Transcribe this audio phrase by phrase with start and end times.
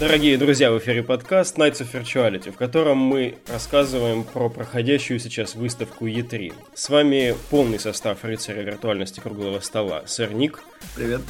[0.00, 5.54] Дорогие друзья, в эфире подкаст Nights of Virtuality, в котором мы рассказываем про проходящую сейчас
[5.54, 6.54] выставку E3.
[6.72, 10.04] С вами полный состав рыцаря виртуальности круглого стола.
[10.06, 10.62] Сэр Ник.
[10.96, 11.20] Привет.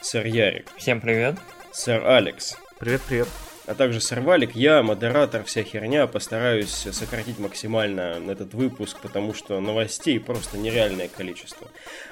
[0.00, 0.66] Сэр Ярик.
[0.76, 1.34] Всем привет.
[1.72, 2.56] Сэр Алекс.
[2.78, 3.26] Привет-привет
[3.72, 4.54] а также Сорвалик.
[4.54, 11.68] Я, модератор, вся херня, постараюсь сократить максимально этот выпуск, потому что новостей просто нереальное количество.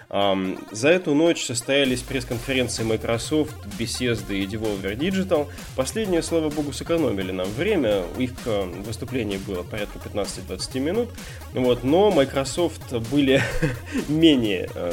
[0.09, 5.49] За эту ночь состоялись пресс-конференции Microsoft, Bethesda и Devolver Digital.
[5.77, 8.05] Последнее, слава богу, сэкономили нам время.
[8.19, 11.11] Их э, выступление было порядка 15-20 минут.
[11.53, 13.41] Вот, но Microsoft были
[14.09, 14.93] менее э,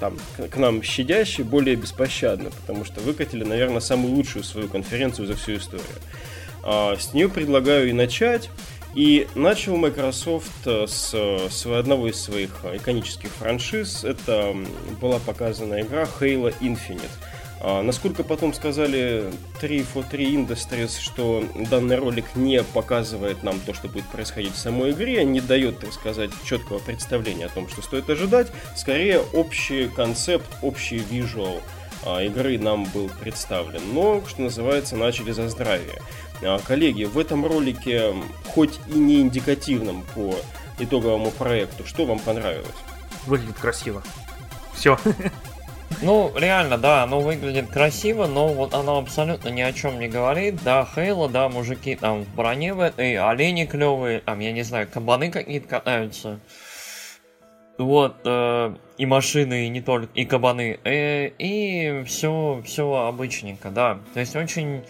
[0.00, 0.18] там,
[0.50, 5.56] к нам щадящие, более беспощадны, потому что выкатили, наверное, самую лучшую свою конференцию за всю
[5.56, 5.86] историю.
[6.62, 8.50] А, с нее предлагаю и начать.
[8.94, 14.04] И начал Microsoft э, с, с одного из своих иконических франшиз.
[14.04, 14.54] Это
[15.00, 17.10] была показана игра Halo Infinite.
[17.60, 24.06] А, насколько потом сказали 343 Industries, что данный ролик не показывает нам то, что будет
[24.06, 28.48] происходить в самой игре, не дает, так сказать, четкого представления о том, что стоит ожидать.
[28.76, 31.60] Скорее, общий концепт, общий визуал
[32.04, 33.80] а, игры нам был представлен.
[33.92, 36.00] Но, что называется, начали за здравие.
[36.42, 38.14] А, коллеги, в этом ролике,
[38.48, 40.34] хоть и не индикативном по
[40.78, 42.66] итоговому проекту, что вам понравилось?
[43.26, 44.02] Выглядит красиво.
[44.74, 44.98] Все.
[46.02, 50.62] Ну, реально, да, оно выглядит красиво, но вот оно абсолютно ни о чем не говорит.
[50.62, 55.30] Да, Хейла, да, мужики там в броне этой, олени клевые, там, я не знаю, кабаны
[55.30, 56.40] какие-то катаются.
[57.76, 63.98] Вот, э, и машины, и не только, и кабаны, э, и все, все обычненько, да.
[64.12, 64.84] То есть очень,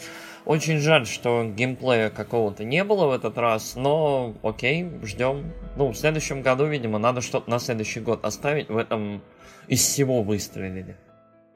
[0.44, 5.52] очень жаль, что геймплея какого-то не было в этот раз, но окей, ждем.
[5.76, 9.22] Ну, в следующем году, видимо, надо что-то на следующий год оставить в этом
[9.68, 10.96] из всего выстрелили.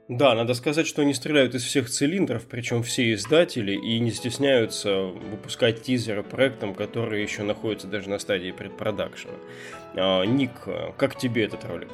[0.08, 5.02] Да, надо сказать, что они стреляют из всех цилиндров, причем все издатели, и не стесняются
[5.02, 9.34] выпускать тизеры проектам, которые еще находятся даже на стадии предпродакшена.
[9.96, 10.52] А, Ник,
[10.96, 11.90] как тебе этот ролик?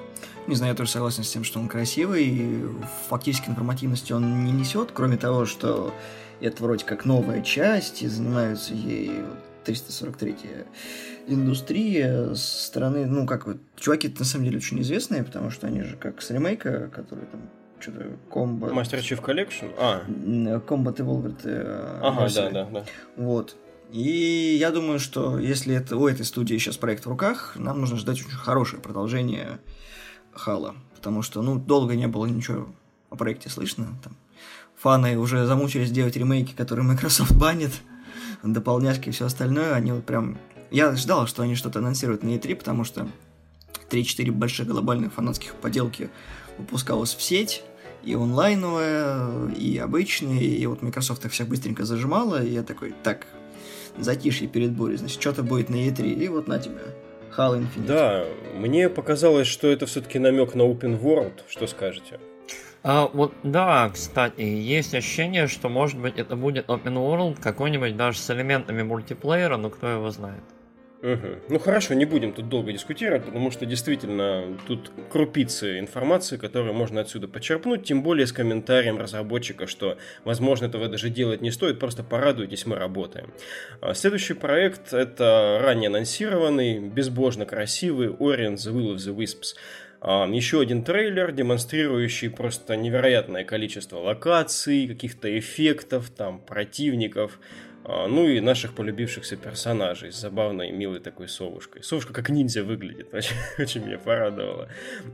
[0.47, 2.65] Не знаю, я тоже согласен с тем, что он красивый, и
[3.09, 5.93] фактически информативности он не несет, кроме того, что
[6.41, 9.11] это вроде как новая часть, и занимаются ей
[9.65, 10.37] 343
[11.27, 15.83] индустрия со стороны, ну, как вот, чуваки на самом деле очень известные, потому что они
[15.83, 17.41] же как с ремейка, который там
[17.81, 18.69] что-то комбо...
[18.69, 19.73] Master Chief Collection?
[19.79, 20.03] А.
[20.07, 21.41] Combat Evolved.
[21.45, 22.85] Э, ага, да, да, да.
[23.17, 23.57] Вот.
[23.91, 27.97] И я думаю, что если это у этой студии сейчас проект в руках, нам нужно
[27.97, 29.59] ждать очень хорошее продолжение
[30.33, 30.75] Хала.
[30.95, 32.69] Потому что, ну, долго не было ничего
[33.11, 33.87] о проекте слышно.
[34.03, 34.17] Там,
[34.75, 37.73] фаны уже замучились делать ремейки, которые Microsoft банит,
[38.43, 39.75] дополняшки и все остальное.
[39.75, 40.39] Они вот прям
[40.75, 43.07] я ждал, что они что-то анонсируют на E3, потому что
[43.91, 46.11] 3-4 больших глобальных фанатских поделки
[46.59, 47.63] выпускалось в сеть,
[48.03, 53.29] и онлайновая, и обычные, и вот Microsoft их всех быстренько зажимала, и я такой, так,
[53.97, 56.83] затишье перед бурей, значит, что-то будет на E3, и вот на тебя.
[57.37, 57.87] Halo Infinite.
[57.87, 58.25] Да,
[58.57, 62.19] мне показалось, что это все-таки намек на Open World, что скажете?
[62.83, 68.19] А, вот, да, кстати, есть ощущение, что, может быть, это будет Open World какой-нибудь даже
[68.19, 70.43] с элементами мультиплеера, но кто его знает.
[71.05, 71.29] Угу.
[71.51, 77.03] Ну хорошо, не будем тут долго дискутировать, потому что действительно тут крупицы информации, которые можно
[77.03, 82.03] отсюда почерпнуть, тем более с комментарием разработчика, что, возможно, этого даже делать не стоит, просто
[82.05, 83.35] порадуйтесь, мы работаем.
[83.83, 89.55] А следующий проект это ранее анонсированный, безбожно красивый Orient the Will of the Wisps.
[90.01, 97.39] А, Еще один трейлер, демонстрирующий просто невероятное количество локаций, каких-то эффектов, там, противников,
[97.87, 101.83] ну и наших полюбившихся персонажей с забавной, милой такой совушкой.
[101.83, 104.69] Совушка как ниндзя выглядит, очень, очень меня порадовало.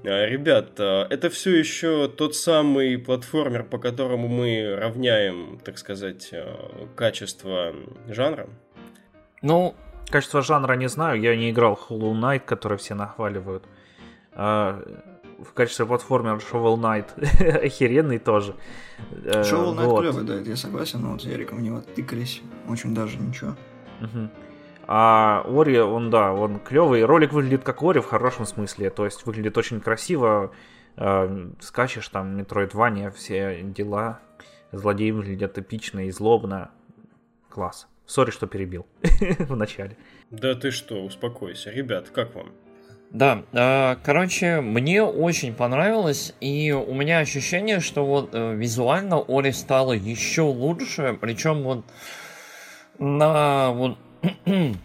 [0.04, 6.32] А, ребят, а, это все еще тот самый платформер, по которому мы равняем, так сказать,
[6.94, 7.74] качество
[8.08, 8.48] жанра?
[9.42, 9.74] Ну,
[10.08, 13.64] качество жанра не знаю, я не играл Hollow Knight, который все нахваливают
[15.44, 18.54] в качестве платформера Shovel Knight охеренный тоже.
[19.24, 20.00] Э, Shovel Knight вот.
[20.00, 23.56] клевый, да, я согласен, но вот с Яриком в него тыкались, очень даже ничего.
[24.00, 24.30] Угу.
[24.86, 27.04] А Ори, он, да, он клевый.
[27.04, 30.52] Ролик выглядит как Ори в хорошем смысле, то есть выглядит очень красиво.
[30.96, 34.20] Э, скачешь там, Metroidvania, все дела.
[34.72, 36.70] Злодеи выглядят эпично и злобно.
[37.48, 37.88] Класс.
[38.06, 38.86] Сори, что перебил
[39.38, 39.96] в начале.
[40.30, 41.70] Да ты что, успокойся.
[41.70, 42.50] Ребят, как вам?
[43.10, 49.50] Да, э, короче, мне очень понравилось, и у меня ощущение, что вот э, визуально Ори
[49.50, 51.84] стало еще лучше, причем вот
[52.98, 53.98] на вот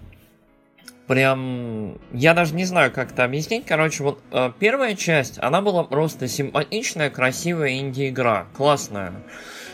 [1.07, 3.65] прям я даже не знаю, как это объяснить.
[3.67, 9.13] Короче, вот э, первая часть, она была просто симпатичная, красивая инди-игра, классная.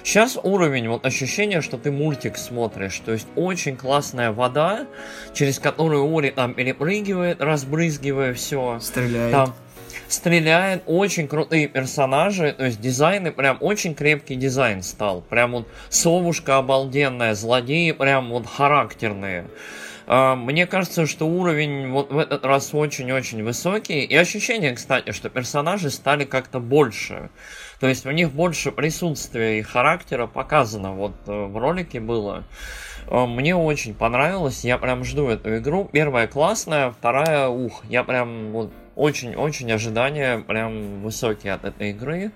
[0.03, 2.99] Сейчас уровень, вот ощущение, что ты мультик смотришь.
[3.05, 4.87] То есть очень классная вода,
[5.33, 8.79] через которую Ори там перепрыгивает, разбрызгивая все.
[8.81, 9.31] Стреляет.
[9.31, 9.53] Там
[10.07, 15.21] стреляет, очень крутые персонажи, то есть дизайны, прям очень крепкий дизайн стал.
[15.21, 19.47] Прям вот совушка обалденная, злодеи прям вот характерные.
[20.07, 24.03] А, мне кажется, что уровень вот в этот раз очень-очень высокий.
[24.03, 27.29] И ощущение, кстати, что персонажи стали как-то больше.
[27.81, 30.93] То есть у них больше присутствия и характера показано.
[30.93, 32.43] Вот э, в ролике было.
[33.07, 34.63] А, мне очень понравилось.
[34.63, 35.89] Я прям жду эту игру.
[35.91, 37.83] Первая классная, вторая ух.
[37.89, 42.31] Я прям вот очень-очень ожидания прям высокие от этой игры.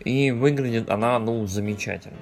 [0.00, 2.18] И выглядит она, ну, замечательно.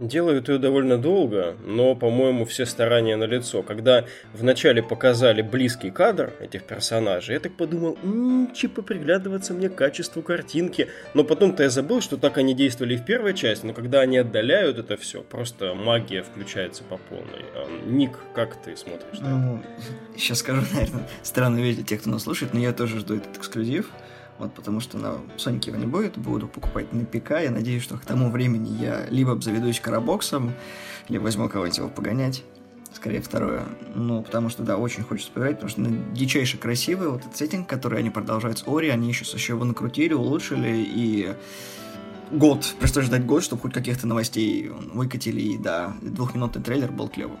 [0.00, 3.62] Делают ее довольно долго, но, по-моему, все старания на лицо.
[3.62, 8.50] Когда вначале показали близкий кадр этих персонажей, я так подумал, м-м,
[8.86, 10.88] приглядываться мне к качеству картинки.
[11.12, 14.78] Но потом-то я забыл, что так они действовали в первой части, но когда они отдаляют
[14.78, 17.44] это все, просто магия включается по полной.
[17.54, 19.20] А, Ник, как ты смотришь?
[19.20, 19.62] Ну,
[20.16, 23.90] сейчас скажу, наверное, странно видеть тех, кто нас слушает, но я тоже жду этот эксклюзив.
[24.40, 27.32] Вот потому что на Sonic его не будет, буду покупать на ПК.
[27.42, 30.54] Я надеюсь, что к тому времени я либо обзаведусь карабоксом,
[31.08, 32.42] либо возьму кого-нибудь его погонять.
[32.94, 33.66] Скорее второе.
[33.94, 37.68] Ну, потому что, да, очень хочется поиграть, потому что ну, дичайше красивый вот этот сеттинг,
[37.68, 41.34] который они продолжают с Ори, они еще еще его накрутили, улучшили, и
[42.32, 47.38] год, пришлось ждать год, чтобы хоть каких-то новостей выкатили, и да, двухминутный трейлер был клевым.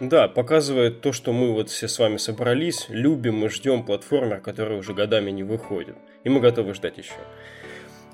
[0.00, 4.78] Да, показывает то, что мы вот все с вами собрались, любим и ждем платформер, который
[4.78, 5.96] уже годами не выходит.
[6.24, 7.14] И мы готовы ждать еще.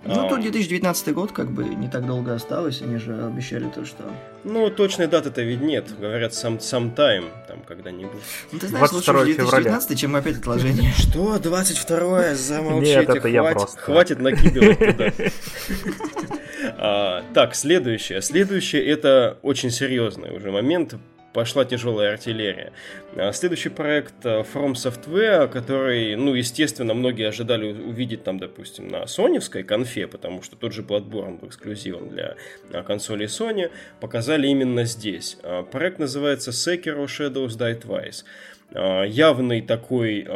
[0.05, 0.29] Ну, а...
[0.29, 4.03] тут 2019 год, как бы, не так долго осталось, они же обещали то, что...
[4.43, 8.21] Ну, точной даты-то ведь нет, говорят, сам, сам тайм, там, когда-нибудь.
[8.51, 9.97] Ну, ты знаешь, лучше 2019, февраля.
[9.97, 10.93] чем опять отложение.
[10.99, 15.13] Что, 22-е, замолчите, нет, это я хватит, хватит накидывать туда.
[16.79, 18.23] А, так, следующее.
[18.23, 20.95] Следующее это очень серьезный уже момент
[21.33, 22.73] пошла тяжелая артиллерия.
[23.17, 29.07] А следующий проект э, From Software, который, ну, естественно, многие ожидали увидеть там, допустим, на
[29.07, 32.37] соневской конфе, потому что тот же Bloodborne был эксклюзивом для
[32.71, 33.71] э, консолей Sony,
[34.01, 35.39] показали именно здесь.
[35.43, 38.25] А проект называется Sekiro Shadows Die Twice.
[38.75, 40.27] А, явный такой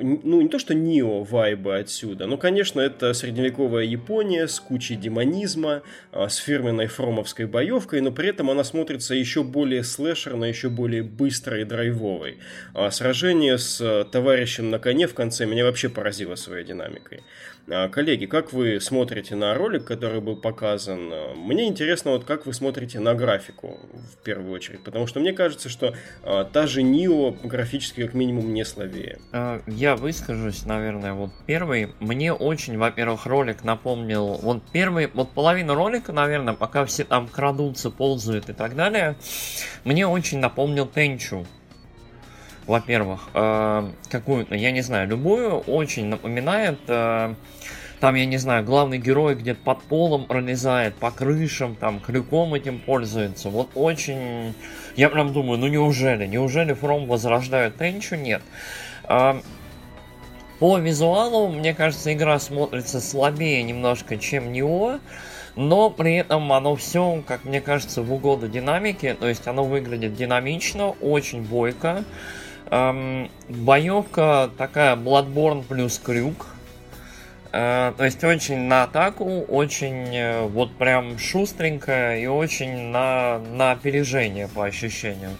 [0.00, 5.82] ну, не то что Нио вайбы отсюда, но, конечно, это средневековая Япония с кучей демонизма,
[6.12, 11.02] а, с фирменной фромовской боевкой, но при этом она смотрится еще более слэшерно, еще более
[11.02, 12.38] быстрой и драйвовой.
[12.74, 17.22] А сражение с э, товарищем на коне в конце меня вообще поразило своей динамикой.
[17.70, 21.10] А, коллеги, как вы смотрите на ролик, который был показан?
[21.12, 23.78] А, мне интересно, вот как вы смотрите на графику
[24.12, 28.52] в первую очередь, потому что мне кажется, что а, та же Нио графически как минимум
[28.52, 29.18] не слабее.
[29.66, 31.92] Я выскажусь, наверное, вот первый.
[32.00, 37.90] Мне очень, во-первых, ролик напомнил, вот первый, вот половину ролика, наверное, пока все там крадутся,
[37.90, 39.16] ползают и так далее,
[39.84, 41.46] мне очень напомнил Тенчу
[42.66, 46.78] во-первых, э, какую-то, я не знаю, любую, очень напоминает.
[46.88, 47.34] Э,
[48.00, 52.80] там, я не знаю, главный герой где-то под полом пролезает, по крышам, там, крюком этим
[52.80, 53.48] пользуется.
[53.48, 54.54] Вот очень...
[54.96, 56.26] Я прям думаю, ну неужели?
[56.26, 58.16] Неужели Фром возрождают Тенчу?
[58.16, 58.42] Нет.
[59.04, 59.40] Э,
[60.58, 64.98] по визуалу, мне кажется, игра смотрится слабее немножко, чем Нео
[65.56, 70.14] но при этом оно все, как мне кажется, в угоду динамики, то есть оно выглядит
[70.14, 72.04] динамично, очень бойко,
[72.72, 76.46] Эм, боевка такая Bloodborne плюс крюк.
[77.52, 83.72] Э, то есть очень на атаку, очень э, вот прям шустренькая и очень на, на
[83.72, 85.32] опережение по ощущениям.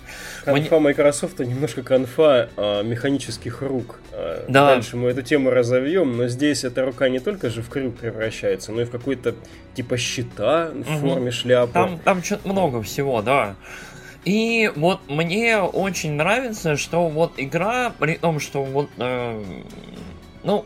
[0.45, 0.89] Конфа Мне...
[0.89, 4.01] Microsoft немножко конфа э, механических рук.
[4.13, 4.67] Э, да.
[4.67, 8.73] Дальше мы эту тему разовьем, но здесь эта рука не только же в крюк превращается,
[8.73, 9.35] но и в какой-то
[9.73, 10.99] типа щита в угу.
[10.99, 11.73] форме шляпы.
[11.73, 13.57] Там, там что-то много всего, да.
[14.25, 19.45] И вот мне очень нравится, что вот игра, при том, что вот, э,
[20.45, 20.65] ну,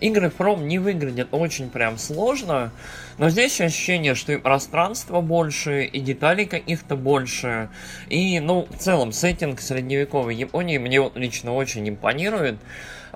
[0.00, 2.72] игры From не выглядят очень прям сложно,
[3.18, 7.68] но здесь ощущение, что и пространство больше, и деталей каких-то больше,
[8.08, 12.58] и, ну, в целом, сеттинг средневековой Японии мне вот лично очень импонирует.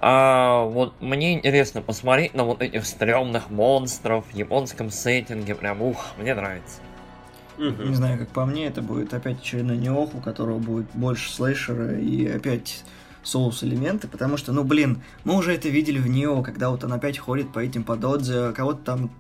[0.05, 6.15] А вот мне интересно посмотреть на вот этих стрёмных монстров в японском сеттинге, прям ух,
[6.19, 6.81] мне нравится.
[7.59, 7.83] Угу.
[7.83, 11.99] Не знаю, как по мне, это будет опять очередной неох, у которого будет больше слэшера
[11.99, 12.85] и опять
[13.23, 16.93] соус элементы, потому что, ну блин, мы уже это видели в Нео, когда вот он
[16.93, 19.11] опять ходит по этим пододзе, кого-то там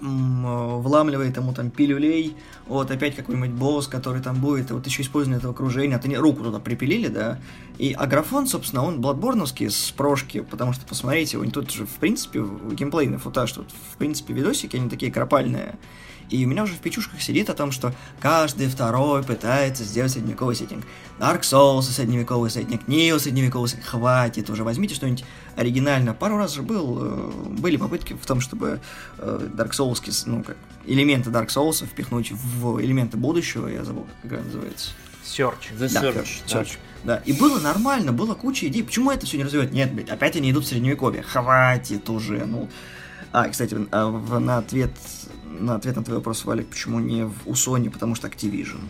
[0.00, 5.38] э, вламливает ему там пилюлей, вот опять какой-нибудь босс, который там будет, вот еще использование
[5.38, 7.38] этого окружения, а ты не руку туда припилили, да,
[7.78, 11.86] и а графон, собственно, он бладборновский с прошки, потому что, посмотрите, у них тут же,
[11.86, 15.78] в принципе, геймплейный футаж, тут, в принципе, видосики, они такие кропальные,
[16.30, 20.54] и у меня уже в печушках сидит о том, что каждый второй пытается сделать средневековый
[20.54, 20.84] сеттинг.
[21.18, 23.86] Dark Souls средневековый сеттинг, Neo средневековый сеттинг.
[23.86, 25.24] Хватит уже, возьмите что-нибудь
[25.56, 26.12] оригинально.
[26.12, 28.80] Пару раз же был, э, были попытки в том, чтобы
[29.18, 33.66] э, Dark Souls, ну, как элементы Dark Souls впихнуть в элементы будущего.
[33.66, 34.90] Я забыл, как игра называется.
[35.28, 35.72] Search.
[35.78, 36.60] The Да, Search, да.
[36.62, 36.78] Search.
[37.04, 38.82] Да, и было нормально, было куча идей.
[38.82, 39.72] Почему это все не развивать?
[39.72, 41.22] Нет, блядь, опять они идут в средневековье.
[41.22, 42.68] Хватит уже, ну.
[43.32, 44.90] А, кстати, а, в- на ответ
[45.60, 48.80] на ответ на твой вопрос, Валик, почему не в, у Sony, потому что Activision.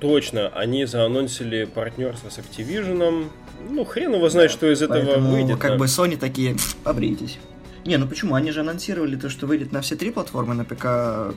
[0.00, 3.28] Точно, они заанонсили партнерство с Activision.
[3.68, 5.58] Ну, хрен его знает, что из этого выйдет.
[5.58, 5.76] как да.
[5.76, 7.38] бы Sony такие, побрейтесь.
[7.84, 8.34] Не, ну почему?
[8.34, 10.84] Они же анонсировали то, что выйдет на все три платформы, на ПК,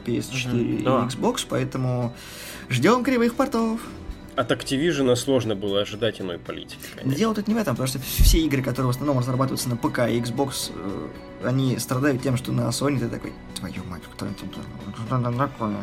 [0.05, 1.07] PS4 Мгм, и да.
[1.09, 2.13] Xbox, поэтому
[2.73, 3.79] ждем кривых портов.
[4.35, 6.79] От Activision сложно было ожидать иной политики.
[6.95, 7.15] конечно.
[7.15, 9.99] Дело тут не в этом, потому что все игры, которые в основном разрабатываются на ПК
[10.09, 11.07] и Xbox, э,
[11.43, 14.45] они страдают тем, что на Sony ты такой, твою мать, кто это
[15.37, 15.75] такое?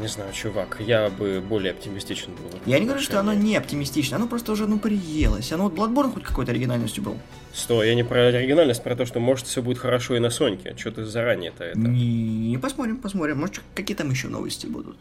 [0.00, 2.58] Не знаю, чувак, я бы более оптимистичен был.
[2.66, 5.52] Я не говорю, что оно не оптимистично, оно просто уже, ну, приелось.
[5.52, 7.16] Оно вот Bloodborne хоть какой-то оригинальностью был.
[7.54, 10.74] Стой, я не про оригинальность, про то, что может все будет хорошо и на Соньке.
[10.76, 11.78] Что ты заранее-то это?
[11.78, 13.38] Не, посмотрим, посмотрим.
[13.38, 14.96] Может, какие там еще новости будут.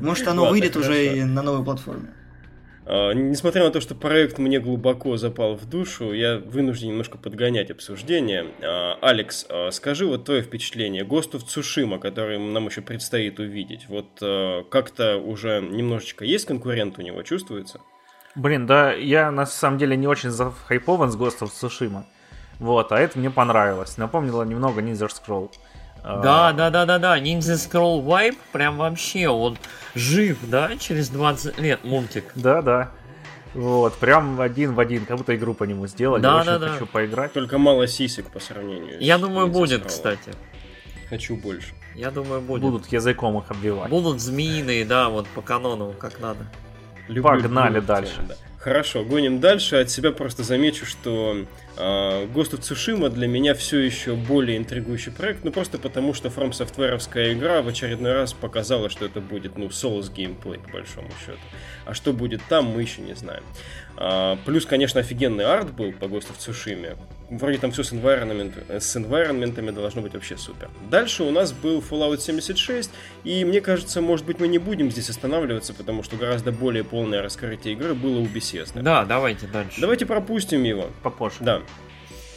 [0.00, 2.08] Может, оно Ладно, выйдет уже и на новой платформе.
[2.84, 7.70] А, Несмотря на то, что проект мне глубоко запал в душу, я вынужден немножко подгонять
[7.70, 8.46] обсуждение.
[8.62, 11.04] А, Алекс, а, скажи вот твое впечатление.
[11.04, 14.08] Of Tsushima, который нам еще предстоит увидеть, вот
[14.70, 17.80] как-то уже немножечко есть конкурент у него, чувствуется?
[18.34, 22.04] Блин, да, я на самом деле не очень захайпован с of Tsushima.
[22.58, 23.98] Вот, а это мне понравилось.
[23.98, 25.50] Напомнило немного Ninja Scroll.
[26.02, 27.18] А, Да, да, да, да, да.
[27.18, 29.56] Ninja Scroll Vibe прям вообще, он
[29.94, 32.32] жив, да, через 20 лет мультик.
[32.34, 32.90] Да, да.
[33.54, 36.22] Вот, прям один в один, как будто игру по нему сделали.
[36.22, 36.68] Да, Очень да, да.
[36.70, 37.32] хочу поиграть.
[37.34, 38.98] Только мало сисек по сравнению.
[39.00, 39.88] Я с думаю, Ninja будет, Scroll.
[39.88, 40.30] кстати.
[41.10, 41.74] Хочу больше.
[41.94, 42.62] Я думаю, будет.
[42.62, 43.90] Будут языком их обвивать.
[43.90, 46.46] Будут змеиные, да, вот по канону, как надо.
[47.08, 48.14] Люблю Погнали дальше.
[48.16, 48.34] тему, да.
[48.62, 49.74] Хорошо, гоним дальше.
[49.74, 51.34] От себя просто замечу, что
[51.76, 51.80] э,
[52.26, 56.52] Ghost of Tsushima для меня все еще более интригующий проект, ну просто потому, что From
[56.52, 61.40] Software'овская игра в очередной раз показала, что это будет, ну, Souls геймплей, по большому счету.
[61.86, 63.42] А что будет там, мы еще не знаем.
[63.96, 66.96] А, плюс, конечно, офигенный арт был по Ghost of Tsushima.
[67.32, 70.68] Вроде там все с, environment, с environmentами должно быть вообще супер.
[70.90, 72.90] Дальше у нас был Fallout 76,
[73.24, 77.22] и мне кажется, может быть, мы не будем здесь останавливаться, потому что гораздо более полное
[77.22, 78.82] раскрытие игры было у Bethesda.
[78.82, 79.80] Да, давайте дальше.
[79.80, 80.90] Давайте пропустим его.
[81.02, 81.36] Попозже.
[81.40, 81.62] Да.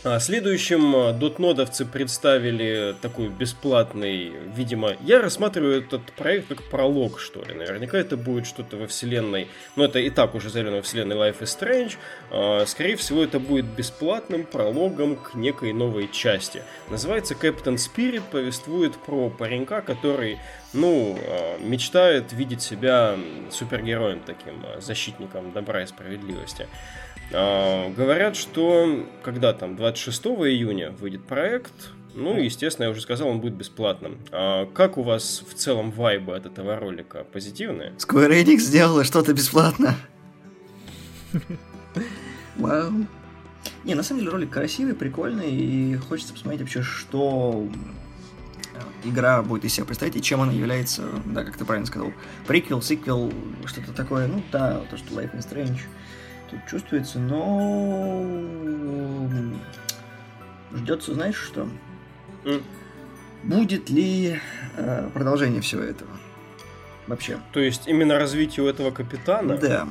[0.08, 7.42] А, Следующим а, дотнодовцы представили такой бесплатный, видимо, я рассматриваю этот проект как пролог, что
[7.44, 7.56] ли.
[7.56, 11.40] Наверняка это будет что-то во вселенной, но это и так уже заявлено во вселенной Life
[11.40, 11.94] is Strange.
[12.30, 16.62] А, Скорее всего, это будет бесплатным прологом к некой новой части.
[16.88, 20.38] Называется Captain Spirit, повествует про паренька, который,
[20.74, 21.18] ну,
[21.60, 23.16] мечтает видеть себя
[23.50, 26.68] супергероем таким, защитником добра и справедливости.
[27.34, 31.74] А, Говорят, что когда там 26 июня выйдет проект,
[32.14, 34.18] ну, естественно, я уже сказал, он будет бесплатным.
[34.32, 37.26] А как у вас в целом вайбы от этого ролика?
[37.26, 37.92] Позитивные?
[37.98, 39.96] Square Enix сделала что-то бесплатно.
[42.56, 42.92] Вау.
[43.84, 47.68] Не, на самом деле ролик красивый, прикольный, и хочется посмотреть вообще, что
[48.74, 52.14] э, игра будет из себя представить, и чем она является, да, как ты правильно сказал,
[52.48, 53.32] приквел, сиквел,
[53.66, 55.82] что-то такое, ну да, то, что Life is Strange
[56.56, 58.26] тут чувствуется, но
[60.74, 61.68] ждется, знаешь что?
[62.46, 62.64] М.
[63.44, 64.40] Будет ли
[64.78, 66.10] э, продолжение всего этого?
[67.08, 67.38] Вообще.
[67.54, 69.58] То есть именно развитие у этого капитана?
[69.58, 69.88] Да.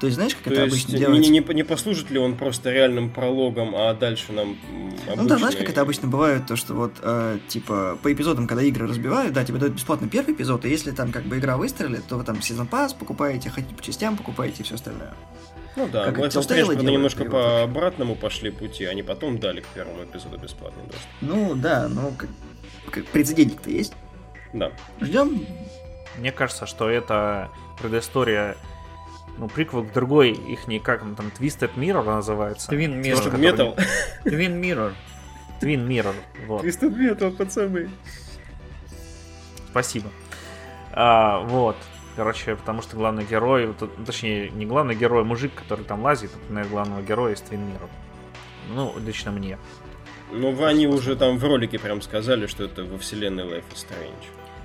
[0.00, 1.30] То есть, знаешь, как То это есть обычно не, делается?
[1.30, 5.42] не, не послужит ли он просто реальным прологом, а дальше нам м, Ну да, знаешь,
[5.54, 9.32] обычный- как это обычно бывает, то, что вот, э, типа, по эпизодам, когда игры разбивают,
[9.32, 12.24] да, тебе дают бесплатно первый эпизод, и если там как бы игра выстрелит, то вы
[12.24, 15.14] там сезон пас покупаете, хотите по частям покупаете и все остальное.
[15.76, 19.66] Ну да, как Telltale правда, делает, немножко по обратному пошли пути, они потом дали к
[19.68, 21.08] первому эпизоду бесплатный доступ.
[21.20, 22.28] Ну да, ну как,
[22.90, 23.94] как прецедентик-то есть.
[24.52, 24.70] Да.
[25.00, 25.46] Ждем.
[26.18, 27.48] Мне кажется, что это
[27.80, 28.56] предыстория,
[29.38, 32.70] ну, приквел к другой, их не как он там, Twisted Mirror называется.
[32.70, 33.14] Twin Mirror.
[33.14, 33.84] Twisted который- Metal.
[34.24, 34.92] Twin Mirror.
[35.62, 36.14] Twin Mirror,
[36.46, 36.64] вот.
[36.64, 37.88] Twisted Metal, пацаны.
[39.70, 40.10] Спасибо.
[40.92, 41.76] А, вот.
[42.16, 46.30] Короче, потому что главный герой, ну, точнее, не главный герой, а мужик, который там лазит,
[46.30, 47.88] это, наверное, главного героя из Twin Mirror.
[48.74, 49.58] Ну, лично мне.
[50.30, 54.24] Ну, они уже там в ролике прям сказали, что это во вселенной Life is Strange.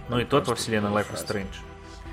[0.10, 1.56] Ну и тот во вселенной Life is Strange.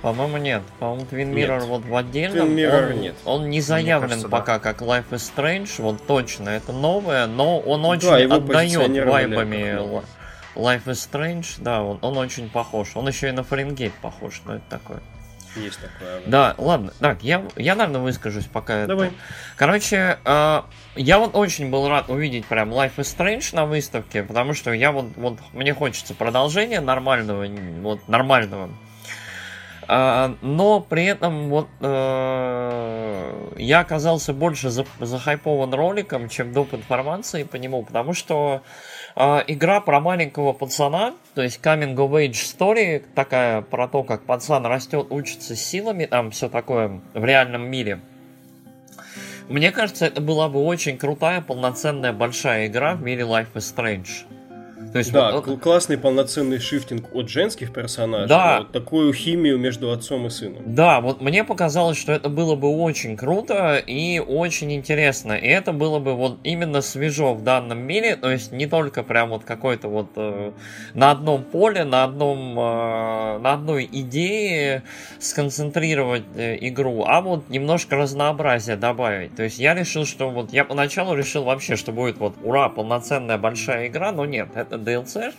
[0.03, 0.63] По-моему, нет.
[0.81, 1.65] По-моему, Twin Mirror Нет.
[1.65, 2.49] вот в отдельном.
[2.49, 3.15] Twin Mirror он, нет.
[3.25, 6.51] он не заявлен кажется, пока как Life is Strange, вот точно.
[6.51, 9.81] Это новое, но он очень Да, его отдает вайбами.
[10.55, 11.47] Life is Strange.
[11.59, 12.91] Да, он, он очень похож.
[12.97, 15.01] Он еще и на Фаренгейт похож, но это такое.
[15.57, 16.21] Есть такое.
[16.27, 16.93] Да, ладно.
[17.01, 18.89] Так, я, я наверное, выскажусь пока это.
[18.89, 19.13] Давай.
[19.57, 20.63] Короче, э,
[20.97, 24.93] я вот очень был рад увидеть прям Life is Strange на выставке, потому что я
[24.93, 27.47] вот, вот мне хочется продолжения нормального,
[27.81, 28.71] вот нормального.
[29.87, 36.73] А, но при этом вот э, я оказался больше за- захайпован роликом, чем доп.
[36.75, 38.69] информацией по нему, потому что э,
[39.17, 44.67] игра про маленького пацана, то есть coming of age story, такая про то, как пацан
[44.67, 48.01] растет, учится силами, там все такое в реальном мире.
[49.49, 54.27] Мне кажется, это была бы очень крутая, полноценная, большая игра в мире Life is Strange.
[54.93, 58.29] То есть Да, вот- кл- классный полноценный шифтинг от женских персонажей.
[58.29, 58.59] Да.
[58.61, 60.63] Вот такую химию между отцом и сыном.
[60.67, 65.33] Да, вот мне показалось, что это было бы очень круто и очень интересно.
[65.33, 69.31] И это было бы вот именно свежо в данном мире, то есть не только прям
[69.31, 70.53] вот какой-то вот э,
[70.95, 74.83] на одном поле, на одном э, на одной идее
[75.19, 79.35] сконцентрировать э, игру, а вот немножко разнообразия добавить.
[79.37, 83.39] То есть я решил, что вот я поначалу решил вообще, что будет вот ура, полноценная
[83.39, 85.33] большая игра, но нет, это DLC.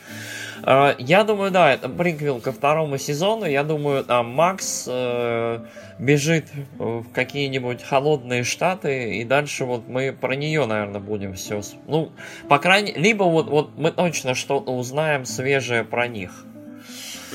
[0.63, 3.45] Э, Я думаю, да, это приквел ко второму сезону.
[3.45, 5.59] Я думаю, там Макс э,
[5.99, 6.45] бежит
[6.77, 11.61] в какие-нибудь холодные штаты, и дальше вот мы про нее, наверное, будем все.
[11.87, 12.11] Ну,
[12.49, 16.45] по крайней либо вот, вот мы точно что-то узнаем свежее про них.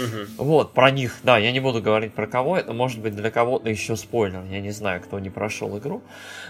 [0.01, 0.29] Мгм.
[0.39, 3.69] Вот, про них, да, я не буду говорить про кого, это может быть для кого-то
[3.69, 6.03] еще спойлер, я не знаю, кто не прошел игру.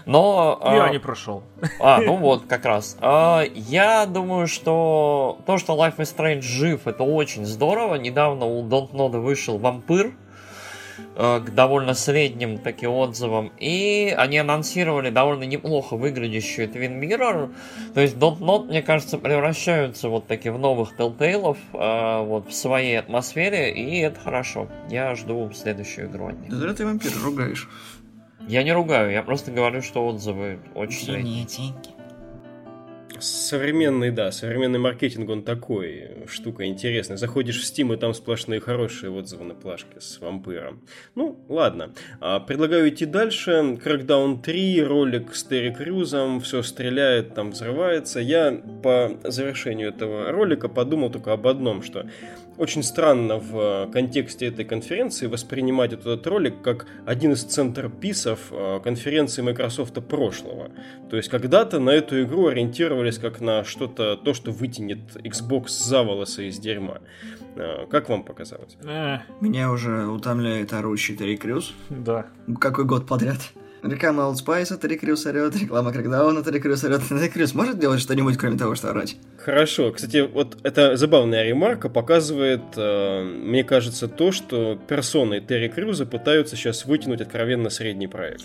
[0.05, 0.59] Но...
[0.63, 1.43] Я а, не прошел.
[1.79, 2.97] а, ну вот, как раз.
[3.01, 7.95] А, я думаю, что то, что Life is Strange жив, это очень здорово.
[7.95, 10.13] Недавно у Don't Know вышел вампир
[11.15, 13.51] к довольно средним таким отзывам.
[13.59, 17.53] И они анонсировали довольно неплохо выглядящую Twin Mirror.
[17.93, 22.53] То есть Don't Not, мне кажется, превращаются вот таки в новых Telltale э, вот в
[22.53, 24.67] своей атмосфере, и это хорошо.
[24.89, 26.49] Я жду следующую игру от них.
[26.49, 27.69] Да зря ты вампира ругаешь.
[28.47, 31.45] Я не ругаю, я просто говорю, что отзывы очень средние.
[33.21, 37.17] Современный, да, современный маркетинг, он такой, штука интересная.
[37.17, 40.81] Заходишь в Steam, и там сплошные хорошие отзывы на плашке с вампиром.
[41.13, 41.93] Ну, ладно.
[42.19, 43.77] А, Предлагаю идти дальше.
[43.83, 48.19] Crackdown 3, ролик с Терри Крюзом, все стреляет, там взрывается.
[48.19, 52.07] Я по завершению этого ролика подумал только об одном, что
[52.61, 58.79] очень странно в э, контексте этой конференции воспринимать этот ролик как один из центрписов э,
[58.83, 60.69] конференции Microsoft прошлого.
[61.09, 66.03] То есть когда-то на эту игру ориентировались как на что-то, то, что вытянет Xbox за
[66.03, 66.99] волосы из дерьма.
[67.55, 68.77] Э, Как вам показалось?
[69.41, 71.73] Меня уже утомляет орущий Терри Крюс.
[71.89, 72.27] да.
[72.59, 73.39] Какой год подряд?
[73.83, 77.01] Реклама Old Spice, Терри Крюс орет, реклама Крэкдауна, Терри Крюс орет.
[77.07, 79.17] Терри Крюс может делать что-нибудь, кроме того, что орать?
[79.37, 79.91] Хорошо.
[79.91, 86.55] Кстати, вот эта забавная ремарка показывает, э, мне кажется, то, что персоны Терри Крюза пытаются
[86.55, 88.43] сейчас вытянуть откровенно средний проект.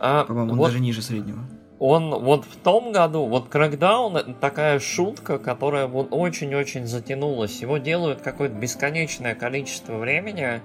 [0.00, 1.38] А, По-моему, он вот даже ниже среднего.
[1.84, 7.60] Он вот в том году, вот это такая шутка, которая вот очень-очень затянулась.
[7.60, 10.60] Его делают какое-то бесконечное количество времени.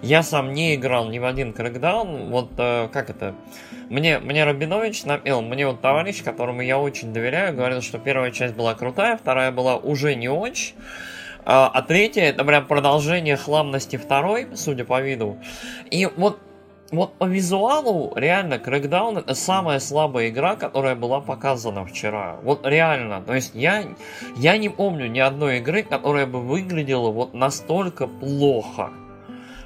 [0.00, 2.30] Я сам не играл ни в один Crackdown.
[2.30, 3.34] Вот э, как это?
[3.90, 8.54] Мне, мне Рабинович напел, мне вот товарищ, которому я очень доверяю, говорил, что первая часть
[8.54, 10.74] была крутая, вторая была уже не очень.
[11.44, 15.36] А, а третья это прям продолжение хламности второй, судя по виду.
[15.90, 16.38] И вот
[16.92, 22.36] вот по визуалу, реально, Crackdown это самая слабая игра, которая была показана вчера.
[22.42, 23.22] Вот реально.
[23.22, 23.84] То есть я,
[24.36, 28.90] я не помню ни одной игры, которая бы выглядела вот настолько плохо.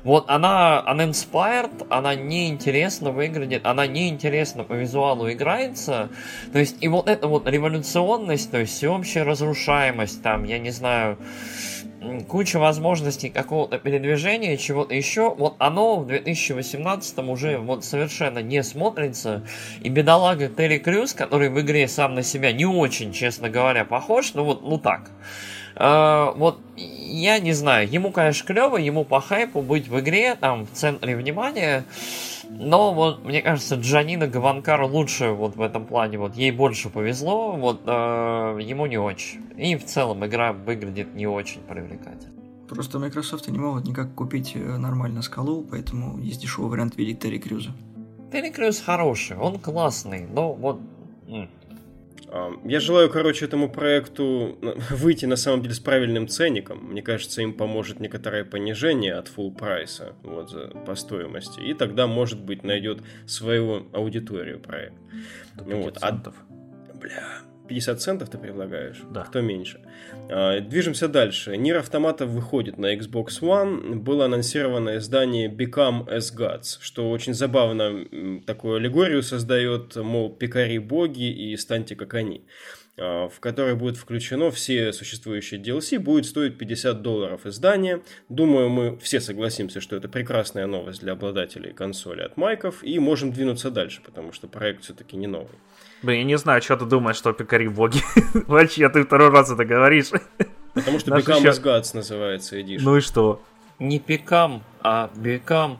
[0.04, 6.10] Вот она uninspired, она неинтересно выглядит, она неинтересно по визуалу играется.
[6.52, 11.18] То есть и вот эта вот революционность, то есть всеобщая разрушаемость, там, я не знаю,
[12.28, 19.42] куча возможностей какого-то передвижения, чего-то еще, вот оно в 2018 уже вот совершенно не смотрится.
[19.82, 24.34] И бедолага Терри Крюс, который в игре сам на себя не очень, честно говоря, похож,
[24.34, 25.10] ну вот, ну так.
[25.78, 30.64] А, вот, я не знаю, ему, конечно, клево, ему по хайпу быть в игре, там,
[30.64, 31.84] в центре внимания,
[32.48, 37.52] но вот, мне кажется, Джанина Гаванкар лучше вот в этом плане, вот, ей больше повезло,
[37.52, 39.42] вот, э, ему не очень.
[39.58, 42.32] И в целом игра выглядит не очень привлекательно.
[42.68, 47.38] Просто Microsoft не могут никак купить э, нормально скалу, поэтому есть дешевый вариант видеть Терри
[47.38, 47.72] Крюза.
[48.32, 50.80] Терри Крюс хороший, он классный, но вот...
[52.64, 54.58] Я желаю, короче, этому проекту
[54.90, 56.78] выйти на самом деле с правильным ценником.
[56.90, 61.60] Мне кажется, им поможет некоторое понижение от full прайса вот, по стоимости.
[61.60, 64.96] И тогда, может быть, найдет свою аудиторию проект.
[65.56, 65.98] Вот.
[66.00, 66.12] А,
[66.94, 67.24] бля,
[67.66, 69.02] 50 центов ты предлагаешь?
[69.10, 69.24] Да.
[69.24, 69.80] Кто меньше?
[70.28, 71.56] А, движемся дальше.
[71.56, 73.94] Нир Автоматов выходит на Xbox One.
[73.94, 78.06] Было анонсировано издание Become as Gods, что очень забавно
[78.46, 82.46] такую аллегорию создает, мол, пекари боги и станьте как они
[82.98, 88.02] а, в которой будет включено все существующие DLC, будет стоить 50 долларов издание.
[88.28, 93.32] Думаю, мы все согласимся, что это прекрасная новость для обладателей консоли от Майков, и можем
[93.32, 95.58] двинуться дальше, потому что проект все-таки не новый.
[96.02, 98.00] Блин, я не знаю, что ты думаешь, что пекари боги.
[98.46, 100.10] Вообще, ты второй раз это говоришь.
[100.74, 102.80] Потому что Become as Gods называется Edition.
[102.82, 103.42] Ну и что?
[103.78, 105.78] Не пекам, а бекам.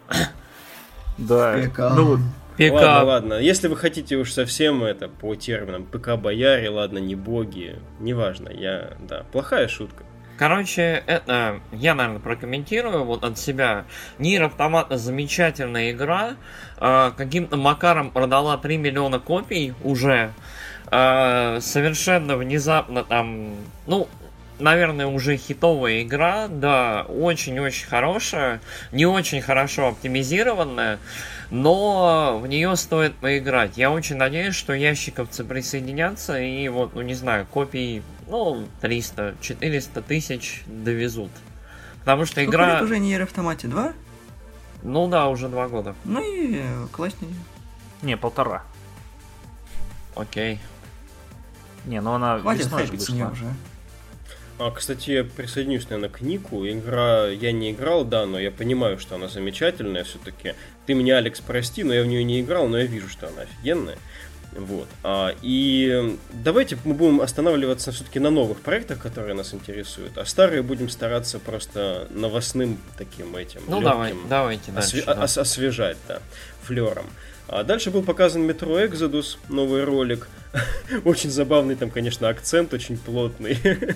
[1.18, 1.60] Да.
[1.60, 1.96] Пекам.
[1.96, 2.18] Ну,
[2.56, 2.72] Пика.
[2.74, 3.34] Ладно, ладно.
[3.34, 9.24] Если вы хотите уж совсем это по терминам ПК-бояре, ладно, не боги, неважно, я, да,
[9.30, 10.04] плохая шутка.
[10.38, 13.84] Короче, это я, наверное, прокомментирую вот от себя.
[14.18, 16.36] Нир Автомата замечательная игра.
[16.78, 20.32] Э, каким-то макаром продала 3 миллиона копий уже.
[20.90, 23.54] Э, совершенно внезапно там,
[23.86, 24.08] ну,
[24.58, 28.60] наверное, уже хитовая игра, да, очень-очень хорошая,
[28.92, 30.98] не очень хорошо оптимизированная,
[31.50, 33.76] но в нее стоит поиграть.
[33.76, 40.02] Я очень надеюсь, что ящиковцы присоединятся и вот, ну не знаю, копий, ну, 300, 400
[40.02, 41.30] тысяч довезут.
[42.00, 42.74] Потому что Сколько игра...
[42.74, 43.68] лет уже не автомате?
[43.68, 43.92] Два?
[44.82, 45.94] Ну да, уже два года.
[46.04, 47.32] Ну и э, класснее.
[48.02, 48.62] не, полтора.
[50.14, 50.60] Окей.
[51.84, 53.30] Не, ну она Хватит весной же вышла.
[53.32, 53.46] уже.
[54.58, 56.66] А, кстати, я присоединюсь, наверное, к Нику.
[56.66, 60.54] Игра я не играл, да, но я понимаю, что она замечательная все-таки.
[60.86, 63.42] Ты меня, Алекс, прости, но я в нее не играл, но я вижу, что она
[63.42, 63.98] офигенная.
[64.58, 64.88] Вот.
[65.02, 70.62] А, и давайте мы будем останавливаться все-таки на новых проектах, которые нас интересуют, а старые
[70.62, 75.04] будем стараться просто новостным таким этим Ну легким давай, давайте осве- дальше.
[75.06, 75.24] да.
[75.24, 76.20] ос- освежать, да,
[76.62, 77.06] флером.
[77.48, 80.28] А дальше был показан Metro Exodus, новый ролик.
[81.04, 83.58] Очень забавный там, конечно, акцент, очень плотный.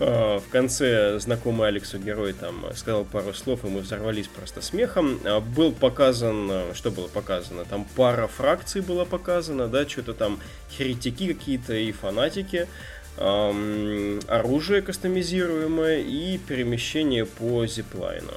[0.00, 5.18] А, В конце знакомый Алексу герой там сказал пару слов, и мы взорвались просто смехом.
[5.24, 7.64] А, Был показан, а, что было показано?
[7.64, 10.38] Там пара фракций было показано, да, что-то там
[10.70, 12.68] херетики какие-то и фанатики.
[13.16, 18.32] Оружие кастомизируемое и перемещение по зиплайну.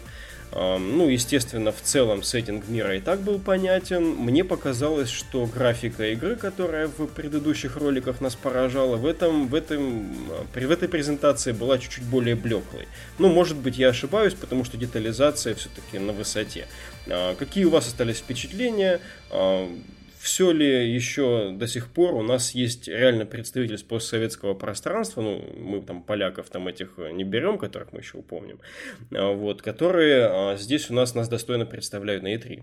[0.54, 4.04] Ну, естественно, в целом сеттинг мира и так был понятен.
[4.04, 10.08] Мне показалось, что графика игры, которая в предыдущих роликах нас поражала, в, этом, в, этом,
[10.30, 12.88] а, при, в этой презентации была чуть-чуть более блеклой.
[13.20, 16.68] Ну, может быть, я ошибаюсь, потому что детализация все-таки на высоте.
[17.08, 19.02] А, Какие у вас остались впечатления?
[20.28, 25.82] Все ли еще до сих пор у нас есть реально представитель постсоветского пространства, ну, мы
[25.82, 28.60] там поляков там этих э, не берем, которых мы еще упомним,
[29.16, 32.62] а, вот, которые а, здесь у нас нас достойно представляют на E3.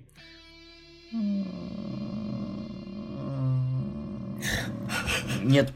[5.42, 5.72] Нет.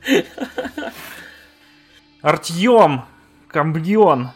[2.20, 3.04] Артем!
[3.46, 4.28] Камбьон!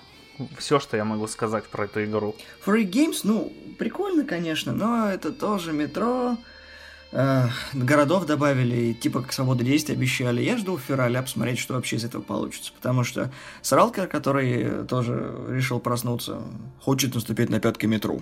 [0.57, 2.35] Все, что я могу сказать про эту игру.
[2.65, 6.39] Free Games, ну, прикольно, конечно, но это тоже метро.
[7.13, 10.43] Э, городов добавили, типа как свобода действий обещали.
[10.43, 12.73] Я жду февраля посмотреть, что вообще из этого получится.
[12.75, 16.43] Потому что Сралкер, который тоже решил проснуться,
[16.81, 18.21] хочет наступить на пятки метро.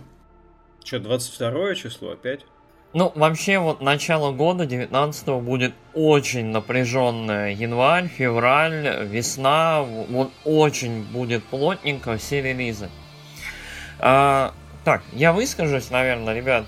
[0.84, 2.44] Что, 22 число опять?
[2.92, 7.52] Ну, вообще, вот начало года 19 будет очень напряженное.
[7.52, 9.82] Январь, февраль, весна.
[9.82, 12.90] Вот очень будет плотненько все релизы.
[14.00, 14.52] А,
[14.84, 16.64] так, я выскажусь, наверное, ребят.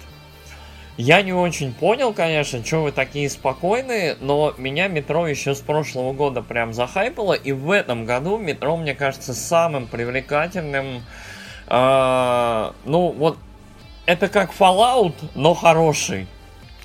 [0.96, 6.12] Я не очень понял, конечно, что вы такие спокойные, но меня метро еще с прошлого
[6.12, 11.02] года прям захайпало, и в этом году метро, мне кажется, самым привлекательным.
[11.66, 13.38] А, ну, вот
[14.04, 16.26] это как Fallout, но хороший.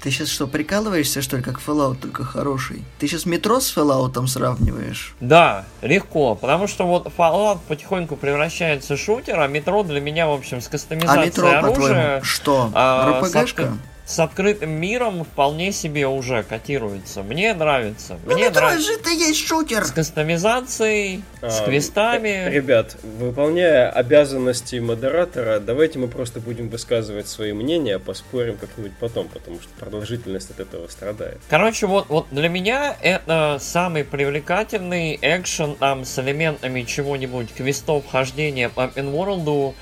[0.02, 2.86] Ты сейчас что, прикалываешься, что ли, как Fallout, только хороший?
[3.00, 5.16] Ты сейчас метро с Fallout сравниваешь?
[5.20, 10.32] Да, легко, потому что вот Fallout потихоньку превращается в шутер, а метро для меня, в
[10.32, 12.72] общем, с А кастомизацией метро, оружия, по-твоему, что?
[12.74, 13.64] а, РПГшка?
[13.64, 13.70] с,
[14.08, 17.24] с открытым миром вполне себе уже котируется.
[17.24, 18.18] Мне нравится.
[18.26, 18.88] Ну, Мне нравится.
[18.88, 19.84] же это есть шутер!
[19.84, 22.50] С кастомизацией, с А, квестами.
[22.50, 29.28] Ребят, выполняя обязанности модератора, давайте мы просто будем высказывать свои мнения, а поспорим как-нибудь потом,
[29.28, 31.40] потому что продолжительность от этого страдает.
[31.50, 38.70] Короче, вот, вот для меня это самый привлекательный экшен там с элементами чего-нибудь, квестов, хождения
[38.70, 39.76] по open world.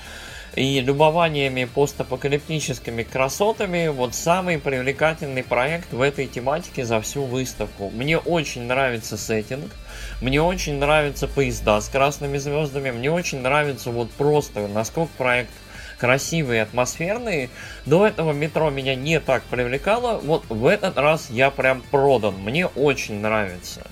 [0.56, 7.90] И любованиями постапокалиптическими красотами, вот самый привлекательный проект в этой тематике за всю выставку.
[7.90, 9.70] Мне очень нравится сеттинг,
[10.22, 15.50] мне очень нравятся поезда с красными звездами, мне очень нравится вот просто, насколько проект
[15.98, 17.50] красивые, атмосферные.
[17.84, 20.18] До этого метро меня не так привлекало.
[20.18, 22.34] Вот в этот раз я прям продан.
[22.34, 23.86] Мне очень нравится.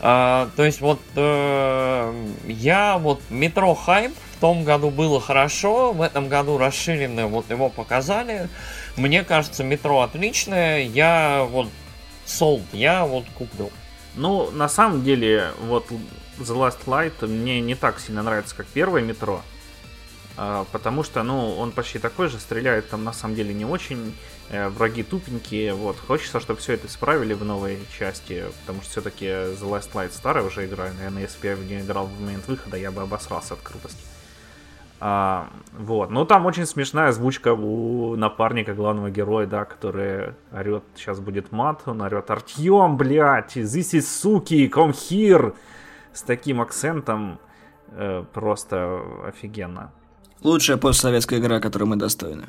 [0.00, 6.02] А, то есть вот э, я вот метро хайп в том году было хорошо, в
[6.02, 8.48] этом году расширенное вот его показали.
[8.96, 10.82] Мне кажется, метро отличное.
[10.82, 11.68] Я вот
[12.26, 13.70] солд, я вот куплю.
[14.14, 15.86] Ну, на самом деле, вот
[16.38, 19.40] The Last Light мне не так сильно нравится, как первое метро.
[20.36, 24.14] А, потому что, ну, он почти такой же, стреляет там на самом деле не очень,
[24.50, 25.96] э, враги тупенькие, вот.
[25.98, 30.44] Хочется, чтобы все это исправили в новой части, потому что все-таки The Last Light старая
[30.44, 33.54] уже игра, наверное, если бы я в нее играл в момент выхода, я бы обосрался
[33.54, 34.02] от крутости.
[34.98, 41.20] А, вот, ну там очень смешная озвучка у напарника главного героя, да, который орет, сейчас
[41.20, 45.54] будет мат, он орет Артем, блядь, this is суки, come here,
[46.14, 47.38] с таким акцентом,
[47.90, 49.92] э, просто офигенно.
[50.42, 52.46] Лучшая постсоветская игра, которую мы достойны.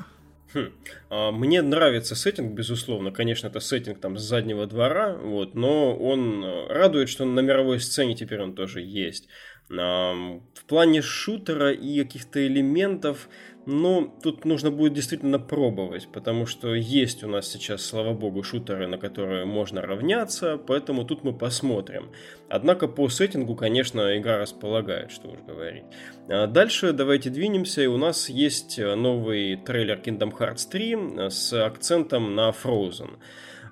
[0.54, 0.72] Хм.
[1.10, 3.10] А, мне нравится сеттинг, безусловно.
[3.10, 7.80] Конечно, это сеттинг там с заднего двора, вот, но он э, радует, что на мировой
[7.80, 9.28] сцене теперь он тоже есть.
[9.70, 13.28] В плане шутера и каких-то элементов,
[13.66, 18.86] ну, тут нужно будет действительно пробовать, потому что есть у нас сейчас, слава богу, шутеры,
[18.86, 22.10] на которые можно равняться, поэтому тут мы посмотрим.
[22.48, 25.84] Однако по сеттингу, конечно, игра располагает, что уж говорить.
[26.30, 32.34] А дальше давайте двинемся, и у нас есть новый трейлер Kingdom Hearts 3 с акцентом
[32.34, 33.18] на Frozen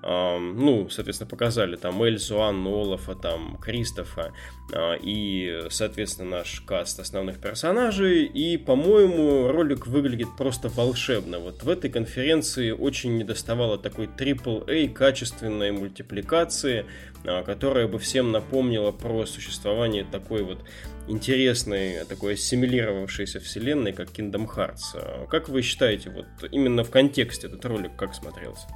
[0.08, 4.32] ну, соответственно, показали там Эльзу, Анну, Олафа, там, Кристофа
[4.72, 8.24] а, и, соответственно, наш каст основных персонажей.
[8.24, 11.40] И, по-моему, ролик выглядит просто волшебно.
[11.40, 16.86] Вот в этой конференции очень недоставало такой AAA качественной мультипликации,
[17.24, 20.60] а, которая бы всем напомнила про существование такой вот
[21.08, 24.94] интересной, такой ассимилировавшейся вселенной, как Kingdom Hearts.
[24.94, 28.68] А, как вы считаете, вот именно в контексте этот ролик как смотрелся?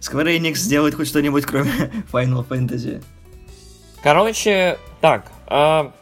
[0.00, 1.70] Square Enix сделает хоть что-нибудь, кроме
[2.12, 3.02] Final Fantasy.
[4.02, 5.92] Короче, так, uh,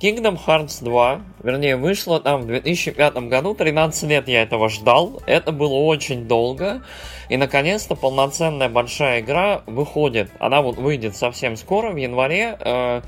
[0.00, 5.52] Kingdom Hearts 2, вернее, вышло там в 2005 году, 13 лет я этого ждал, это
[5.52, 6.82] было очень долго,
[7.28, 13.04] и наконец-то полноценная большая игра выходит, она вот выйдет совсем скоро, в январе, uh,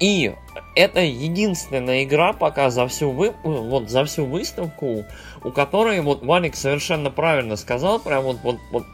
[0.00, 0.34] и
[0.74, 3.34] это единственная игра пока за всю, вы...
[3.42, 5.04] вот, за всю выставку,
[5.42, 8.84] у которой, вот Валик совершенно правильно сказал, прям вот, вот, вот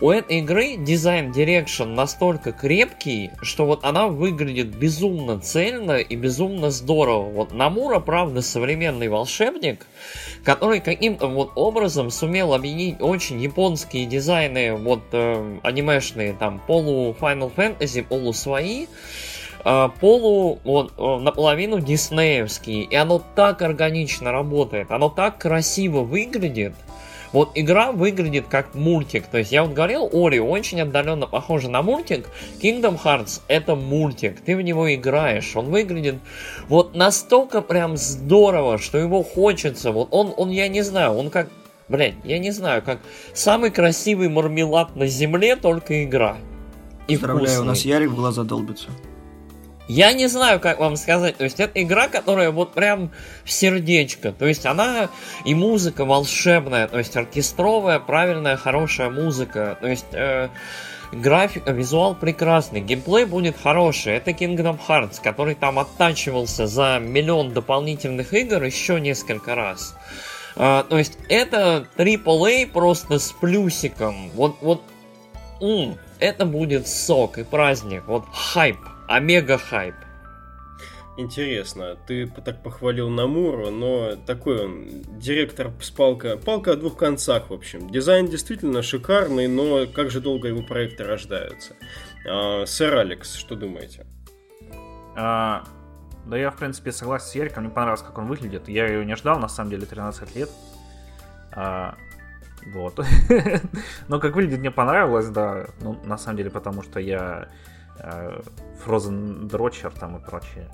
[0.00, 6.70] у этой игры дизайн Direction настолько крепкий, что вот она выглядит безумно цельно и безумно
[6.70, 7.30] здорово.
[7.30, 9.86] Вот Намура, правда, современный волшебник,
[10.42, 17.52] который каким-то вот образом сумел объединить очень японские дизайны, вот э, анимешные, там, полу Final
[17.54, 18.86] Fantasy, полу свои,
[19.64, 22.84] э, полу вот, э, наполовину диснеевские.
[22.84, 26.72] И оно так органично работает, оно так красиво выглядит,
[27.32, 29.26] вот игра выглядит как мультик.
[29.26, 32.28] То есть я вот говорил, Ори очень отдаленно похоже на мультик.
[32.60, 34.40] Kingdom Hearts это мультик.
[34.40, 35.56] Ты в него играешь.
[35.56, 36.16] Он выглядит
[36.68, 39.92] вот настолько прям здорово, что его хочется.
[39.92, 41.48] Вот он, он я не знаю, он как
[41.88, 43.00] Блять, я не знаю, как
[43.34, 46.36] самый красивый мармелад на земле, только игра.
[47.08, 47.62] И Поздравляю, вкусный.
[47.62, 48.90] у нас Ярик в глаза долбится.
[49.90, 51.36] Я не знаю, как вам сказать.
[51.36, 53.10] То есть это игра, которая вот прям
[53.44, 54.30] в сердечко.
[54.30, 55.08] То есть она
[55.44, 59.76] и музыка волшебная, то есть оркестровая, правильная, хорошая музыка.
[59.80, 60.48] То есть э,
[61.10, 64.14] графика, визуал прекрасный, геймплей будет хороший.
[64.14, 69.96] Это Kingdom Hearts, который там оттачивался за миллион дополнительных игр еще несколько раз.
[70.54, 74.30] Э, то есть это AAA просто с плюсиком.
[74.34, 74.82] Вот, вот,
[75.60, 78.04] м, это будет сок и праздник.
[78.06, 78.76] Вот хайп.
[79.10, 79.96] Омега хайп.
[81.16, 87.50] Интересно, ты так похвалил Намуру, но такой он, директор с палка, палка о двух концах,
[87.50, 87.90] в общем.
[87.90, 91.74] Дизайн действительно шикарный, но как же долго его проекты рождаются.
[92.24, 94.06] А, сэр Алекс, что думаете?
[95.16, 95.64] А,
[96.24, 98.68] да я, в принципе, согласен с Яриком, мне понравилось, как он выглядит.
[98.68, 100.50] Я ее не ждал, на самом деле, 13 лет.
[101.50, 101.96] А,
[102.72, 103.04] вот.
[104.08, 105.66] но как выглядит, мне понравилось, да.
[105.80, 107.48] Ну, на самом деле, потому что я
[108.02, 108.40] Э,
[108.84, 110.68] Frozen Дрочер там и прочее.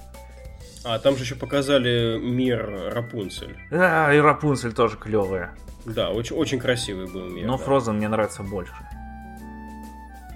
[0.85, 3.57] А, там же еще показали мир Рапунцель.
[3.71, 5.57] Да, и Рапунцель тоже клевая.
[5.85, 7.47] Да, очень, очень красивый был мир.
[7.47, 7.65] Но да.
[7.65, 8.73] Frozen мне нравится больше.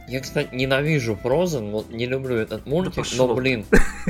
[0.09, 3.64] Я, кстати, ненавижу Frozen, вот не люблю этот мультик, пошел но, блин,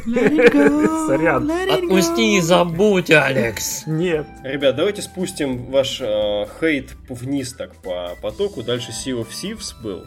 [1.06, 1.50] Сорян.
[1.50, 3.86] отпусти и забудь, Алекс.
[3.86, 4.26] Нет.
[4.42, 8.62] Ребят, давайте спустим ваш э, хейт вниз так по потоку.
[8.62, 10.06] Дальше Sea of Thieves был.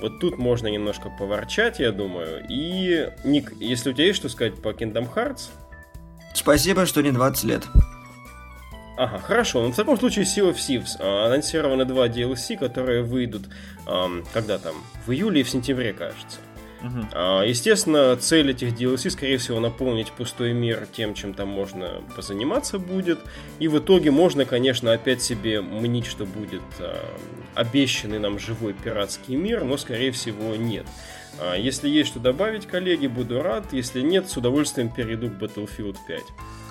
[0.00, 2.44] Вот тут можно немножко поворчать, я думаю.
[2.48, 5.50] И, Ник, если у тебя есть что сказать по Kingdom Hearts?
[6.34, 7.62] Спасибо, что не 20 лет.
[8.96, 9.62] Ага, хорошо.
[9.62, 10.96] Ну, в таком случае Sea of Thieves.
[11.00, 13.48] А, анонсированы два DLC, которые выйдут,
[13.86, 14.74] ам, когда там,
[15.06, 16.38] в июле и в сентябре, кажется.
[17.12, 22.78] А, Естественно, цель этих DLC, скорее всего, наполнить пустой мир тем, чем там можно позаниматься
[22.78, 23.20] будет.
[23.58, 26.96] И в итоге можно, конечно, опять себе мнить, что будет а,
[27.54, 30.86] обещанный нам живой пиратский мир, но, скорее всего, нет.
[31.40, 33.72] А, Если есть что добавить, коллеги, буду рад.
[33.72, 36.22] Если нет, с удовольствием перейду к Battlefield 5.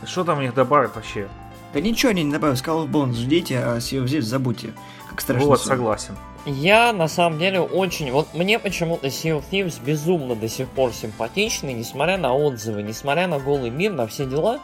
[0.06, 1.28] Что там у них добавят вообще?
[1.74, 2.58] Да ничего они не добавят.
[2.58, 4.74] Skull of Bones ждите, а Sea of Thieves забудьте.
[5.10, 5.48] Как страшно.
[5.48, 6.16] Вот, согласен.
[6.46, 8.12] Я на самом деле очень...
[8.12, 13.28] Вот мне почему-то Sea of Thieves безумно до сих пор симпатичный, несмотря на отзывы, несмотря
[13.28, 14.60] на голый мир, на все дела.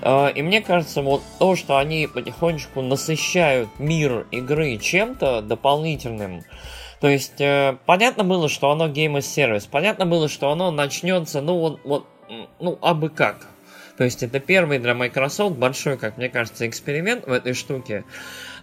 [0.00, 6.42] Э, И мне кажется, вот то, что они потихонечку насыщают мир игры чем-то дополнительным,
[7.00, 11.40] то есть, э, понятно было, что оно Game as Service, понятно было, что оно начнется,
[11.40, 12.06] ну вот, вот,
[12.58, 13.46] ну, абы как.
[14.02, 18.02] То есть, это первый для Microsoft большой, как мне кажется, эксперимент в этой штуке.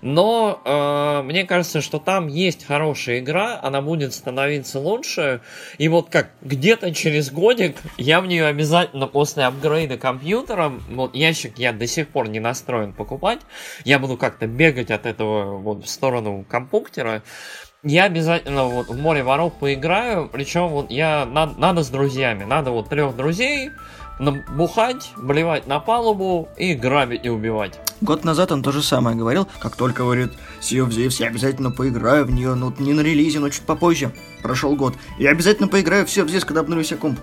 [0.02, 5.40] Но э, мне кажется, что там есть хорошая игра, она будет становиться лучше.
[5.78, 11.58] И вот как где-то через годик я в нее обязательно после апгрейда компьютера, вот ящик
[11.58, 13.40] я до сих пор не настроен покупать,
[13.86, 17.24] я буду как-то бегать от этого вот в сторону компьютера.
[17.82, 22.72] Я обязательно вот в море воров поиграю, причем вот я на- надо с друзьями, надо
[22.72, 23.72] вот трех друзей
[24.20, 27.80] бухать, блевать на палубу и грабить и убивать.
[28.02, 29.48] Год назад он то же самое говорил.
[29.62, 33.40] Как только, говорит, Sea of Thieves, я обязательно поиграю в нее, ну, не на релизе,
[33.40, 34.12] но чуть попозже.
[34.44, 34.96] Прошел год.
[35.18, 37.20] Я обязательно поиграю в Sea of Thieves, когда обновлю себе комп.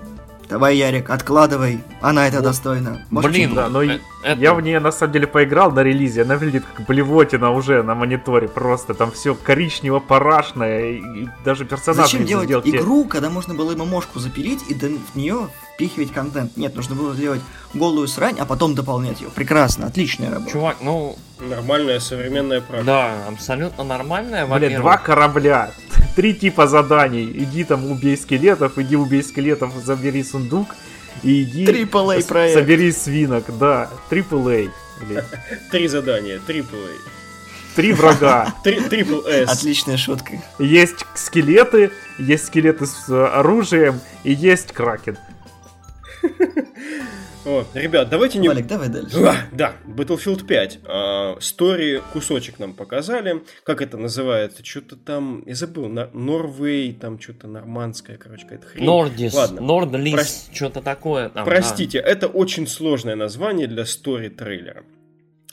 [0.48, 1.80] Давай, Ярик, откладывай.
[2.00, 3.04] Она это достойна.
[3.10, 6.22] Может, Блин, Да, но э, это- я в нее на самом деле поиграл на релизе,
[6.22, 12.24] она выглядит как блевотина уже на мониторе, просто там все коричнево-парашное, и, даже персонаж Зачем
[12.26, 16.56] делать сделать те- игру, когда можно было ММОшку запилить и до- в нее впихивать контент?
[16.56, 17.42] Нет, нужно было сделать
[17.74, 19.28] голую срань, а потом дополнять ее.
[19.28, 20.50] Прекрасно, отличная работа.
[20.52, 22.84] Чувак, ну Нормальная современная практика.
[22.86, 25.70] да, абсолютно нормальная, Блин, два корабля,
[26.16, 27.30] три типа заданий.
[27.30, 30.68] Иди там убей скелетов, иди убей скелетов, забери сундук.
[31.22, 31.64] И иди
[32.24, 32.54] с- проект.
[32.54, 33.90] собери свинок, да.
[35.06, 35.22] Блин.
[35.70, 36.96] Три задания, AAA.
[37.74, 38.54] Три врага.
[38.64, 39.50] Три, трипл S.
[39.50, 40.42] Отличная шутка.
[40.58, 45.18] Есть скелеты, есть скелеты с оружием и есть кракен.
[47.46, 48.48] О, ребят, давайте не...
[48.48, 49.16] Валик, давай дальше.
[49.24, 50.78] А, да, Battlefield 5.
[50.84, 53.44] А, Стори кусочек нам показали.
[53.62, 54.64] Как это называется?
[54.64, 58.84] Что-то там, я забыл, на- Норвей, там что-то нормандское, короче, какая-то хрень.
[58.84, 59.60] Нордис, Ладно.
[59.60, 60.14] Нордлис,
[60.50, 61.28] Прос- что-то такое.
[61.28, 64.82] там, Простите, это очень сложное название для стори-трейлера.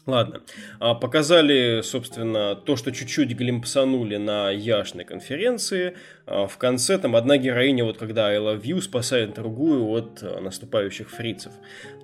[0.06, 0.42] Ладно,
[0.80, 5.96] А, показали, собственно, то, что чуть-чуть глимпсанули на яшной конференции.
[6.26, 10.42] А, В конце там одна героиня, вот когда I love you, спасает другую от а,
[10.42, 11.54] наступающих фрицев.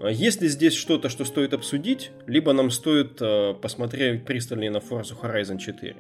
[0.10, 3.18] Есть ли здесь что-то, что стоит обсудить, либо нам стоит
[3.62, 5.96] посмотреть пристальнее на Forza Horizon 4?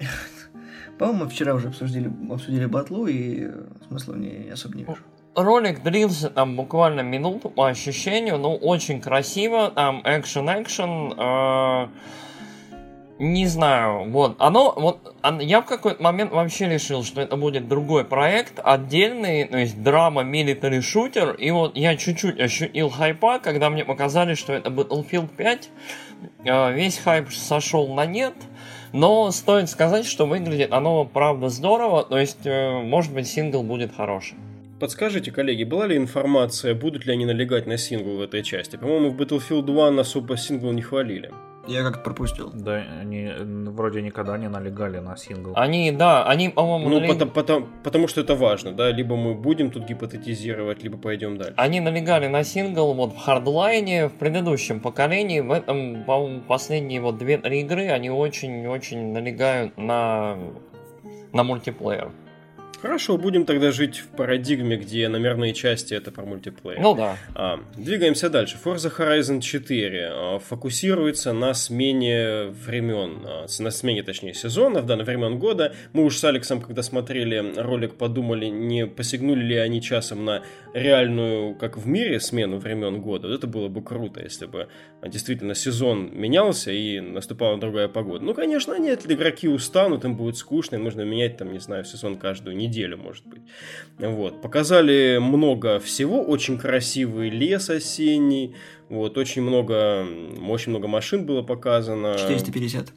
[0.98, 4.98] По-моему, мы вчера уже обсудили, обсудили батлу, и э, смысла в ней особо не вижу.
[5.34, 11.88] Ролик длился там буквально минуту по ощущению, ну очень красиво, там экшен-экшен, э,
[13.18, 18.04] не знаю, вот, оно, вот, я в какой-то момент вообще решил, что это будет другой
[18.04, 23.84] проект, отдельный, то есть драма, military шутер, и вот я чуть-чуть ощутил хайпа, когда мне
[23.84, 25.70] показали, что это Battlefield 5,
[26.44, 28.34] Э, весь хайп сошел на нет,
[28.92, 33.94] но стоит сказать, что выглядит оно правда здорово, то есть, э, может быть, сингл будет
[33.94, 34.36] хороший.
[34.82, 38.74] Подскажите, коллеги, была ли информация, будут ли они налегать на сингл в этой части?
[38.74, 41.30] По-моему, в Battlefield 1 особо сингл не хвалили.
[41.68, 42.50] Я как-то пропустил.
[42.52, 43.30] Да, они
[43.70, 45.52] вроде никогда не налегали на сингл.
[45.54, 49.34] Они, да, они, по-моему, Ну, налег- потому, потому, потому что это важно, да, либо мы
[49.34, 51.54] будем тут гипотетизировать, либо пойдем дальше.
[51.56, 57.18] они налегали на сингл вот в хардлайне в предыдущем поколении, в этом, по-моему, последние вот
[57.18, 60.36] две-три игры они очень-очень налегают на
[61.32, 62.10] на мультиплеер.
[62.82, 66.80] Хорошо, будем тогда жить в парадигме, где номерные части это про мультиплеер.
[66.80, 67.16] Ну да.
[67.32, 68.58] А, двигаемся дальше.
[68.62, 75.04] Forza Horizon 4 а, фокусируется на смене времен, а, на смене, точнее, сезонов, да, на
[75.04, 75.76] времен года.
[75.92, 80.42] Мы уж с Алексом, когда смотрели ролик, подумали, не посягнули ли они часом на
[80.74, 83.28] реальную, как в мире, смену времен года.
[83.28, 84.66] Вот это было бы круто, если бы
[85.06, 88.24] действительно сезон менялся и наступала другая погода.
[88.24, 92.16] Ну, конечно, нет, игроки устанут, им будет скучно, им нужно менять, там, не знаю, сезон
[92.16, 93.42] каждую неделю неделю, может быть.
[93.98, 94.40] Вот.
[94.40, 98.54] Показали много всего, очень красивый лес осенний,
[98.88, 100.06] вот, очень много,
[100.48, 102.16] очень много машин было показано.
[102.18, 102.92] 450.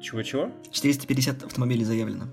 [0.00, 0.50] Чего-чего?
[0.70, 2.24] 450 автомобилей заявлено.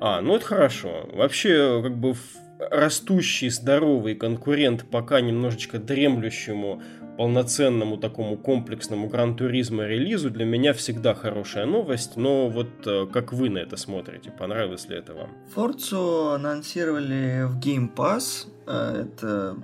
[0.00, 1.08] А, ну это хорошо.
[1.12, 2.14] Вообще, как бы
[2.58, 6.82] растущий, здоровый конкурент пока немножечко дремлющему
[7.18, 13.50] полноценному такому комплексному гран-туризма релизу для меня всегда хорошая новость, но вот э, как вы
[13.50, 15.30] на это смотрите, понравилось ли это вам?
[15.52, 19.56] Форцу анонсировали в Game Pass, э, это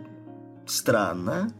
[0.66, 1.52] странно,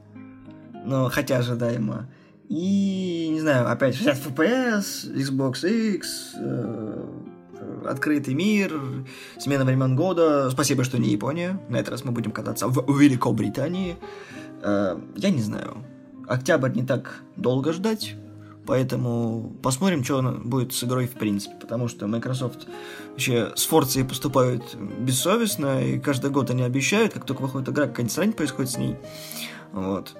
[0.84, 2.09] но хотя ожидаемо.
[2.49, 5.64] И, не знаю, опять 60 FPS, Xbox
[5.95, 7.13] X, э,
[7.87, 8.80] открытый мир,
[9.39, 10.51] смена времен года.
[10.51, 11.61] Спасибо, что не Япония.
[11.68, 13.97] На этот раз мы будем кататься в Великобритании.
[14.62, 15.85] Э, я не знаю.
[16.26, 18.14] Октябрь не так долго ждать,
[18.66, 22.66] поэтому посмотрим, что будет с игрой в принципе, потому что Microsoft
[23.11, 28.12] вообще с Forza поступают бессовестно, и каждый год они обещают, как только выходит игра, какая-нибудь
[28.14, 28.97] срань происходит с ней.
[29.72, 30.14] Вот.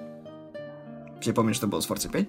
[1.21, 2.27] Все помнят, что было с Forza 5.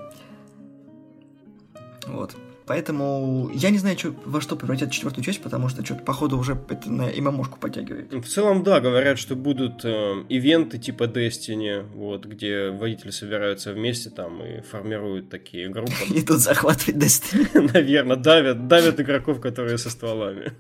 [2.07, 2.34] Вот.
[2.66, 6.58] Поэтому я не знаю, что, во что превратят четвертую часть, потому что что-то, походу, уже
[6.68, 8.12] это на ММОшку подтягивает.
[8.12, 14.10] В целом, да, говорят, что будут э, ивенты типа Destiny, вот, где водители собираются вместе
[14.10, 15.92] там и формируют такие группы.
[16.14, 17.70] И тут захватывать Destiny.
[17.72, 20.52] Наверное, давят, давят игроков, которые со стволами.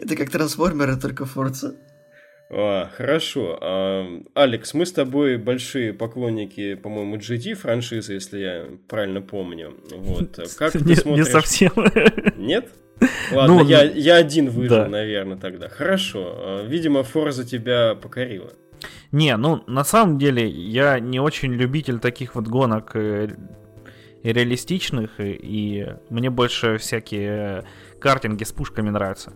[0.00, 1.74] Это как трансформеры, только Forza.
[2.50, 3.58] А, хорошо.
[3.60, 9.74] А, Алекс, мы с тобой большие поклонники, по-моему, GT франшизы, если я правильно помню.
[9.94, 10.38] Вот.
[10.58, 11.26] Как ты не, смотришь?
[11.26, 11.72] не совсем.
[12.36, 12.68] Нет?
[13.32, 14.88] Ладно, Ну, я, я один выжил, да.
[14.88, 15.68] наверное, тогда.
[15.68, 16.34] Хорошо.
[16.36, 18.52] А, Видимо, Форза тебя покорила.
[19.10, 23.28] Не, ну на самом деле я не очень любитель таких вот гонок э,
[24.22, 27.64] реалистичных, и мне больше всякие
[28.00, 29.32] картинги с пушками нравятся.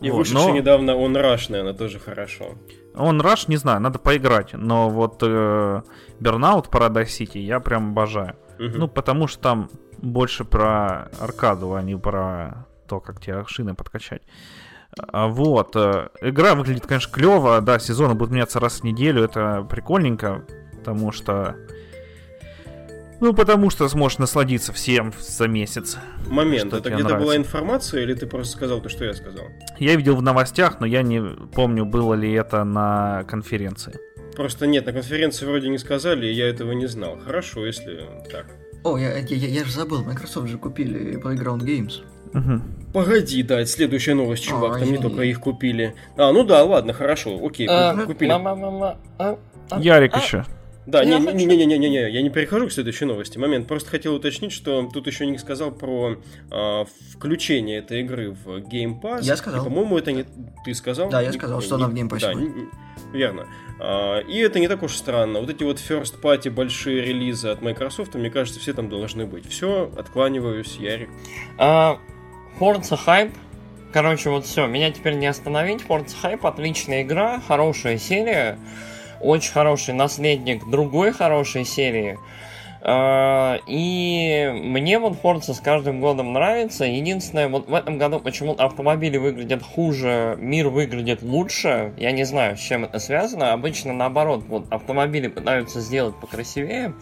[0.00, 2.54] И Вот, вышедший но недавно он Rush, наверное, тоже хорошо.
[2.94, 5.82] Он Rush, не знаю, надо поиграть, но вот э,
[6.20, 8.36] Burnout Paradise City я прям обожаю.
[8.58, 8.78] Мгм.
[8.78, 14.22] Ну, потому что там больше про аркаду, а не про то, как тебе шины подкачать.
[15.12, 15.76] А, Вот.
[15.76, 17.60] э, Игра выглядит, конечно, клево.
[17.60, 19.24] Да, сезоны будут меняться раз в неделю.
[19.24, 20.44] Это прикольненько,
[20.78, 21.56] потому что...
[23.20, 25.96] Ну, потому что сможешь насладиться всем за месяц.
[26.26, 27.36] Момент, это где-то была нравится?
[27.36, 29.44] информация, или ты просто сказал то, что я сказал?
[29.78, 31.20] Я видел в новостях, но я не
[31.54, 33.98] помню, было ли это на конференции.
[34.34, 37.18] Просто нет, на конференции вроде не сказали, и я этого не знал.
[37.24, 38.46] Хорошо, если так.
[38.84, 42.02] О, я, я, я, я же забыл, Microsoft же купили Playground Games.
[42.34, 42.62] Мгм.
[42.92, 45.94] Погоди, да, это следующая новость, чувак, А, там не только их купили.
[46.16, 48.28] А, ну да, ладно, хорошо, окей, А, ку- купили.
[48.28, 49.38] мама, мама, а,
[49.70, 50.44] а, Ярик а, еще.
[50.86, 53.38] Да, не-не-не-не-не, я не перехожу к следующей новости.
[53.38, 56.16] Момент, просто хотел уточнить, что тут еще не сказал про
[56.50, 59.22] а, включение этой игры в Game Pass.
[59.22, 59.62] Я сказал.
[59.62, 60.24] И, по-моему, это не...
[60.64, 61.08] Ты сказал?
[61.10, 62.68] Да, я Не- сказал, не- что она в Game Pass Да, не- не-
[63.12, 63.46] верно.
[63.80, 65.40] А, и это не так уж странно.
[65.40, 69.48] Вот эти вот first party большие релизы от Microsoft, мне кажется, все там должны быть.
[69.48, 71.10] Все, откланиваюсь, Ярик.
[71.58, 71.98] А,
[72.60, 73.32] Forza Hype.
[73.92, 75.82] Короче, вот все, меня теперь не остановить.
[75.82, 78.58] Forza Hype отличная игра, хорошая серия,
[79.26, 82.18] очень хороший наследник другой хорошей серии.
[82.88, 86.84] А, И мне вот Forza с каждым годом нравится.
[86.84, 91.92] Единственное, вот в этом году почему-то автомобили выглядят хуже, мир выглядит лучше.
[91.96, 93.52] Я не знаю, с чем это связано.
[93.52, 96.94] Обычно наоборот, вот автомобили пытаются сделать покрасивее.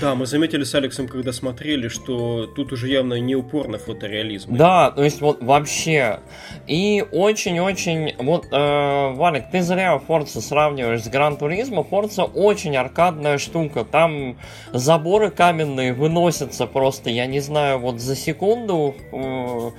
[0.00, 4.56] Да, мы заметили с Алексом, когда смотрели, что тут уже явно не упор на фотореализм.
[4.56, 6.20] Да, то есть вот вообще.
[6.66, 8.14] И очень-очень...
[8.18, 11.82] Вот, э, Валик, ты зря Forza сравниваешь с Гран Туризмо.
[11.82, 13.84] Forza очень аркадная штука.
[13.84, 14.38] Там
[14.72, 19.70] заборы каменные выносятся просто, я не знаю, вот за секунду э,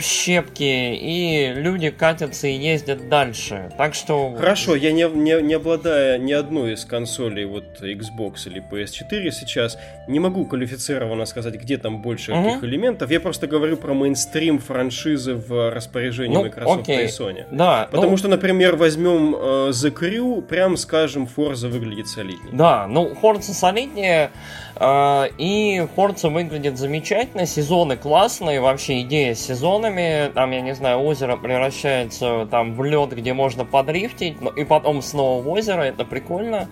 [0.00, 0.62] щепки,
[0.94, 3.70] и люди катятся и ездят дальше.
[3.76, 4.34] Так что...
[4.36, 9.78] Хорошо, я не, не, не обладая ни одной из консолей, вот Xbox или PS4 сейчас,
[10.08, 12.44] не могу квалифицированно сказать, где там больше Мгм.
[12.44, 13.10] каких элементов.
[13.10, 17.04] Я просто говорю про мейнстрим франшизы в распоряжении Ну, Microsoft окей.
[17.04, 17.44] и Sony.
[17.50, 19.38] Да, Потому ну, что, например, возьмем э,
[19.70, 22.52] The Crew, прям скажем, Forza выглядит солиднее.
[22.52, 24.30] Да, ну Forza солиднее,
[24.76, 31.00] э, и Forza выглядит замечательно, сезоны классные, вообще идея с сезонами, там, я не знаю,
[31.00, 36.68] озеро превращается там в лед, где можно подрифтить, и потом снова в озеро, это прикольно.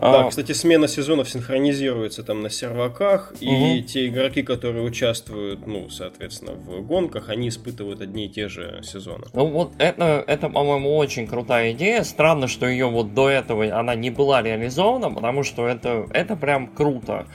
[0.00, 0.28] Да, а...
[0.28, 3.38] кстати, смена сезонов синхронизируется там на серваках, угу.
[3.40, 8.80] и те игроки, которые участвуют, ну, соответственно, в гонках, они испытывают одни и те же
[8.82, 9.24] сезоны.
[9.32, 12.02] Ну, вот это, это по-моему, очень крутая идея.
[12.04, 16.68] Странно, что ее вот до этого она не была реализована, потому что это, это прям
[16.68, 17.26] круто.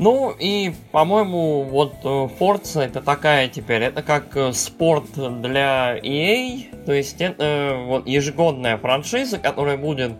[0.00, 5.04] Ну и, по-моему, вот э, Forza это такая теперь, это как э, спорт
[5.42, 10.12] для EA, то есть это э, вот ежегодная франшиза, которая будет,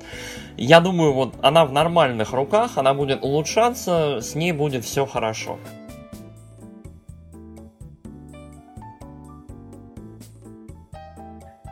[0.57, 5.59] я думаю, вот она в нормальных руках, она будет улучшаться, с ней будет все хорошо.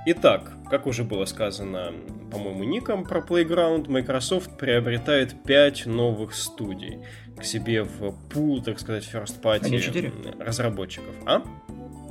[0.06, 1.92] Итак, как уже было сказано,
[2.30, 7.00] по-моему, ником про Playground, Microsoft приобретает 5 новых студий
[7.36, 10.12] к себе в пул, так сказать, first party Они 4?
[10.38, 11.14] разработчиков.
[11.26, 11.42] А?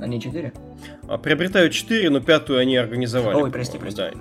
[0.00, 0.52] Они 4?
[1.08, 3.36] А, приобретают 4, но пятую они организовали.
[3.36, 4.00] Ой, прости, прости.
[4.00, 4.12] Да.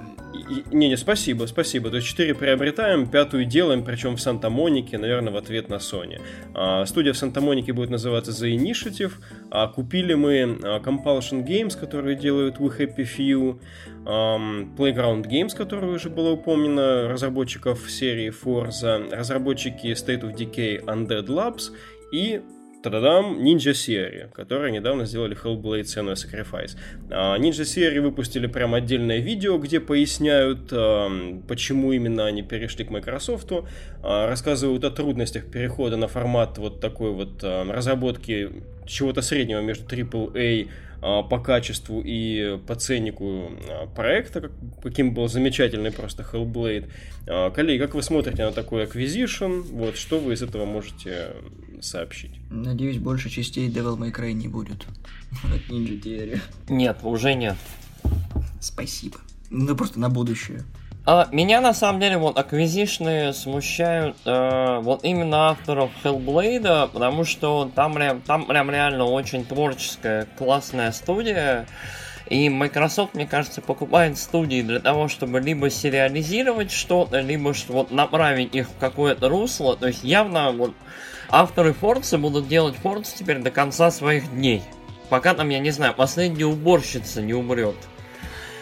[0.72, 1.90] Не-не, спасибо, спасибо.
[1.90, 6.22] То есть 4 приобретаем, пятую делаем, причем в Санта-Монике, наверное, в ответ на Sony.
[6.54, 9.14] А, студия в Санта-Монике будет называться The Initiative.
[9.52, 13.60] А, купили мы а, Compulsion Games, которые делают We Happy Few.
[14.08, 21.74] Playground Games, которая уже была упомнена, разработчиков серии Forza, разработчики State of Decay Undead Labs
[22.14, 22.42] и
[22.84, 26.78] Та-дам, Ninja серия, которые недавно сделали Hellblade Senua Sacrifice.
[27.10, 30.70] Ninja серии выпустили прям отдельное видео, где поясняют,
[31.48, 33.52] почему именно они перешли к Microsoft,
[34.04, 38.52] а, рассказывают о трудностях перехода на формат вот такой вот разработки
[38.86, 45.92] чего-то среднего между AAA а, по качеству и по ценнику а, проекта, каким был замечательный
[45.92, 46.90] просто Hellblade.
[47.28, 49.62] А, коллеги, как вы смотрите на такой acquisition?
[49.62, 51.34] Вот, что вы из этого можете
[51.82, 52.32] сообщить?
[52.50, 54.86] Надеюсь, больше частей Devil May Cry не будет
[55.44, 56.40] от Ninja Theory.
[56.70, 57.58] Нет, уже нет.
[58.60, 59.18] Спасибо.
[59.50, 60.64] Ну, просто на будущее.
[61.10, 67.72] А, меня на самом деле вот аквизишны смущают э, вот именно авторов Hellblade, потому что
[67.74, 71.66] там, там прям реально очень творческая, классная студия.
[72.30, 78.54] И Microsoft, мне кажется, покупает студии для того, чтобы либо сериализировать что-то, либо вот направить
[78.54, 79.78] их в какое-то русло.
[79.78, 80.74] То есть явно вот
[81.30, 84.62] авторы Forza будут делать Forza теперь до конца своих дней.
[85.08, 87.78] Пока там, я не знаю, последняя уборщица не умрет.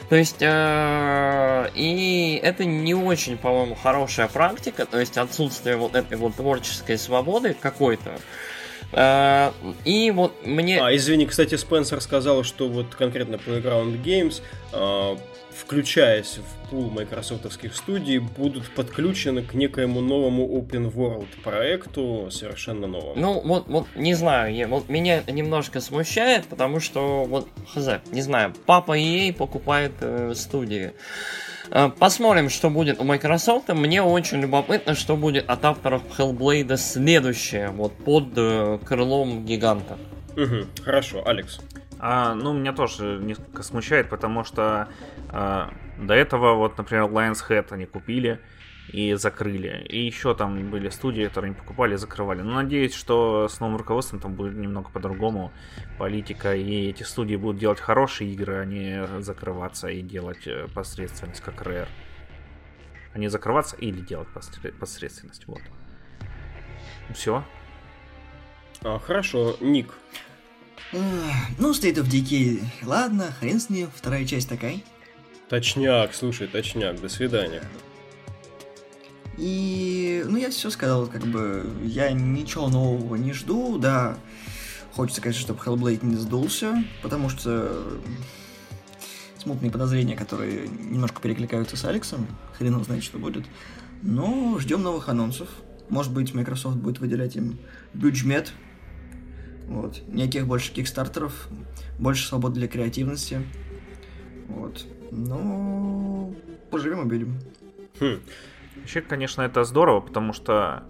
[0.09, 6.17] То есть, э, и это не очень, по-моему, хорошая практика, то есть отсутствие вот этой
[6.17, 8.19] вот творческой свободы какой-то.
[8.95, 9.51] Э,
[9.83, 10.81] и вот мне...
[10.81, 14.41] А, извини, кстати, Спенсер сказал, что вот конкретно Playground Games
[14.71, 15.17] э,
[15.55, 23.13] включаясь в пул майкрософтовских студий, будут подключены к некоему новому open world проекту, совершенно новому.
[23.15, 28.21] Ну, вот, вот не знаю, я, вот меня немножко смущает, потому что, вот, хз, не
[28.21, 30.93] знаю, папа EA покупает э, студии.
[31.71, 33.69] Э, посмотрим, что будет у Microsoft.
[33.69, 39.97] Мне очень любопытно, что будет от авторов Hellblade следующее, вот под э, крылом гиганта.
[40.35, 41.59] Угу, хорошо, Алекс.
[41.99, 44.89] А, ну, меня тоже несколько смущает, потому что
[45.29, 48.39] а, до этого, вот, например, Lions Head они купили
[48.89, 49.85] и закрыли.
[49.89, 52.41] И еще там были студии, которые они покупали и закрывали.
[52.41, 55.51] Но надеюсь, что с новым руководством там будет немного по-другому
[55.97, 61.41] политика, и эти студии будут делать хорошие игры, а не закрываться и делать э, посредственность,
[61.41, 61.87] как Rare.
[63.13, 64.27] А не закрываться или делать
[64.79, 65.47] посредственность.
[65.47, 65.61] Вот.
[67.13, 67.43] Все.
[68.83, 69.93] А, хорошо, Ник.
[70.91, 74.79] Ну, State of Decay, ладно, хрен с ним, вторая часть такая.
[75.49, 77.63] Точняк, слушай, точняк, до свидания.
[79.37, 84.17] И, ну, я все сказал, как бы, я ничего нового не жду, да,
[84.93, 87.99] хочется, конечно, чтобы Hellblade не сдулся, потому что
[89.37, 92.27] смутные подозрения, которые немножко перекликаются с Алексом,
[92.57, 93.45] хрен знает, что будет.
[94.01, 95.49] Но ждем новых анонсов.
[95.89, 97.59] Может быть, Microsoft будет выделять им
[97.93, 98.53] бюджет
[99.67, 100.01] вот.
[100.07, 101.47] Никаких больше кикстартеров,
[101.99, 103.41] больше свободы для креативности.
[104.47, 104.85] Вот.
[105.11, 106.35] Ну,
[106.69, 107.39] поживем и видим.
[107.99, 108.19] Хм.
[108.85, 110.83] Вообще, конечно, это здорово, потому что,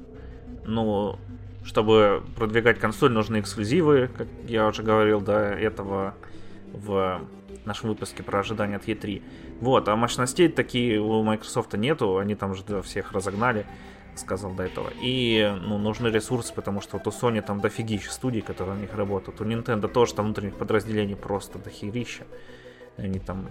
[0.66, 1.18] ну,
[1.64, 6.14] чтобы продвигать консоль, нужны эксклюзивы, как я уже говорил до этого
[6.74, 7.22] в
[7.64, 9.24] нашем выпуске про ожидания от E3.
[9.62, 13.66] Вот, а мощностей такие у Microsoft нету, они там же всех разогнали
[14.16, 14.90] сказал до этого.
[15.02, 18.94] И ну, нужны ресурсы, потому что вот у Sony там дофигища студий, которые на них
[18.94, 19.40] работают.
[19.40, 22.26] У Nintendo тоже там внутренних подразделений просто дохерища.
[22.98, 23.50] Они там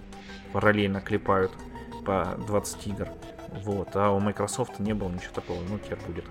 [0.53, 1.51] параллельно клепают
[2.05, 3.09] по 20 игр.
[3.63, 3.89] Вот.
[3.93, 5.61] А у Microsoft не было ничего такого.
[5.69, 6.25] Ну, теперь будет.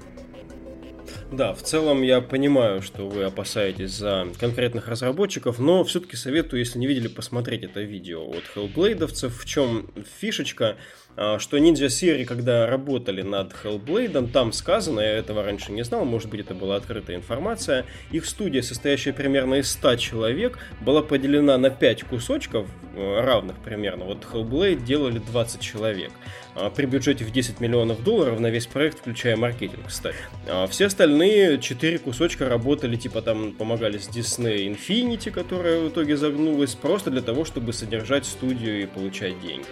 [1.33, 6.79] Да, в целом я понимаю, что вы опасаетесь за конкретных разработчиков, но все-таки советую, если
[6.79, 9.31] не видели, посмотреть это видео от Hellblade'овцев.
[9.31, 10.77] В чем фишечка?
[11.17, 16.05] А, что Ninja Theory, когда работали над Hellblade, там сказано, я этого раньше не знал,
[16.05, 21.57] может быть это была открытая информация, их студия, состоящая примерно из 100 человек, была поделена
[21.57, 24.05] на 5 кусочков, э, равных примерно.
[24.05, 26.11] Вот Hellblade делали 20 человек.
[26.57, 30.17] А, при бюджете в 10 миллионов долларов на весь проект, включая маркетинг, кстати.
[30.49, 36.17] А все остальные 4 кусочка работали, типа там помогали с Disney Infinity, которая в итоге
[36.17, 39.67] загнулась, просто для того, чтобы содержать студию и получать деньги.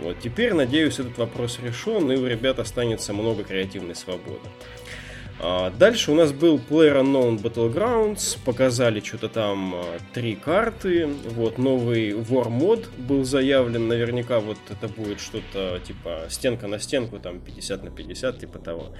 [0.00, 4.48] Вот теперь, надеюсь, этот вопрос решен, и у ребят останется много креативной свободы.
[5.42, 12.10] А дальше у нас был PlayerUnknown Battlegrounds, показали что-то там а, три карты, вот новый
[12.10, 17.84] War мод был заявлен, наверняка вот это будет что-то типа стенка на стенку, там 50
[17.84, 18.94] на 50, типа того.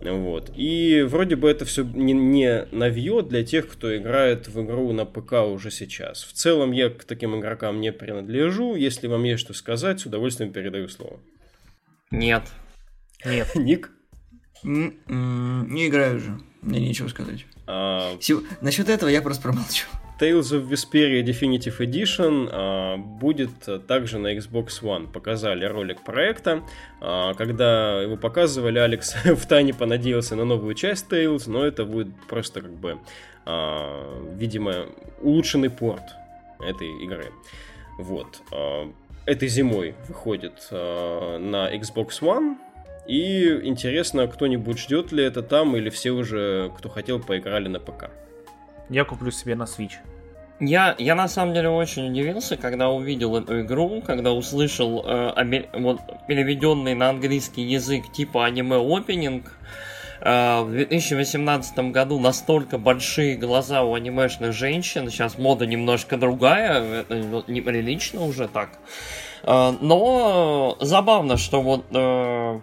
[0.00, 0.50] Вот.
[0.56, 5.04] И вроде бы это все не, не новье для тех, кто играет в игру на
[5.04, 6.24] ПК уже сейчас.
[6.24, 8.74] В целом я к таким игрокам не принадлежу.
[8.74, 11.20] Если вам есть что сказать, с удовольствием передаю слово.
[12.10, 12.44] Нет.
[13.24, 13.48] Нет.
[13.54, 13.90] Ник?
[14.62, 16.38] Не играю уже.
[16.62, 17.46] Мне нечего сказать.
[17.66, 18.16] А...
[18.60, 19.86] Насчет этого я просто промолчу.
[20.18, 23.50] Tales of Vesperia Definitive Edition а, будет
[23.86, 25.10] также на Xbox One.
[25.10, 26.62] Показали ролик проекта.
[27.00, 32.08] А, когда его показывали, Алекс в тайне понадеялся на новую часть Tales, но это будет
[32.28, 32.98] просто как бы,
[33.44, 34.86] а, видимо,
[35.20, 36.04] улучшенный порт
[36.60, 37.32] этой игры.
[37.98, 38.40] Вот.
[38.52, 38.90] А,
[39.26, 42.56] этой зимой выходит а, на Xbox One.
[43.06, 48.10] И интересно, кто-нибудь ждет ли это там, или все уже, кто хотел, поиграли на ПК.
[48.88, 49.94] Я куплю себе на Switch.
[50.60, 55.68] Я, я на самом деле очень удивился, когда увидел эту игру, когда услышал э, оби,
[55.72, 59.52] вот, переведенный на английский язык типа аниме-опенинг.
[60.20, 67.16] Э, в 2018 году настолько большие глаза у анимешных женщин, сейчас мода немножко другая, это
[67.48, 68.78] неприлично уже так.
[69.42, 71.84] Э, но забавно, что вот...
[71.90, 72.60] Э,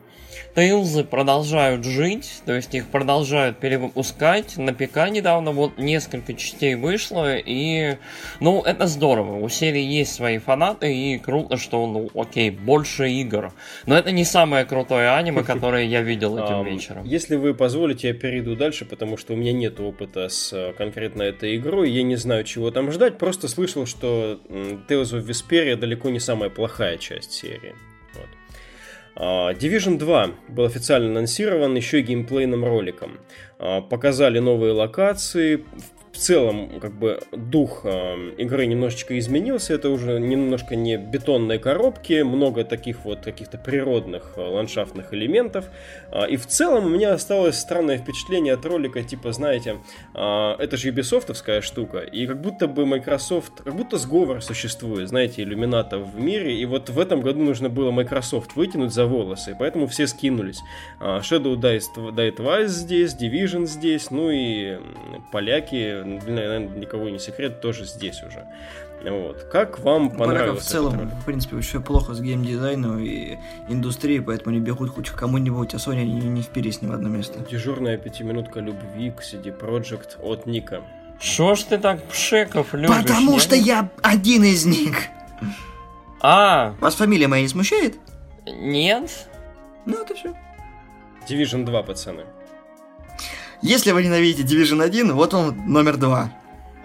[0.54, 4.58] Тейлзы продолжают жить, то есть их продолжают перевыпускать.
[4.58, 7.98] На ПК недавно вот несколько частей вышло, и,
[8.42, 9.38] ну, это здорово.
[9.38, 13.54] У серии есть свои фанаты, и круто, что, ну, окей, больше игр.
[13.86, 17.06] Но это не самое крутое аниме, которое я видел этим вечером.
[17.06, 21.24] Если вы позволите, я перейду дальше, потому что у меня нет опыта с э, конкретно
[21.24, 26.10] этой игрой, я не знаю, чего там ждать, просто слышал, что Tales of Vesperia далеко
[26.10, 27.74] не самая плохая часть серии.
[29.16, 33.20] А, Division 2 был официально анонсирован еще и геймплейным роликом.
[33.60, 35.66] А, показали новые локации,
[36.22, 39.74] целом, как бы, дух э, игры немножечко изменился.
[39.74, 45.66] Это уже немножко не бетонные коробки, много таких вот каких-то природных э, ландшафтных элементов.
[46.12, 49.78] Э, и в целом у меня осталось странное впечатление от ролика, типа, знаете,
[50.14, 55.42] э, это же юбисофтовская штука, и как будто бы Microsoft, как будто сговор существует, знаете,
[55.42, 59.88] иллюминатов в мире, и вот в этом году нужно было Microsoft вытянуть за волосы, поэтому
[59.88, 60.62] все скинулись.
[61.00, 64.78] Э, Shadow Die Twice здесь, Division здесь, ну и
[65.32, 68.46] поляки наверное, никого не секрет, тоже здесь уже.
[69.04, 69.44] Вот.
[69.52, 70.64] Как вам понравилось?
[70.64, 73.38] в целом, в принципе, очень плохо с геймдизайном и
[73.68, 77.10] индустрией, поэтому они бегут хоть к кому-нибудь, а Sony не, не впились ни в одно
[77.10, 77.40] место.
[77.40, 80.82] Дежурная пятиминутка любви к CD Projekt от Ника.
[81.20, 82.96] Что ж ты так пшеков любишь?
[82.96, 83.42] Потому нет?
[83.42, 84.98] что я один из них.
[86.20, 86.76] А.
[86.80, 87.98] Вас фамилия моя не смущает?
[88.46, 89.28] Нет.
[89.86, 90.36] Ну, это все.
[91.28, 92.26] Division 2, пацаны.
[93.62, 96.32] Если вы ненавидите Division 1, вот он номер два.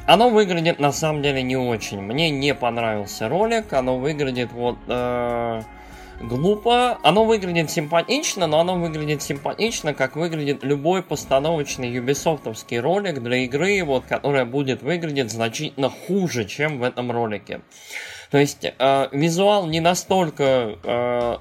[0.07, 2.03] Оно выглядит на самом деле не очень.
[2.03, 3.73] Мне не понравился ролик.
[3.73, 5.63] Оно выглядит вот э,
[6.21, 6.99] глупо.
[7.03, 13.83] Оно выглядит симпатично, но оно выглядит симпатично, как выглядит любой постановочный юбисофтовский ролик для игры,
[13.83, 17.63] вот, которая будет выглядеть значительно хуже, чем в этом ролике.
[18.31, 21.37] То есть э, визуал не настолько, э,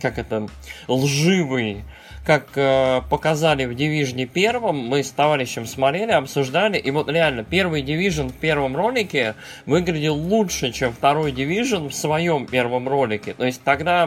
[0.00, 0.46] как это,
[0.86, 1.84] лживый,
[2.28, 7.82] как э, показали в Division первом, мы с товарищем смотрели, обсуждали, и вот реально, первый
[7.82, 13.32] Division в первом ролике выглядел лучше, чем второй Division в своем первом ролике.
[13.32, 14.06] То есть тогда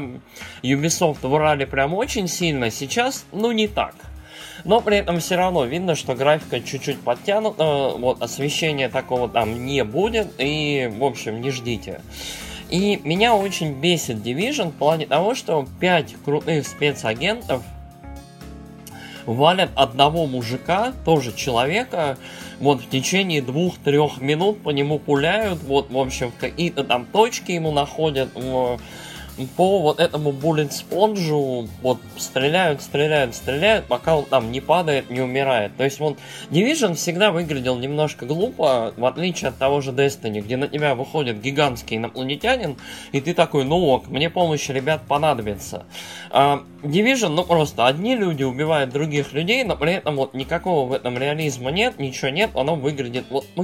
[0.61, 3.95] Ubisoft врали прям очень сильно, сейчас, ну, не так.
[4.65, 9.83] Но при этом все равно видно, что графика чуть-чуть подтянута, вот, освещения такого там не
[9.83, 12.01] будет, и, в общем, не ждите.
[12.69, 17.63] И меня очень бесит Division в плане того, что 5 крутых спецагентов
[19.25, 22.17] валят одного мужика, тоже человека,
[22.59, 27.71] вот в течение двух-трех минут по нему пуляют, вот, в общем, какие-то там точки ему
[27.71, 28.29] находят,
[29.57, 35.21] по вот этому Bullet Sponge вот стреляют, стреляют, стреляют, пока он там не падает, не
[35.21, 35.75] умирает.
[35.77, 36.17] То есть вот
[36.49, 41.41] Division всегда выглядел немножко глупо, в отличие от того же Destiny, где на тебя выходит
[41.41, 42.77] гигантский инопланетянин,
[43.11, 45.85] и ты такой, ну ок, мне помощь ребят понадобится.
[46.29, 50.93] А Division, ну просто одни люди убивают других людей, но при этом вот никакого в
[50.93, 53.63] этом реализма нет, ничего нет, оно выглядит вот ну.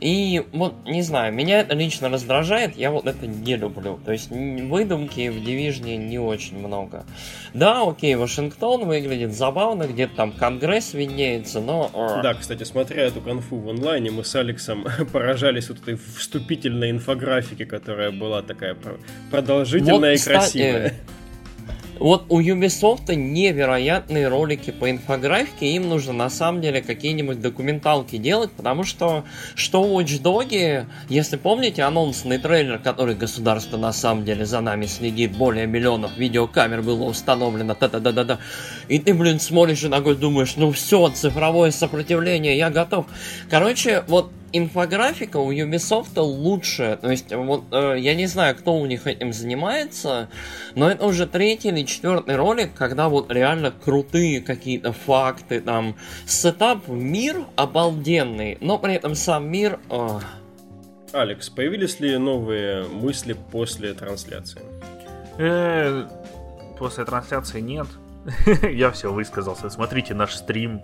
[0.00, 3.98] И вот, не знаю, меня это лично раздражает, я вот это не люблю.
[4.04, 7.04] То есть выдумки в Дивижне не очень много.
[7.54, 11.90] Да, окей, Вашингтон выглядит забавно, где-то там Конгресс виднеется, но...
[11.94, 12.22] А.
[12.22, 17.66] Да, кстати, смотря эту конфу в онлайне, мы с Алексом поражались вот этой вступительной инфографике,
[17.66, 18.76] которая была такая
[19.30, 20.94] продолжительная вот, и красивая.
[21.98, 28.52] Вот у Ubisoft невероятные ролики по инфографике, им нужно на самом деле какие-нибудь документалки делать,
[28.52, 29.24] потому что
[29.56, 35.36] что Watch Dogs, если помните анонсный трейлер, который государство на самом деле за нами следит,
[35.36, 38.38] более миллионов видеокамер было установлено, та-та-да-да-да,
[38.88, 43.06] и ты, блин, смотришь и ногой думаешь, ну все, цифровое сопротивление, я готов.
[43.50, 46.98] Короче, вот инфографика у Ubisoft лучше.
[47.00, 50.28] То есть, вот э, я не знаю, кто у них этим занимается,
[50.74, 55.96] но это уже третий или четвертый ролик, когда вот реально крутые какие-то факты, там,
[56.26, 59.78] сетап мир обалденный, но при этом сам мир...
[59.90, 60.20] Э...
[61.12, 64.62] Алекс, появились ли новые мысли после трансляции?
[65.38, 66.06] Э,
[66.78, 67.86] после трансляции нет.
[68.62, 69.70] Я все высказался.
[69.70, 70.82] Смотрите наш стрим.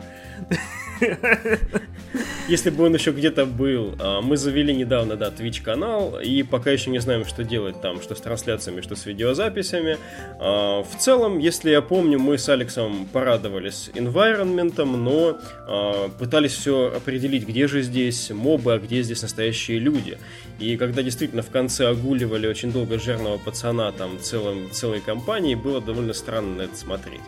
[2.48, 3.94] Если бы он еще где-то был.
[3.98, 8.02] А, мы завели недавно, да, Twitch канал, и пока еще не знаем, что делать там,
[8.02, 9.96] что с трансляциями, что с видеозаписями.
[10.38, 16.92] А, в целом, если я помню, мы с Алексом порадовались environment, но а, пытались все
[16.94, 20.18] определить, где же здесь мобы, а где здесь настоящие люди.
[20.58, 25.80] И когда действительно в конце огуливали очень долго жирного пацана там целым, целой компанией, было
[25.80, 27.23] довольно странно на это смотреть.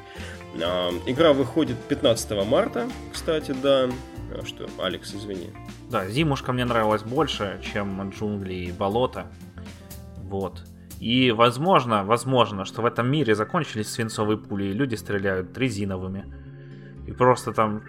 [1.06, 3.88] Игра выходит 15 марта, кстати, да.
[4.32, 5.50] А что, Алекс, извини.
[5.90, 9.26] Да, зимушка мне нравилась больше, чем джунгли и болото.
[10.22, 10.62] Вот.
[10.98, 16.24] И возможно, возможно, что в этом мире закончились свинцовые пули, и люди стреляют резиновыми.
[17.06, 17.82] И просто там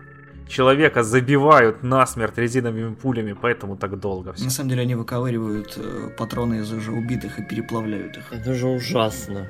[0.47, 4.43] человека забивают насмерть резиновыми пулями, поэтому так долго все.
[4.43, 8.32] На самом деле они выковыривают э, патроны из уже убитых и переплавляют их.
[8.32, 9.47] Это же ужасно.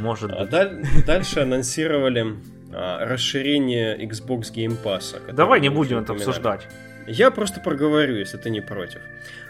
[0.00, 0.52] Может а быть.
[0.52, 2.36] А дальше анонсировали
[2.72, 5.32] а, расширение Xbox Game Pass.
[5.32, 6.66] Давай не будем это обсуждать.
[7.06, 9.00] Я просто проговорю, если ты не против.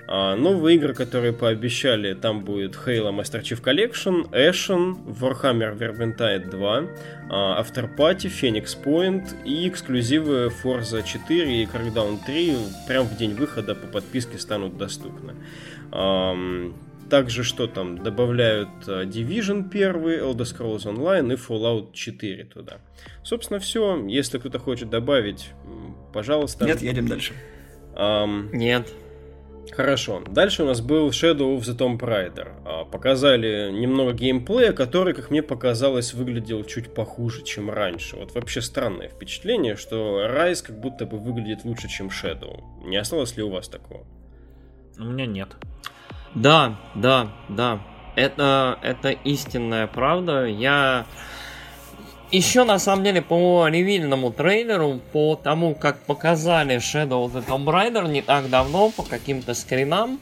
[0.07, 6.85] А, новые игры, которые пообещали, там будет Halo Master Chief Collection, Ashen, Warhammer Vermintide 2,
[7.29, 12.57] а, After Party, Phoenix Point и эксклюзивы Forza 4 и Crackdown 3
[12.89, 15.35] прямо в день выхода по подписке станут доступны.
[17.11, 17.99] Также что там?
[17.99, 22.79] Добавляют э, Division 1, Elder Scrolls Online и Fallout 4 туда.
[23.25, 24.07] Собственно, все.
[24.07, 25.51] Если кто-то хочет добавить,
[26.13, 26.65] пожалуйста.
[26.65, 27.35] Нет, едем дальше.
[27.95, 28.89] Um, Нет.
[29.73, 30.23] Хорошо.
[30.29, 32.49] Дальше у нас был Shadow of the Tomb Raider.
[32.65, 38.17] А, показали немного геймплея, который, как мне показалось, выглядел чуть похуже, чем раньше.
[38.17, 42.63] Вот вообще странное впечатление, что Rise как будто бы выглядит лучше, чем Shadow.
[42.85, 44.05] Не осталось ли у вас такого?
[44.99, 45.49] У меня нет.
[46.35, 47.81] Да, да, да.
[48.17, 50.45] Это, это истинная правда.
[50.45, 51.07] Я
[52.31, 57.65] еще на самом деле по ревильному трейлеру, по тому, как показали Shadow of the Tomb
[57.65, 60.21] Raider не так давно, по каким-то скринам,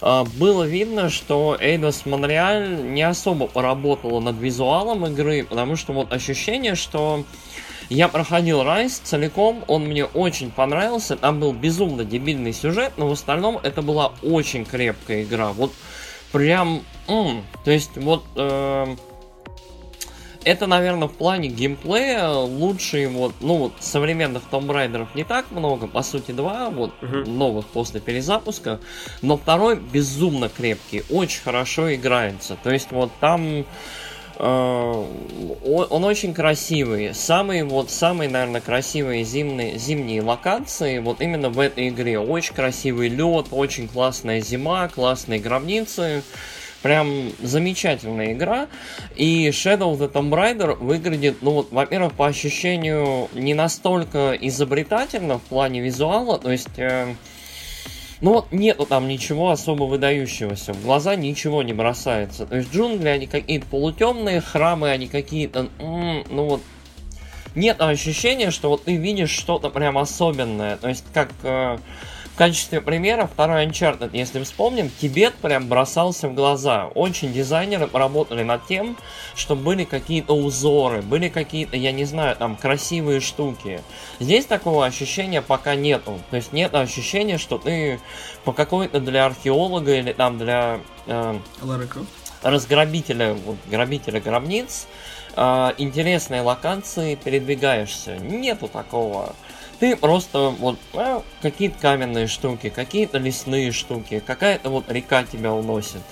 [0.00, 6.12] а, было видно, что Эйдос Монреаль не особо поработала над визуалом игры, потому что вот
[6.12, 7.24] ощущение, что
[7.88, 13.12] я проходил Райс целиком, он мне очень понравился, там был безумно дебильный сюжет, но в
[13.12, 15.52] остальном это была очень крепкая игра.
[15.52, 15.72] Вот
[16.32, 18.96] прям, м-м, то есть вот э,
[20.44, 25.86] это, наверное, в плане геймплея лучший вот, ну вот современных Tomb Raider не так много,
[25.86, 27.28] по сути два вот uh-huh.
[27.28, 28.80] новых после перезапуска,
[29.22, 32.56] но второй безумно крепкий, очень хорошо играется.
[32.62, 33.64] То есть вот там
[34.38, 35.04] Э,
[35.64, 37.12] он очень красивый.
[37.14, 42.18] Самые, вот, самые, наверное, красивые зимние, зимние локации вот именно в этой игре.
[42.18, 46.22] Очень красивый лед, очень классная зима, классные гробницы.
[46.82, 48.68] Прям замечательная игра.
[49.16, 55.38] И Shadow of the Tomb Raider выглядит, ну вот, во-первых, по ощущению не настолько изобретательно
[55.38, 56.38] в плане визуала.
[56.38, 56.78] То есть...
[56.78, 57.14] Э,
[58.20, 60.72] ну вот нету там ничего особо выдающегося.
[60.72, 62.46] В глаза ничего не бросается.
[62.46, 65.68] То есть джунгли, они какие-то полутемные, храмы, они какие-то...
[65.78, 66.62] ну вот...
[67.54, 70.76] Нет ощущения, что вот ты видишь что-то прям особенное.
[70.76, 71.30] То есть как...
[71.42, 71.78] Э,
[72.38, 76.86] качестве примера, второй Uncharted, если вспомним, Тибет прям бросался в глаза.
[76.94, 78.96] Очень дизайнеры работали над тем,
[79.34, 83.82] что были какие-то узоры, были какие-то, я не знаю, там красивые штуки.
[84.20, 86.20] Здесь такого ощущения пока нету.
[86.30, 88.00] То есть нет ощущения, что ты
[88.44, 91.38] по какой-то для археолога или там для э,
[92.42, 94.86] разграбителя, вот, грабителя гробниц,
[95.34, 98.16] э, интересные локации передвигаешься.
[98.16, 99.34] Нету такого.
[99.80, 100.76] Ты просто вот
[101.40, 106.02] какие-то каменные штуки, какие-то лесные штуки, какая-то вот река тебя уносит.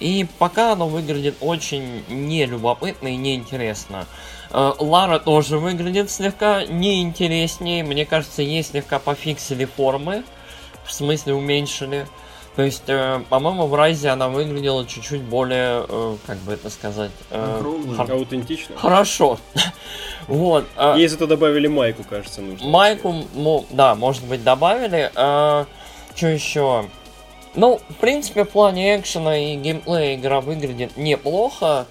[0.00, 4.06] И пока оно выглядит очень нелюбопытно и неинтересно.
[4.50, 7.84] Э, Лара тоже выглядит слегка неинтереснее.
[7.84, 10.24] Мне кажется, ей слегка пофиксили формы.
[10.84, 12.08] В смысле уменьшили.
[12.56, 17.10] То есть, э, по-моему, в Райзе она выглядела чуть-чуть более, э, как бы это сказать...
[17.30, 17.60] Э,
[17.96, 18.12] хор...
[18.12, 18.76] Аутентично.
[18.76, 19.38] Хорошо.
[20.28, 20.64] вот.
[20.76, 22.66] Э, Ей зато добавили майку, кажется, нужно.
[22.68, 25.10] Майку, ну, да, может быть, добавили.
[25.16, 25.64] Э,
[26.14, 26.84] что еще?
[27.56, 31.86] Ну, в принципе, в плане экшена и геймплея игра выглядит неплохо.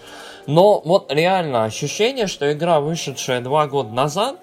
[0.45, 4.38] Но вот реально ощущение, что игра, вышедшая два года назад,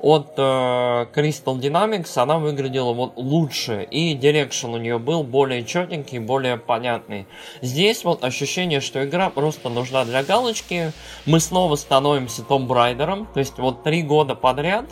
[0.00, 6.18] от э, Crystal Dynamics она выглядела вот лучше, и direction у нее был более четенький,
[6.18, 7.26] более понятный.
[7.62, 10.92] Здесь вот ощущение, что игра просто нужна для галочки.
[11.26, 14.86] Мы снова становимся Том Брайдером, то есть вот три года подряд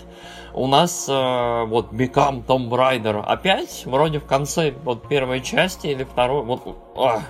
[0.57, 6.02] у нас э, вот Become Tomb Raider опять, вроде в конце вот первой части или
[6.04, 6.62] второй, вот...
[6.96, 7.22] Ах,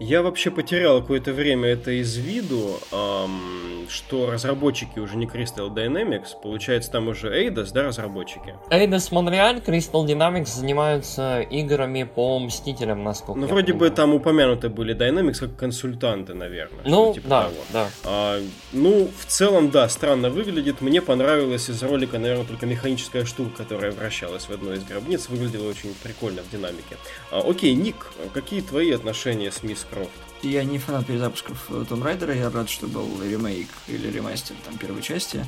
[0.00, 6.28] я вообще потерял какое-то время это из виду, эм, что разработчики уже не Crystal Dynamics,
[6.42, 8.54] получается там уже Eidos, да, разработчики?
[8.70, 13.90] Eidos Montreal, Crystal Dynamics занимаются играми по Мстителям, насколько Ну, вроде помню.
[13.90, 16.82] бы там упомянуты были Dynamics как консультанты, наверное.
[16.84, 17.54] Ну, типа да, того.
[17.72, 17.88] да.
[18.04, 18.40] А,
[18.72, 20.80] ну, в целом, да, странно выглядит.
[20.80, 25.28] Мне понравилась из ролика, наверное, только механическая штука, которая вращалась в одной из гробниц.
[25.28, 26.96] Выглядела очень прикольно в динамике.
[27.30, 30.10] А, окей, Ник, какие твои отношения с Мисс Крофт.
[30.42, 35.02] Я не фанат перезапусков Том Райдера, я рад, что был ремейк или ремастер там первой
[35.02, 35.44] части.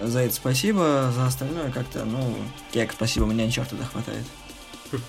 [0.00, 2.36] За это спасибо, за остальное как-то, ну,
[2.72, 4.24] как спасибо, мне Uncharted хватает.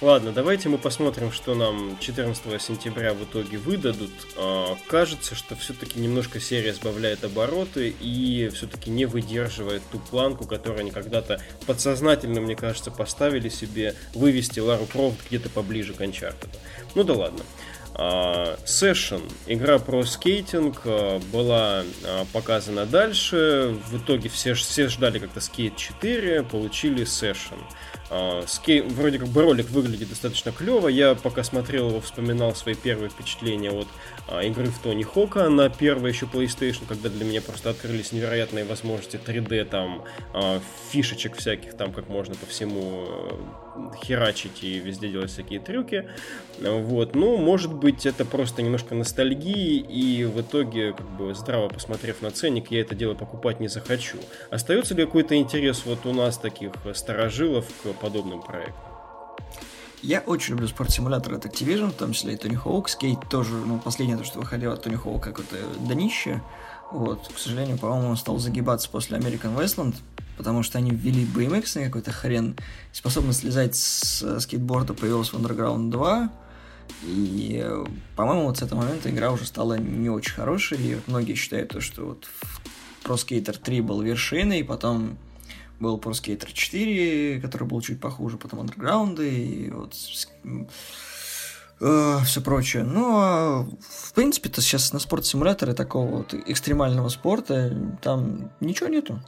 [0.00, 4.10] Ладно, давайте мы посмотрим, что нам 14 сентября в итоге выдадут.
[4.38, 10.80] А, кажется, что все-таки немножко серия сбавляет обороты и все-таки не выдерживает ту планку, которую
[10.80, 16.48] они когда-то подсознательно, мне кажется, поставили себе вывести Лару Крофт где-то поближе к Uncharted.
[16.94, 17.44] Ну да ладно.
[18.02, 23.76] А, Session, игра про скейтинг, а, была а, показана дальше.
[23.90, 27.60] В итоге все, все ждали как-то Skate 4, получили Session.
[28.48, 28.80] Скей...
[28.80, 30.88] Вроде как бы ролик выглядит достаточно клево.
[30.88, 35.68] Я пока смотрел его, вспоминал свои первые впечатления от а, игры в Тони Хока на
[35.68, 40.60] первой еще PlayStation, когда для меня просто открылись невероятные возможности 3D, там, а,
[40.90, 46.08] фишечек всяких, там, как можно по всему э, херачить и везде делать всякие трюки.
[46.60, 47.14] Вот.
[47.14, 52.30] Ну, может быть, это просто немножко ностальгии, и в итоге, как бы, здраво посмотрев на
[52.30, 54.18] ценник, я это дело покупать не захочу.
[54.50, 58.90] Остается ли какой-то интерес вот у нас, таких старожилов, к подобным проектам?
[60.02, 62.88] Я очень люблю спорт-симулятор от Activision, в том числе и Тони Хоук.
[62.88, 66.42] Скейт тоже, ну, последнее то, что выходило от Тони Хоук, какое-то днище.
[66.90, 69.94] Вот, к сожалению, по-моему, он стал загибаться после American Westland,
[70.38, 72.56] потому что они ввели BMX на какой-то хрен.
[72.92, 76.30] Способность слезать с скейтборда появилась в Underground 2.
[77.04, 77.64] И,
[78.16, 80.78] по-моему, вот с этого момента игра уже стала не очень хорошей.
[80.78, 82.26] И многие считают то, что вот
[83.04, 85.18] Pro Skater 3 был вершиной, и потом
[85.80, 89.96] был Pro Skater 4, который был чуть похуже, потом Underground и вот
[91.80, 92.84] э, все прочее.
[92.84, 99.20] Но, ну, а, в принципе-то сейчас на спорт-симуляторы такого вот экстремального спорта там ничего нету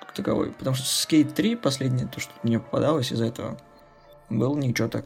[0.00, 0.52] как таковой.
[0.52, 3.58] Потому что Skate 3, последнее, то, что мне попадалось из этого,
[4.30, 5.04] был ничего так.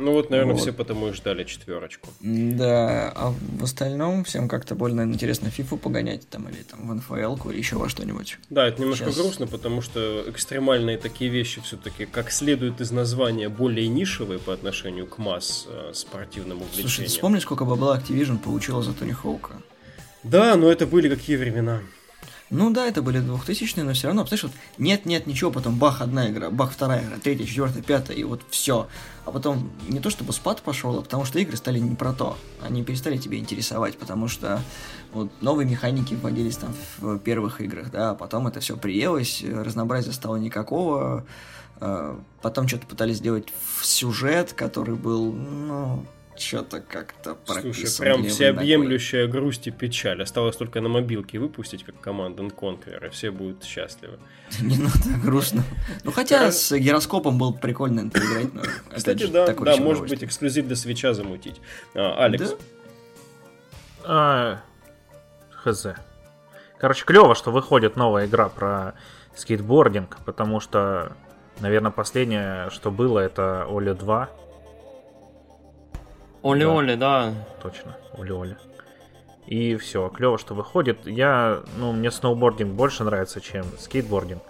[0.00, 0.62] Ну вот, наверное, вот.
[0.62, 2.08] все потому и ждали четверочку.
[2.20, 7.50] Да, а в остальном всем как-то больно интересно фифу погонять там или там в НФЛ
[7.50, 8.38] или еще во что-нибудь.
[8.48, 9.18] Да, это немножко Сейчас...
[9.18, 15.06] грустно, потому что экстремальные такие вещи все-таки, как следует из названия, более нишевые по отношению
[15.06, 16.88] к масс э, спортивным увлечениям.
[16.88, 19.54] Слушай, вспомни, сколько бабла Activision получила за Тони Хоука.
[20.22, 21.82] Да, но это были какие времена.
[22.50, 26.28] Ну да, это были 2000-е, но все равно, знаешь, вот нет-нет, ничего, потом бах, одна
[26.28, 28.88] игра, бах, вторая игра, третья, четвертая, пятая, и вот все.
[29.24, 32.36] А потом не то чтобы спад пошел, а потому что игры стали не про то.
[32.60, 34.60] Они перестали тебя интересовать, потому что
[35.12, 40.12] вот новые механики вводились там в первых играх, да, а потом это все приелось, разнообразия
[40.12, 41.24] стало никакого,
[41.80, 46.04] а, потом что-то пытались сделать в сюжет, который был, ну,
[46.40, 49.40] что-то как-то Слушай, прям всеобъемлющая такой.
[49.40, 50.22] грусть и печаль.
[50.22, 54.18] Осталось только на мобилке выпустить, как команда Conquer, и все будут счастливы.
[54.60, 55.62] Не надо, грустно.
[56.04, 58.62] Ну, хотя с гироскопом был прикольно играть, но...
[58.94, 61.60] Кстати, да, да, может быть, эксклюзив для свеча замутить.
[61.94, 62.54] А, Алекс.
[64.04, 64.60] А,
[65.52, 65.86] хз.
[66.78, 68.94] Короче, клево, что выходит новая игра про
[69.36, 71.12] скейтбординг, потому что,
[71.60, 74.30] наверное, последнее, что было, это Оля 2.
[76.42, 77.34] Оли-Оли, да.
[77.62, 78.56] Точно, Оли-Оли.
[79.46, 81.06] И все, клево, что выходит.
[81.06, 84.42] Я, ну, мне сноубординг больше нравится, чем скейтбординг.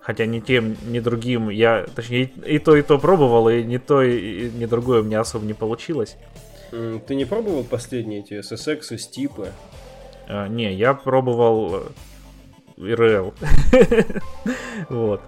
[0.00, 4.02] Хотя ни тем, ни другим я, точнее, и то, и то пробовал, и ни то,
[4.02, 6.16] и ни другое у меня особо не получилось.
[6.70, 9.52] Ты не пробовал последние эти SSX и Стипы?
[10.28, 11.84] А, не, я пробовал
[12.76, 13.34] ИРЛ.
[14.88, 15.20] вот.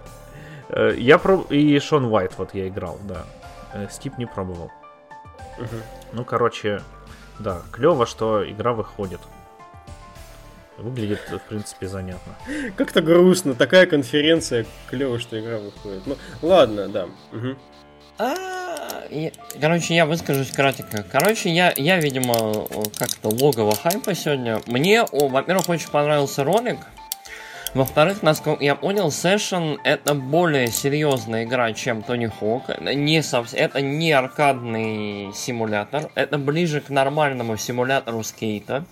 [0.69, 1.51] Э, я проб...
[1.51, 3.25] И Шон Уайт вот я играл, да.
[3.73, 4.71] Э, Стип не пробовал.
[6.11, 6.81] Ну, короче,
[7.39, 9.19] да, клево, что игра выходит.
[10.77, 12.35] Выглядит, в принципе, занятно.
[12.75, 13.53] Как-то грустно.
[13.53, 14.65] Такая конференция.
[14.89, 16.05] Клево, что игра выходит.
[16.07, 17.07] Ну, ладно, да.
[17.31, 17.55] Угу.
[19.61, 21.03] Короче, я выскажусь кратко.
[21.11, 24.61] Короче, я, я видимо, как-то логово хайпа сегодня.
[24.65, 26.77] Мне, во-первых, очень понравился ролик.
[27.73, 32.69] Во-вторых, насколько я понял, Session это более серьезная игра, чем Тони Хок.
[32.69, 36.11] Это не, совсем, это не аркадный симулятор.
[36.13, 38.85] Это ближе к нормальному симулятору скейта.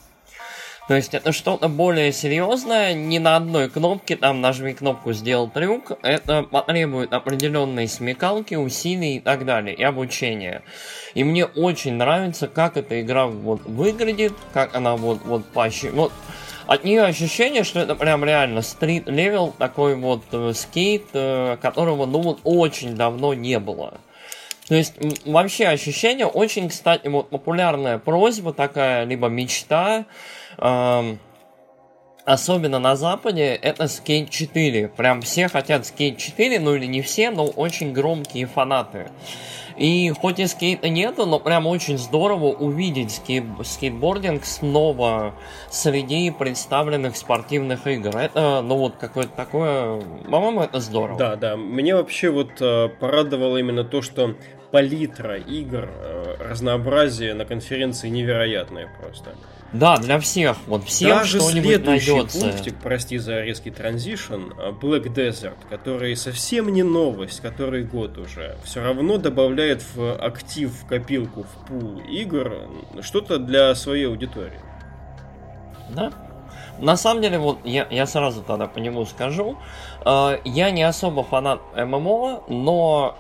[0.88, 5.91] То есть это что-то более серьезное, не на одной кнопке, там нажми кнопку, сделал трюк.
[6.01, 10.63] Это потребует определенной смекалки, усилий и так далее, и обучения.
[11.13, 16.11] И мне очень нравится, как эта игра вот выглядит, как она вот, вот по вот
[16.72, 22.05] от нее ощущение, что это прям реально street level, такой вот э, скейт, э, которого,
[22.05, 23.95] ну вот, очень давно не было.
[24.69, 24.93] То есть,
[25.26, 30.05] вообще ощущение очень, кстати, вот популярная просьба такая, либо мечта,
[30.59, 31.15] э,
[32.24, 34.88] особенно на Западе, это Skate 4.
[34.88, 39.11] Прям все хотят Skate 4, ну или не все, но очень громкие фанаты.
[39.78, 45.34] И хоть и скейта нету, но прям очень здорово увидеть скейт скейтбординг снова
[45.69, 48.15] среди представленных спортивных игр.
[48.15, 50.01] Это, ну вот, какое-то такое...
[50.30, 51.17] По-моему, это здорово.
[51.17, 51.57] Да, да.
[51.57, 54.36] Мне вообще вот э, порадовало именно то, что
[54.72, 59.32] палитра игр, э, разнообразие на конференции невероятное просто.
[59.74, 60.57] Да, для всех.
[60.67, 62.39] Вот всем Даже что-нибудь найдется.
[62.39, 68.57] пунктик, прости за резкий транзишн, а, Black Desert, который совсем не новость, который год уже,
[68.63, 72.67] все равно добавляет в актив, в копилку, в пул игр
[73.01, 74.59] что-то для своей аудитории.
[75.89, 76.11] Да.
[76.80, 79.57] На самом деле, вот я, я сразу тогда по нему скажу,
[80.05, 83.17] э, я не особо фанат ММО, но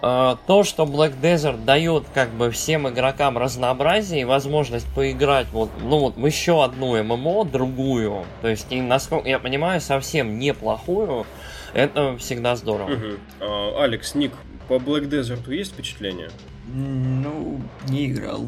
[0.00, 5.98] то, что Black Desert дает как бы всем игрокам разнообразие и возможность поиграть вот, ну
[5.98, 11.26] вот в еще одну ММО, другую, то есть, и, насколько я понимаю, совсем неплохую,
[11.74, 12.92] это всегда здорово.
[12.92, 13.06] Угу.
[13.40, 14.32] А, Алекс, Ник,
[14.68, 16.30] по Black Desert есть впечатление?
[16.72, 18.46] Ну, не играл.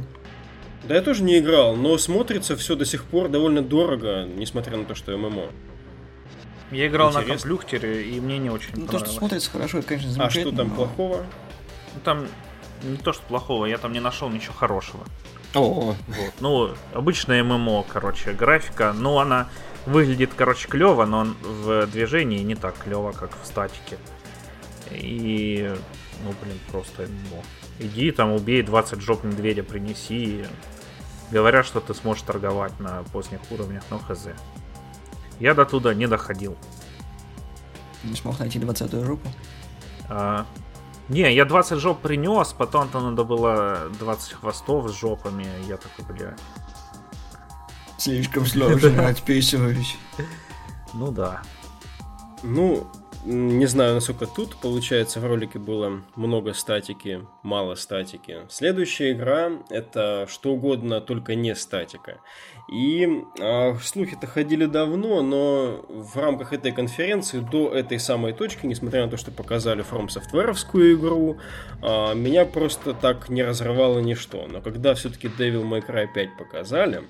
[0.85, 4.85] Да я тоже не играл, но смотрится все до сих пор довольно дорого, несмотря на
[4.85, 5.45] то, что ММО.
[6.73, 7.33] Я играл Интересно.
[7.33, 9.03] на комплюхтере, и мне не очень ну, понравилось.
[9.03, 10.49] То, что смотрится хорошо, это, конечно, замечательно.
[10.49, 10.75] А что там но...
[10.75, 11.27] плохого?
[11.95, 12.27] Ну, там
[12.83, 15.05] не то, что плохого, я там не нашел ничего хорошего.
[15.55, 16.33] О, вот.
[16.41, 19.49] Ну, обычная ММО, короче, графика, ну, она
[19.85, 23.99] выглядит, короче, клево, но в движении не так клево, как в статике.
[24.91, 25.75] И,
[26.25, 27.43] ну, блин, просто ММО.
[27.81, 30.45] Иди там, убей 20 жоп медведя, принеси.
[31.31, 34.29] Говорят, что ты сможешь торговать на поздних уровнях, но хз.
[35.43, 36.57] Я до туда не доходил.
[38.05, 39.29] Не смог найти 20 жопу?
[40.09, 40.47] А,
[41.09, 45.49] не, я 20 жоп принес, потом-то надо было 20 хвостов с жопами.
[45.67, 46.37] Я такой, бля.
[47.99, 49.97] Слишком сложно, отписываюсь.
[50.95, 51.43] Ну да.
[52.45, 52.87] Ну,
[53.25, 58.41] не знаю, насколько тут, получается, в ролике было много статики, мало статики.
[58.49, 62.21] Следующая игра— это что угодно, только не статика.
[62.73, 69.05] И э, слухи-то ходили давно, но в рамках этой конференции до этой самой точки, несмотря
[69.05, 71.39] на то, что показали From Software'овскую игру,
[71.83, 74.47] э, меня просто так не разрывало ничто.
[74.49, 77.03] Но когда все-таки Devil May Cry 5 показали,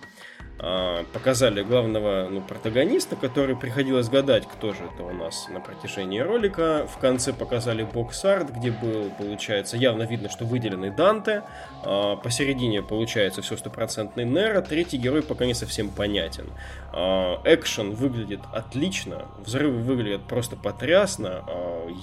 [1.13, 6.87] показали главного ну, протагониста, который приходилось гадать, кто же это у нас на протяжении ролика.
[6.87, 11.43] В конце показали бокс-арт, где был, получается, явно видно, что выделенный Данте.
[11.85, 14.61] А, посередине, получается, все стопроцентный Нера.
[14.63, 16.49] Третий герой пока не совсем понятен.
[16.93, 21.43] А, экшен выглядит отлично, взрывы выглядят просто потрясно.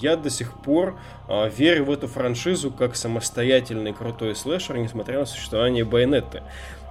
[0.02, 0.98] Я до сих пор
[1.28, 6.42] верю в эту франшизу как самостоятельный крутой слэшер, несмотря на существование Байонетты.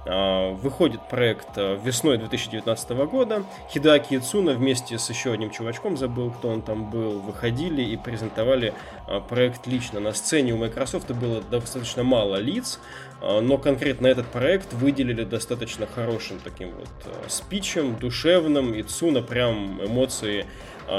[0.06, 3.44] А, выходит проект а, весной 2019 года.
[3.70, 8.72] Хидаки Ицуна вместе с еще одним чувачком, забыл, кто он там был, выходили и презентовали
[9.06, 10.00] а, проект лично.
[10.00, 12.80] На сцене у Microsoft было достаточно мало лиц,
[13.20, 16.88] но конкретно этот проект выделили достаточно хорошим таким вот
[17.28, 18.80] спичем, душевным.
[18.80, 20.46] Ицуна прям эмоции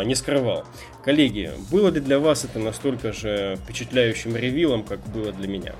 [0.05, 0.63] не скрывал.
[1.03, 5.73] Коллеги, было ли для вас это настолько же впечатляющим ревилом, как было для меня?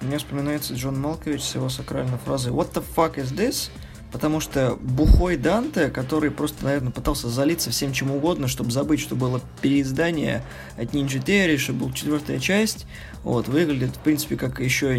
[0.00, 3.70] Мне вспоминается Джон Малкович с его сакральной фразой «What the fuck is this?»
[4.10, 9.14] Потому что бухой Данте, который просто, наверное, пытался залиться всем чем угодно, чтобы забыть, что
[9.14, 10.42] было переиздание
[10.78, 12.86] от Ninja Theory, что была четвертая часть,
[13.22, 14.98] вот, выглядит, в принципе, как еще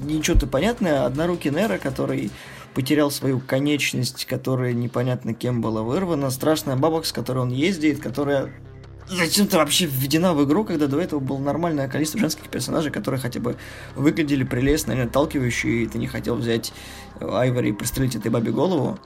[0.00, 1.04] ничего-то понятное.
[1.04, 2.32] Однорукий Нера, который
[2.74, 8.52] потерял свою конечность, которая непонятно кем была вырвана, страшная бабок, с которой он ездит, которая
[9.10, 13.40] зачем-то вообще введена в игру, когда до этого было нормальное количество женских персонажей, которые хотя
[13.40, 13.56] бы
[13.94, 16.72] выглядели прелестно и отталкивающие, и ты не хотел взять
[17.20, 18.98] Айвори и пристрелить этой бабе голову.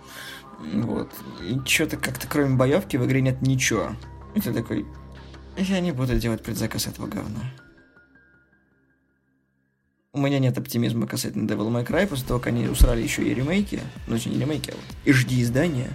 [0.61, 1.11] Вот.
[1.41, 3.97] И что-то как-то кроме боевки в игре нет ничего.
[4.35, 4.87] И ты такой,
[5.57, 7.41] я не буду делать предзаказ этого говна.
[10.15, 13.33] У меня нет оптимизма касательно Devil May Cry, после того, как они усрали еще и
[13.33, 15.89] ремейки, ну, не ремейки, а вот HD издания.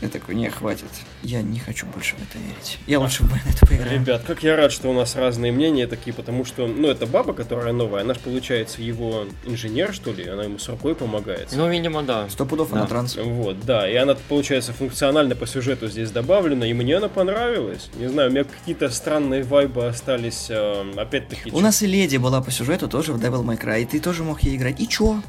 [0.00, 0.90] Я такой, не, хватит.
[1.22, 2.78] Я не хочу больше в это верить.
[2.86, 3.92] Я лучше в это поиграю.
[3.92, 7.32] Ребят, как я рад, что у нас разные мнения такие, потому что, ну, это баба,
[7.32, 11.48] которая новая, она же, получается, его инженер, что ли, она ему с рукой помогает.
[11.52, 12.28] Ну, видимо, да.
[12.28, 12.78] Сто пудов да.
[12.78, 13.16] она транс.
[13.16, 17.88] Вот, да, и она, получается, функционально по сюжету здесь добавлена, и мне она понравилась.
[17.96, 21.50] Не знаю, у меня какие-то странные вайбы остались, э, опять-таки...
[21.52, 24.22] У нас и Леди была по сюжету тоже в Devil May Cry, и ты тоже
[24.22, 24.80] мог ей играть.
[24.80, 25.22] И чё?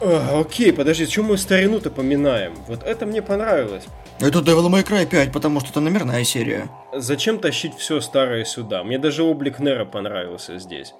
[0.00, 2.54] Окей, подожди, чем мы старину-то поминаем?
[2.66, 3.84] Вот это мне понравилось.
[4.18, 6.70] Это Devil May Cry 5, потому что это номерная серия.
[6.94, 8.82] Зачем тащить все старое сюда?
[8.82, 10.94] Мне даже облик Нера понравился здесь.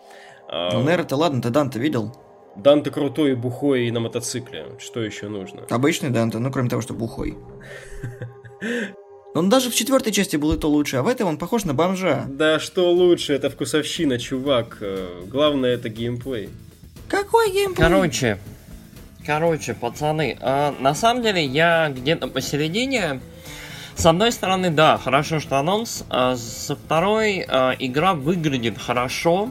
[0.49, 2.15] А, ну, Нера-то ладно, ты Данте видел?
[2.57, 4.67] Данте крутой и бухой и на мотоцикле.
[4.79, 5.63] Что еще нужно?
[5.71, 7.39] Обычный Данте, ну кроме того, что бухой.
[9.35, 11.73] Он даже в четвертой части был и то лучше, а в этой он похож на
[11.73, 12.27] бомжа.
[12.29, 14.79] Да что лучше, это вкусовщина, чувак.
[14.81, 16.51] Э, главное это геймплей.
[17.09, 17.89] Какой геймплей?
[17.89, 18.39] Короче,
[19.27, 23.21] Короче, пацаны, э, на самом деле я где-то посередине.
[23.95, 26.05] С одной стороны, да, хорошо, что анонс.
[26.09, 29.51] А со второй, э, игра выглядит хорошо.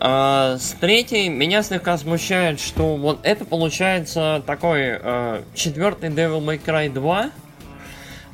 [0.00, 6.60] Э, с третьей, меня слегка смущает, что вот это получается такой э, четвертый Devil May
[6.62, 7.30] Cry 2.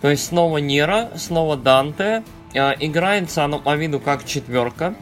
[0.01, 2.25] То есть снова Нера, снова Данте.
[2.55, 4.95] Э, играется оно по виду как четверка.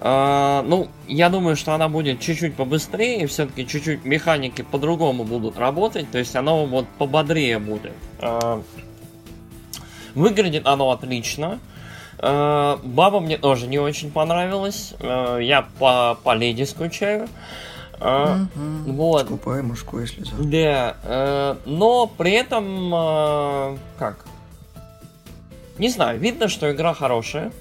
[0.00, 6.10] Uh, ну, я думаю, что она будет чуть-чуть побыстрее, все-таки чуть-чуть механики по-другому будут работать,
[6.10, 7.92] то есть оно вот пободрее будет.
[8.18, 8.62] Uh,
[10.14, 11.60] выглядит оно отлично.
[12.16, 14.94] Uh, баба мне тоже не очень понравилась.
[15.02, 17.28] Я по, по леди скучаю.
[17.98, 18.92] Mm-hmm.
[18.92, 19.26] Вот.
[19.26, 20.32] Скупая мужское слеза.
[20.38, 21.56] Да.
[21.66, 24.24] Но при этом, как?
[25.76, 27.52] Не знаю, видно, что игра хорошая.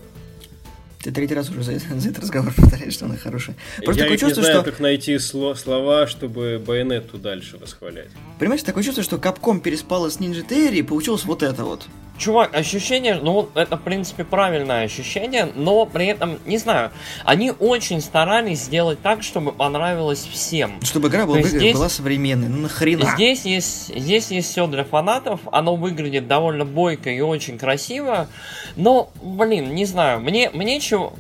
[1.02, 3.56] Ты третий раз уже за, за этот разговор повторяешь, что она хорошая.
[3.84, 4.72] Просто Я такое чувство, не знаю, что...
[4.72, 8.10] как найти сло- слова, чтобы байонету дальше восхвалять.
[8.38, 11.86] Понимаете, такое чувство, что Капком переспала с Ninja Theory и получилось вот это вот.
[12.20, 16.92] Чувак, ощущение, ну, это, в принципе, правильное ощущение, но при этом, не знаю,
[17.24, 20.82] они очень старались сделать так, чтобы понравилось всем.
[20.84, 23.12] Чтобы игра была, здесь, была современной, ну нахрена?
[23.16, 28.28] Здесь есть, здесь есть все для фанатов, оно выглядит довольно бойко и очень красиво,
[28.76, 31.14] но, блин, не знаю, мне, мне чего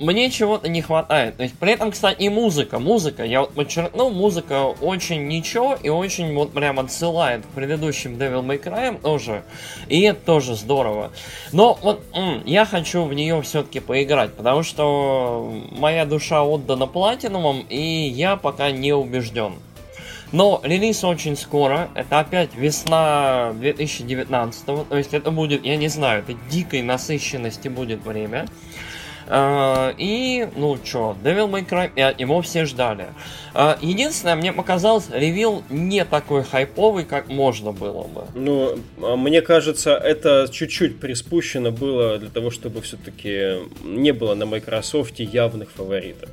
[0.00, 1.36] мне чего-то не хватает.
[1.36, 2.78] То есть, при этом, кстати, и музыка.
[2.78, 8.42] Музыка, я вот подчеркнул, музыка очень ничего и очень вот прям отсылает к предыдущим Devil
[8.42, 9.42] May Cry тоже.
[9.88, 11.10] И это тоже здорово.
[11.52, 17.66] Но вот м, я хочу в нее все-таки поиграть, потому что моя душа отдана платинумам,
[17.68, 19.54] и я пока не убежден.
[20.32, 26.20] Но релиз очень скоро, это опять весна 2019, то есть это будет, я не знаю,
[26.20, 28.46] это дикой насыщенности будет время.
[29.30, 33.06] Uh, и, ну чё, Devil May Cry 5, его все ждали.
[33.54, 38.24] Uh, единственное, мне показалось, ревил не такой хайповый, как можно было бы.
[38.34, 44.46] Ну, а мне кажется, это чуть-чуть приспущено было для того, чтобы все-таки не было на
[44.46, 46.28] Microsoft явных фаворитов.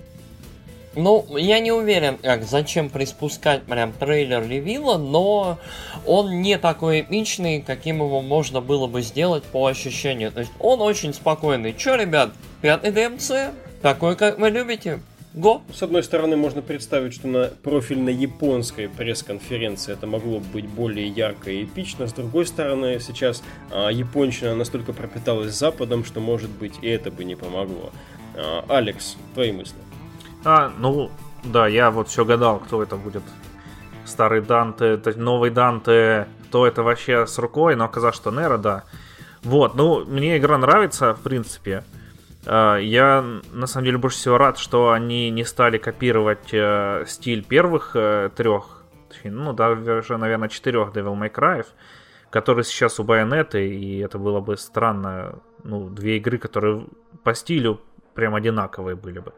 [0.95, 5.59] Ну, я не уверен, как зачем приспускать прям трейлер ревила, но
[6.07, 10.31] он не такой эпичный, каким его можно было бы сделать по ощущению.
[10.31, 11.76] То есть он очень спокойный.
[11.77, 12.31] Че, ребят,
[12.61, 14.99] пятый ДМЦ, такой, как вы любите.
[15.34, 15.61] Го.
[15.71, 21.51] С одной стороны, можно представить, что на профильной японской пресс-конференции это могло быть более ярко
[21.51, 22.07] и эпично.
[22.07, 27.23] С другой стороны, сейчас а, японщина настолько пропиталась Западом, что, может быть, и это бы
[27.23, 27.91] не помогло.
[28.35, 29.75] А, Алекс, твои мысли?
[30.43, 31.11] А, ну,
[31.43, 33.23] да, я вот все гадал, кто это будет.
[34.05, 38.85] Старый Данте, новый Данте, кто это вообще с рукой, но оказалось, что Нера, да.
[39.43, 41.84] Вот, ну, мне игра нравится, в принципе.
[42.49, 47.44] А, я, на самом деле, больше всего рад, что они не стали копировать э, стиль
[47.44, 48.86] первых э, трех,
[49.26, 51.65] ну, даже, наверное, четырех Devil May Cry,
[52.30, 56.88] которые сейчас у Bayonetta, и это было бы странно, ну, две игры, которые
[57.24, 57.82] по стилю
[58.14, 59.34] прям одинаковые были бы.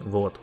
[0.00, 0.34] Вот.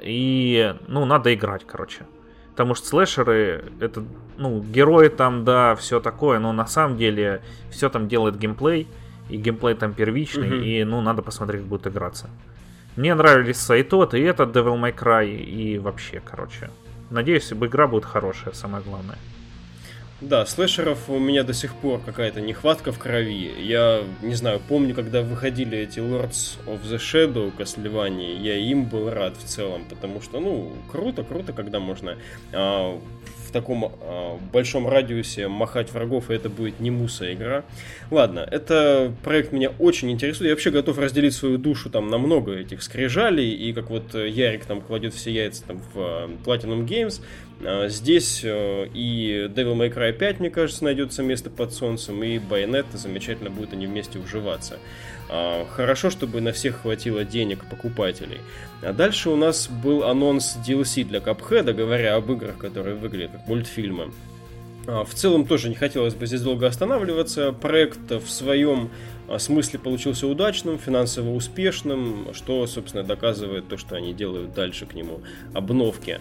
[0.00, 2.06] И, ну, надо играть, короче.
[2.52, 4.02] Потому что слэшеры, это,
[4.38, 8.88] ну, герои там, да, все такое, но на самом деле все там делает геймплей,
[9.28, 10.64] и геймплей там первичный, mm-hmm.
[10.64, 12.30] и, ну, надо посмотреть, как будет играться.
[12.96, 16.70] Мне нравились и тот, и этот Devil May Cry, и вообще, короче.
[17.10, 19.18] Надеюсь, игра будет хорошая, самое главное.
[20.20, 23.54] Да, слэшеров у меня до сих пор какая-то нехватка в крови.
[23.60, 29.10] Я, не знаю, помню, когда выходили эти Lords of the Shadow Castlevania, я им был
[29.10, 32.16] рад в целом, потому что, ну, круто, круто, когда можно
[32.52, 33.00] а,
[33.48, 37.64] в таком э, большом радиусе махать врагов, и это будет не муса игра.
[38.10, 40.48] Ладно, это проект меня очень интересует.
[40.48, 44.66] Я вообще готов разделить свою душу там на много этих скрижалей, и как вот Ярик
[44.66, 47.22] там кладет все яйца там в э, Platinum Games,
[47.62, 52.38] э, здесь э, и Devil May Cry 5, мне кажется, найдется место под солнцем, и
[52.38, 54.78] Bayonetta замечательно будет они вместе уживаться.
[55.30, 58.40] А, хорошо, чтобы на всех хватило денег покупателей.
[58.82, 63.46] А дальше у нас был анонс DLC для Cuphead, говоря об играх, которые выглядят как
[63.46, 64.12] мультфильмы.
[64.86, 67.52] А, в целом тоже не хотелось бы здесь долго останавливаться.
[67.52, 68.90] Проект в своем
[69.36, 75.20] смысле получился удачным, финансово успешным, что, собственно, доказывает то, что они делают дальше к нему
[75.52, 76.20] обновки.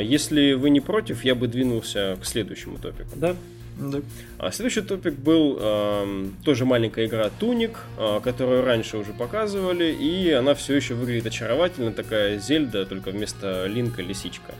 [0.00, 3.10] Если вы не против, я бы двинулся к следующему топику.
[3.16, 3.36] Да.
[3.78, 4.00] Да.
[4.38, 10.30] А следующий топик был э, тоже маленькая игра Туник, э, которую раньше уже показывали, и
[10.30, 14.54] она все еще выглядит очаровательно, такая Зельда, только вместо Линка лисичка.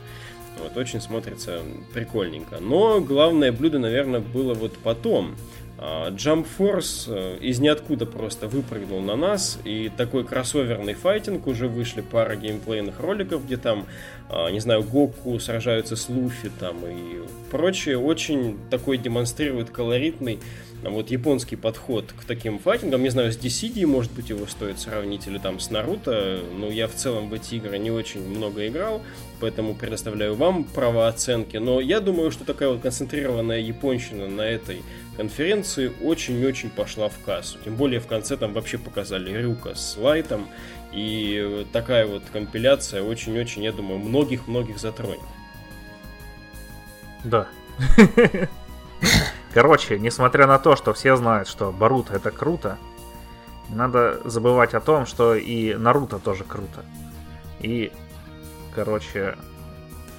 [0.59, 1.61] Вот, очень смотрится
[1.93, 2.57] прикольненько.
[2.59, 5.35] Но главное блюдо, наверное, было вот потом.
[5.79, 11.67] А, Jump Force э, из ниоткуда просто выпрыгнул на нас, и такой кроссоверный файтинг, уже
[11.67, 13.85] вышли пара геймплейных роликов, где там,
[14.29, 20.39] не знаю, Гоку сражаются с Луфи там и прочее, очень такой демонстрирует колоритный
[20.83, 25.27] вот японский подход к таким файтингам, не знаю, с DCD, может быть, его стоит сравнить,
[25.27, 29.01] или там с Наруто, но я в целом в эти игры не очень много играл,
[29.39, 34.81] поэтому предоставляю вам право оценки, но я думаю, что такая вот концентрированная японщина на этой
[35.17, 37.57] конференции очень-очень пошла в кассу.
[37.65, 40.47] Тем более в конце там вообще показали Рюка с Лайтом.
[40.91, 45.19] И такая вот компиляция очень-очень, я думаю, многих-многих затронет.
[47.23, 47.47] Да.
[49.53, 52.77] Короче, несмотря на то, что все знают, что Баруто это круто,
[53.69, 56.85] надо забывать о том, что и Наруто тоже круто.
[57.59, 57.91] И,
[58.73, 59.35] короче,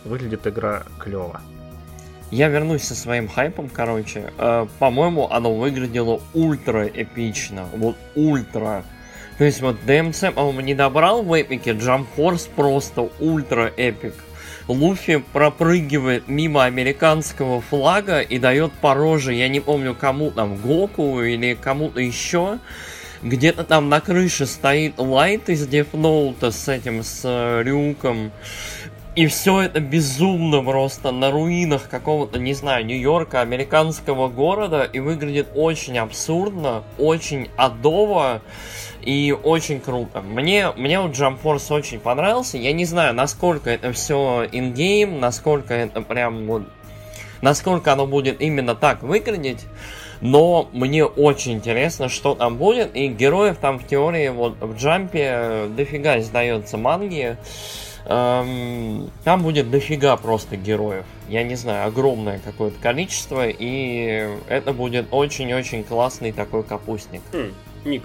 [0.05, 1.41] выглядит игра клево.
[2.31, 4.33] Я вернусь со своим хайпом, короче.
[4.37, 7.67] Э, по-моему, оно выглядело ультра эпично.
[7.75, 8.85] Вот ультра.
[9.39, 14.15] То есть вот DMC, по-моему, не добрал в эпике, Jump Force просто ультра эпик.
[14.67, 21.23] Луфи пропрыгивает мимо американского флага и дает по роже, я не помню кому там, Гоку
[21.23, 22.59] или кому-то еще.
[23.23, 28.33] Где-то там на крыше стоит Лайт из Note с этим, с э, Рюком.
[29.17, 34.85] И все это безумно просто на руинах какого-то, не знаю, Нью-Йорка, американского города.
[34.85, 38.43] И выглядит очень абсурдно, очень адово
[39.03, 40.21] и очень круто.
[40.21, 42.59] Мне, мне вот Jump Force очень понравился.
[42.59, 46.63] Я не знаю, насколько это все ингейм, насколько это прям вот...
[47.41, 49.65] Насколько оно будет именно так выглядеть.
[50.21, 52.97] Но мне очень интересно, что там будет.
[52.97, 57.37] И героев там в теории вот в джампе дофига сдается манги.
[58.07, 61.05] Эм, там будет дофига просто героев.
[61.29, 67.21] Я не знаю, огромное какое-то количество, и это будет очень-очень классный такой капустник.
[67.33, 67.53] Хм,
[67.85, 68.03] Ник.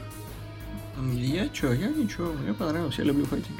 [1.13, 3.57] Я чё, я ничего, мне понравилось, я люблю файтинг.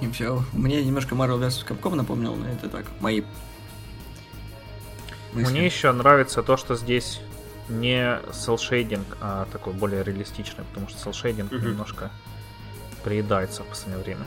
[0.00, 0.42] И все.
[0.52, 1.66] Мне немножко Marvel vs.
[1.66, 3.22] Capcom напомнил, но это так, мои
[5.32, 5.50] мысли.
[5.50, 7.20] Мне еще нравится то, что здесь
[7.68, 11.62] не селшейдинг, а такой более реалистичный, потому что селшейдинг uh-huh.
[11.62, 12.10] немножко
[13.02, 14.24] приедается в последнее время.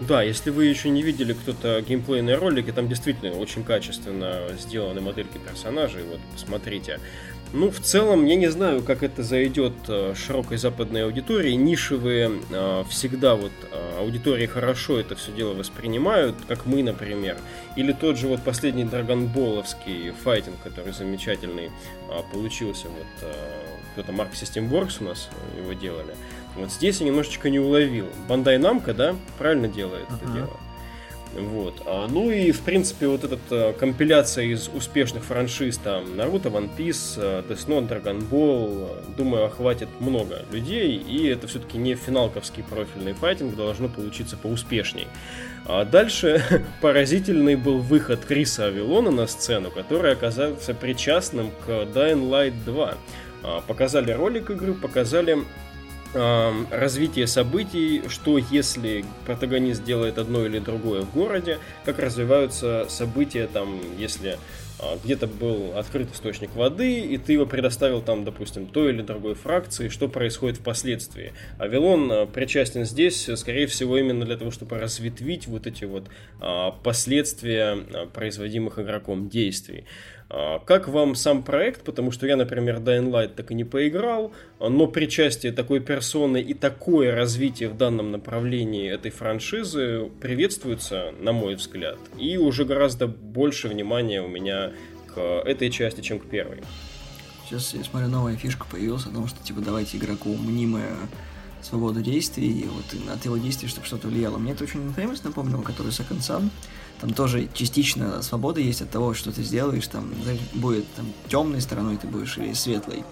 [0.00, 5.38] Да, если вы еще не видели кто-то геймплейные ролики, там действительно очень качественно сделаны модельки
[5.38, 7.00] персонажей, вот посмотрите.
[7.52, 11.52] Ну, в целом, я не знаю, как это зайдет э, широкой западной аудитории.
[11.52, 17.38] Нишевые э, всегда вот э, аудитории хорошо это все дело воспринимают, как мы, например.
[17.76, 21.70] Или тот же вот последний драгонболовский файтинг, который замечательный
[22.32, 22.88] получился.
[22.88, 23.30] Вот
[23.92, 26.14] кто-то Mark System Works у нас его делали.
[26.56, 28.06] Вот здесь я немножечко не уловил.
[28.28, 30.16] Бандай Намка, да, правильно делает uh-huh.
[30.22, 30.60] это дело.
[31.36, 31.82] Вот.
[31.86, 36.70] А, ну и, в принципе, вот эта а, компиляция из успешных франшиз, там, Naruto, One
[36.76, 42.62] Piece, а, Death Note, Dragon Ball, думаю, охватит много людей, и это все-таки не финалковский
[42.62, 45.06] профильный файтинг, должно получиться поуспешней.
[45.66, 46.42] А дальше
[46.80, 52.94] поразительный был выход Криса Авилона на сцену, который оказался причастным к Dying Light 2.
[53.66, 55.38] Показали ролик игры, показали
[56.70, 63.80] развитие событий, что если протагонист делает одно или другое в городе, как развиваются события там,
[63.98, 64.38] если
[64.78, 69.34] а, где-то был открыт источник воды, и ты его предоставил там, допустим, той или другой
[69.34, 71.32] фракции, что происходит впоследствии.
[71.58, 76.08] Авилон а, причастен здесь, скорее всего, именно для того, чтобы разветвить вот эти вот
[76.40, 77.76] а, последствия
[78.12, 79.84] производимых игроком действий.
[80.28, 81.82] А, как вам сам проект?
[81.84, 86.54] Потому что я, например, Dying Light так и не поиграл, но причастие такой персоны и
[86.54, 91.98] такое развитие в данном направлении этой франшизы приветствуется, на мой взгляд.
[92.18, 94.72] И уже гораздо больше внимания у меня
[95.14, 96.62] к этой части, чем к первой.
[97.44, 100.96] Сейчас я смотрю, новая фишка появилась о том, что типа давайте игроку мнимая
[101.62, 104.38] свободу действий, и вот от его действий, чтобы что-то влияло.
[104.38, 106.50] Мне это очень Infamous напомнил, который Second Sun.
[107.00, 110.12] Там тоже частично свобода есть от того, что ты сделаешь, там
[110.54, 113.04] будет там, темной стороной ты будешь или светлой.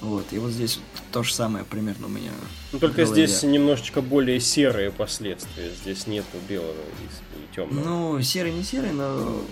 [0.00, 0.78] Вот, и вот здесь
[1.10, 2.30] то же самое примерно у меня.
[2.72, 5.70] Ну, только здесь немножечко более серые последствия.
[5.82, 7.84] Здесь нету белого и, и темного.
[7.84, 9.42] Ну, серый не серый, но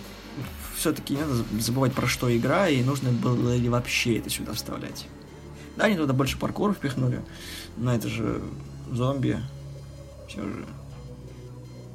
[0.76, 5.06] все-таки не надо забывать про что игра, и нужно было ли вообще это сюда вставлять.
[5.76, 7.22] Да, они туда больше паркура впихнули,
[7.76, 8.42] но это же
[8.92, 9.38] зомби.
[10.28, 10.66] Все же.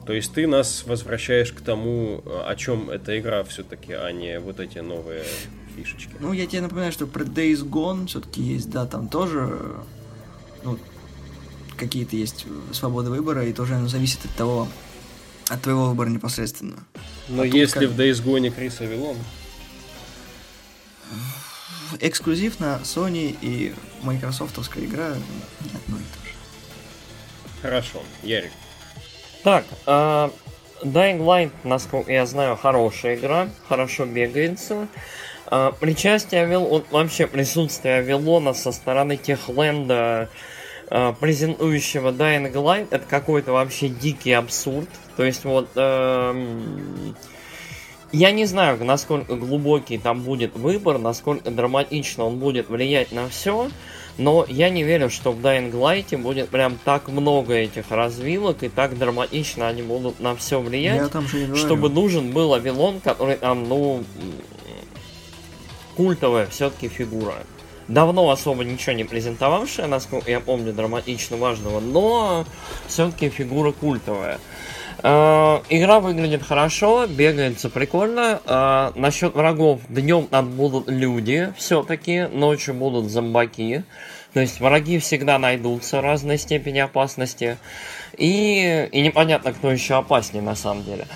[0.09, 4.59] То есть ты нас возвращаешь к тому, о чем эта игра все-таки, а не вот
[4.59, 5.23] эти новые
[5.75, 6.09] фишечки.
[6.19, 9.75] Ну, я тебе напоминаю, что про Days Gone все-таки есть, да, там тоже
[10.63, 10.79] ну,
[11.77, 14.67] какие-то есть свободы выбора, и тоже оно зависит от того,
[15.47, 16.83] от твоего выбора непосредственно.
[17.27, 17.89] Но а если как...
[17.89, 19.15] в Days Gone Крис Авилон?
[21.99, 26.33] Эксклюзив на Sony и майкрософтовская игра не одно и то же.
[27.61, 28.49] Хорошо, Ярик.
[29.43, 30.29] Так, э,
[30.83, 34.87] Dying Light, насколько я знаю, хорошая игра, хорошо бегается.
[35.49, 36.83] Э, причастие Авил...
[36.91, 40.29] вообще присутствие Авилона со стороны Техленда,
[40.89, 44.89] э, презентующего Dying Light, это какой-то вообще дикий абсурд.
[45.15, 45.69] То есть вот...
[45.75, 46.33] Э,
[48.11, 53.69] я не знаю, насколько глубокий там будет выбор, насколько драматично он будет влиять на все.
[54.19, 58.69] Но я не верю, что в Dying Light будет прям так много этих развилок и
[58.69, 61.09] так драматично они будут на все влиять,
[61.55, 64.03] чтобы нужен был Авилон, который там, ну,
[65.95, 67.35] культовая все-таки фигура.
[67.87, 72.45] Давно особо ничего не презентовавшая, насколько я помню, драматично важного, но
[72.87, 74.37] все-таки фигура культовая.
[75.01, 78.41] Uh, игра выглядит хорошо, бегается прикольно.
[78.45, 83.83] Uh, насчет врагов, днем там будут люди все-таки, ночью будут зомбаки.
[84.33, 87.57] То есть враги всегда найдутся разной степени опасности.
[88.17, 91.07] И, и непонятно, кто еще опаснее на самом деле.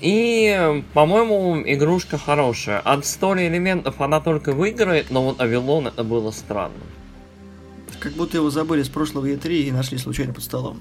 [0.00, 2.80] И, по-моему, игрушка хорошая.
[2.80, 6.74] От стори элементов она только выиграет, но вот Авилон это было странно.
[7.98, 10.80] Как будто его забыли с прошлого E3 и нашли случайно под столом.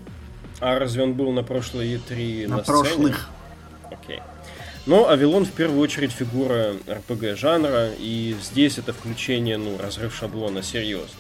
[0.61, 3.29] А разве он был на прошлой E3 на, на прошлых?
[3.89, 4.21] Окей.
[4.85, 10.63] Но Авилон в первую очередь фигура RPG жанра, и здесь это включение, ну, разрыв шаблона
[10.63, 11.19] серьезно.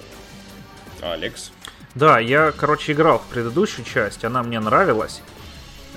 [1.01, 1.51] Алекс.
[1.95, 5.21] Да, я, короче, играл в предыдущую часть, она мне нравилась.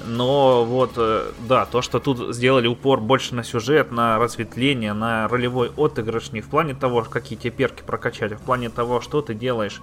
[0.06, 5.28] Но вот, э, да, то, что тут сделали упор больше на сюжет, на разветвление, на
[5.28, 9.22] ролевой отыгрыш, не в плане того, какие тебе перки прокачать, а в плане того, что
[9.22, 9.80] ты делаешь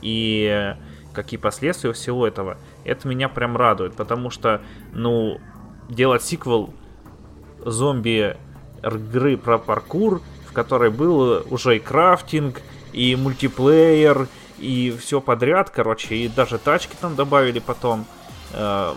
[0.00, 0.74] и
[1.12, 4.60] какие последствия всего этого, это меня прям радует, потому что,
[4.92, 5.40] ну,
[5.88, 6.72] делать сиквел
[7.64, 8.36] зомби
[8.82, 12.62] игры про паркур, в которой был уже и крафтинг,
[12.92, 14.28] и мультиплеер,
[14.58, 18.06] и все подряд, короче, и даже тачки там добавили потом.
[18.52, 18.94] Э,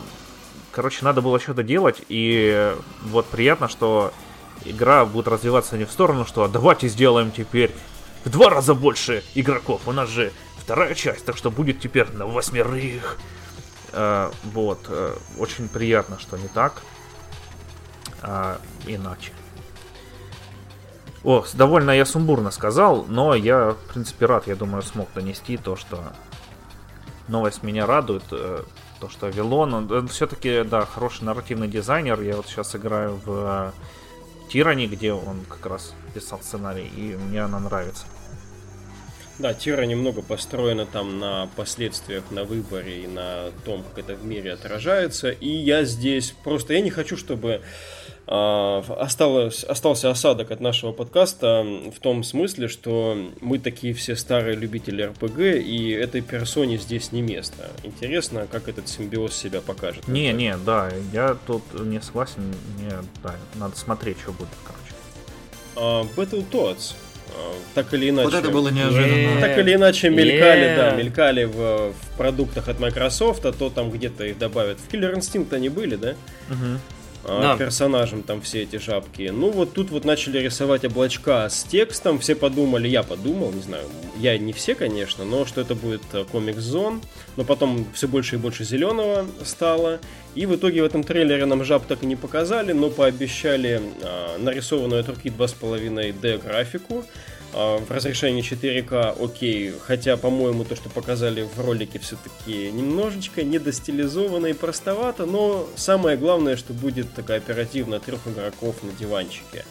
[0.72, 2.74] короче, надо было что-то делать, и
[3.04, 4.12] вот приятно, что
[4.66, 7.72] игра будет развиваться не в сторону, что давайте сделаем теперь
[8.24, 12.26] в два раза больше игроков, у нас же вторая часть, так что будет теперь на
[12.26, 13.18] восьмерых.
[13.94, 14.80] Э, вот.
[14.88, 16.82] Э, очень приятно, что не так.
[18.22, 19.32] А, иначе.
[21.24, 25.76] О, довольно я сумбурно сказал, но я, в принципе, рад, я думаю, смог донести то,
[25.76, 26.14] что
[27.28, 28.24] новость меня радует.
[28.32, 28.64] Э,
[29.00, 32.22] то, что Вилон, он все-таки, да, хороший нарративный дизайнер.
[32.22, 33.74] Я вот сейчас играю в
[34.50, 38.06] Тирани, где он как раз писал сценарий, и мне она нравится.
[39.42, 44.24] Да, Тира немного построена там на последствиях, на выборе и на том, как это в
[44.24, 45.32] мире отражается.
[45.32, 47.62] И я здесь просто, я не хочу, чтобы
[48.28, 54.56] э, осталось, остался осадок от нашего подкаста в том смысле, что мы такие все старые
[54.56, 57.72] любители РПГ, и этой персоне здесь не место.
[57.84, 60.08] Интересно, как этот симбиоз себя покажет.
[60.08, 62.92] Не, не, да, я тут не согласен, мне,
[63.24, 64.81] да, надо смотреть, что будет, короче.
[65.82, 66.94] Uh, Battletoads
[67.74, 68.30] так или иначе.
[68.30, 69.42] Вот это было неожиданно.
[69.42, 70.76] Так или иначе мелькали, yeah.
[70.76, 74.78] да, мелькали в, в продуктах от Microsoft, а то там где-то их добавят.
[74.80, 76.12] В Killer Instinct они были, да?
[76.50, 76.78] Uh-huh.
[77.24, 77.58] А, да.
[77.58, 79.30] персонажам там все эти жабки.
[79.34, 83.84] Ну вот тут вот начали рисовать облачка с текстом, все подумали, я подумал, не знаю,
[84.18, 87.02] я не все, конечно, но что это будет э, комикс-зон,
[87.38, 90.00] но потом все больше и больше зеленого стало,
[90.34, 94.38] и в итоге в этом трейлере нам жаб так и не показали, но пообещали а,
[94.38, 97.06] нарисованную от руки 2,5D графику,
[97.54, 104.54] в разрешении 4К окей, хотя, по-моему, то, что показали в ролике, все-таки немножечко недостилизовано и
[104.54, 109.66] простовато, но самое главное, что будет такая оперативно трех игроков на диванчике.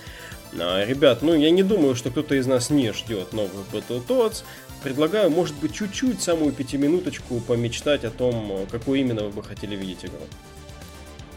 [0.59, 4.45] А, ребят, ну я не думаю, что кто-то из нас не ждет новых Battletoads.
[4.83, 10.05] Предлагаю, может быть, чуть-чуть, самую пятиминуточку помечтать о том, какую именно вы бы хотели видеть
[10.05, 10.27] игру.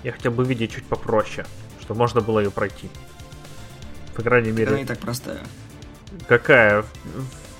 [0.03, 1.45] Я хотел бы видеть чуть попроще,
[1.82, 2.90] чтобы можно было ее пройти.
[4.15, 4.70] По крайней мере.
[4.70, 5.40] Она не так простая.
[6.27, 6.85] Какая?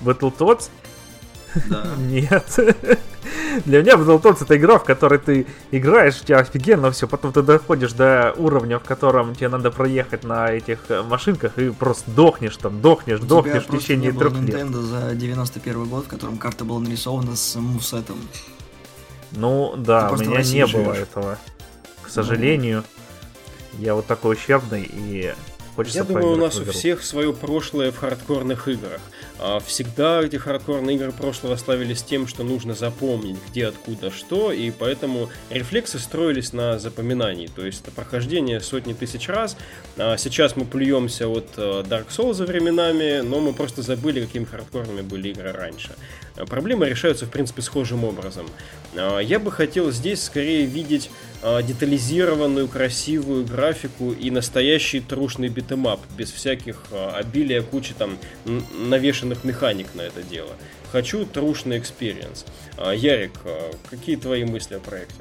[0.02, 0.70] Battletoads?
[1.70, 1.86] Да.
[1.98, 2.60] Нет.
[3.66, 7.42] Для меня Battletoads это игра, в которой ты играешь, у тебя офигенно все, потом ты
[7.42, 12.58] доходишь до уровня, в котором тебе надо проехать на этих э, машинках и просто дохнешь
[12.58, 14.56] там, дохнешь, у дохнешь в течение не трех лет.
[14.56, 18.18] Nintendo за 91 год, в котором карта была нарисована с мусетом.
[19.32, 21.38] Ну да, у меня не было этого.
[22.02, 22.84] К сожалению,
[23.74, 23.84] ну...
[23.84, 25.34] я вот такой ущербный и
[25.76, 29.02] Хочется Я думаю, у нас у всех свое прошлое в хардкорных играх.
[29.40, 34.70] А всегда эти хардкорные игры прошлого славились тем, что нужно запомнить, где, откуда, что, и
[34.72, 37.48] поэтому рефлексы строились на запоминании.
[37.48, 39.58] То есть это прохождение сотни тысяч раз.
[39.98, 44.46] А сейчас мы плюемся от э, Dark Souls за временами, но мы просто забыли, какими
[44.46, 45.96] хардкорными были игры раньше.
[46.36, 48.48] Проблемы решаются, в принципе, схожим образом.
[48.96, 51.10] А, я бы хотел здесь скорее видеть
[51.42, 57.94] а, детализированную, красивую графику и настоящий трушный beat 'em up, без всяких а, обилия кучи
[57.94, 60.52] там навешенных механик на это дело.
[60.92, 62.46] Хочу трушный experience.
[62.78, 63.32] Ярик,
[63.90, 65.16] какие твои мысли о проекте?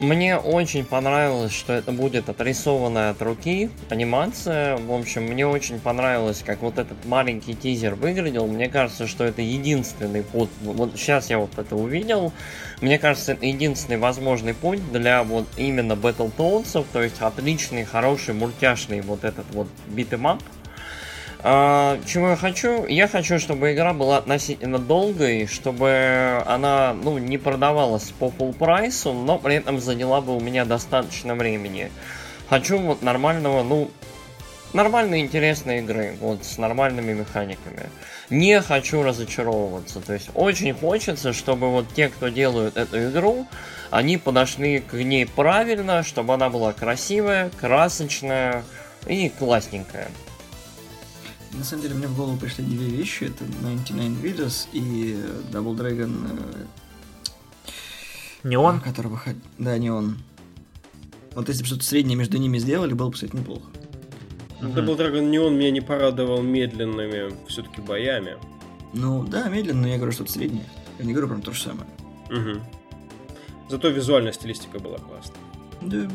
[0.00, 4.78] Мне очень понравилось, что это будет отрисованная от руки анимация.
[4.78, 8.46] В общем, мне очень понравилось, как вот этот маленький тизер выглядел.
[8.46, 10.48] Мне кажется, что это единственный путь.
[10.62, 12.32] Вот сейчас я вот это увидел.
[12.80, 19.02] Мне кажется, это единственный возможный путь для вот именно Battletoads, то есть отличный, хороший, мультяшный
[19.02, 20.42] вот этот вот beat 'em up.
[21.42, 22.84] А, чего я хочу?
[22.86, 28.95] Я хочу, чтобы игра была относительно долгой, чтобы она ну, не продавалась по full price
[28.95, 31.90] у, но при этом заняла бы у меня достаточно времени.
[32.50, 33.90] Хочу вот нормального, ну,
[34.74, 37.88] нормальной интересной игры, вот с нормальными механиками.
[38.28, 40.00] Не хочу разочаровываться.
[40.00, 43.46] То есть очень хочется, чтобы вот те, кто делают эту игру,
[43.90, 48.62] они подошли к ней правильно, чтобы она была красивая, красочная
[49.06, 50.08] и классненькая.
[51.52, 53.24] На самом деле мне в голову пришли две вещи.
[53.24, 55.18] Это 99 Vidas и
[55.50, 56.66] Double Dragon...
[58.42, 58.80] Не он?
[58.80, 59.40] Который выходил...
[59.58, 60.18] Да, не он.
[61.34, 63.68] Вот если бы что-то среднее между ними сделали, было бы, кстати, неплохо.
[64.60, 64.74] Uh-huh.
[64.74, 68.36] Double Dragon он меня не порадовал медленными все-таки боями.
[68.92, 70.64] Ну да, медленно, но я говорю что-то среднее.
[70.98, 71.86] Я не говорю прям то же самое.
[72.28, 72.60] Угу.
[73.70, 75.40] Зато визуальная стилистика была классная.
[75.80, 76.10] Да.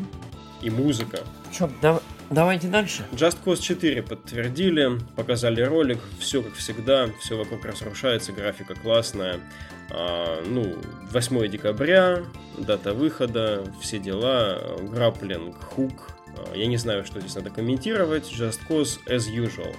[0.62, 1.22] И музыка.
[1.52, 3.06] Чё, да, Давайте дальше.
[3.12, 9.40] Just Cause 4 подтвердили, показали ролик, все как всегда, все вокруг разрушается, графика классная.
[9.92, 10.76] А, ну,
[11.12, 12.24] 8 декабря,
[12.58, 16.10] дата выхода, все дела, грапплинг, хук.
[16.36, 18.32] А, я не знаю, что здесь надо комментировать.
[18.32, 19.76] Just Cause as usual.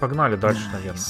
[0.00, 0.72] Погнали дальше, nice.
[0.72, 1.04] наверное.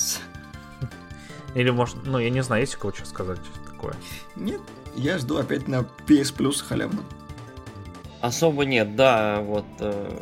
[1.54, 3.94] Или может, ну я не знаю, есть у кого что сказать такое?
[4.34, 4.60] Нет,
[4.96, 7.02] я жду опять на PS Plus халявно.
[8.24, 9.66] Особо нет, да, вот...
[9.80, 10.18] Э...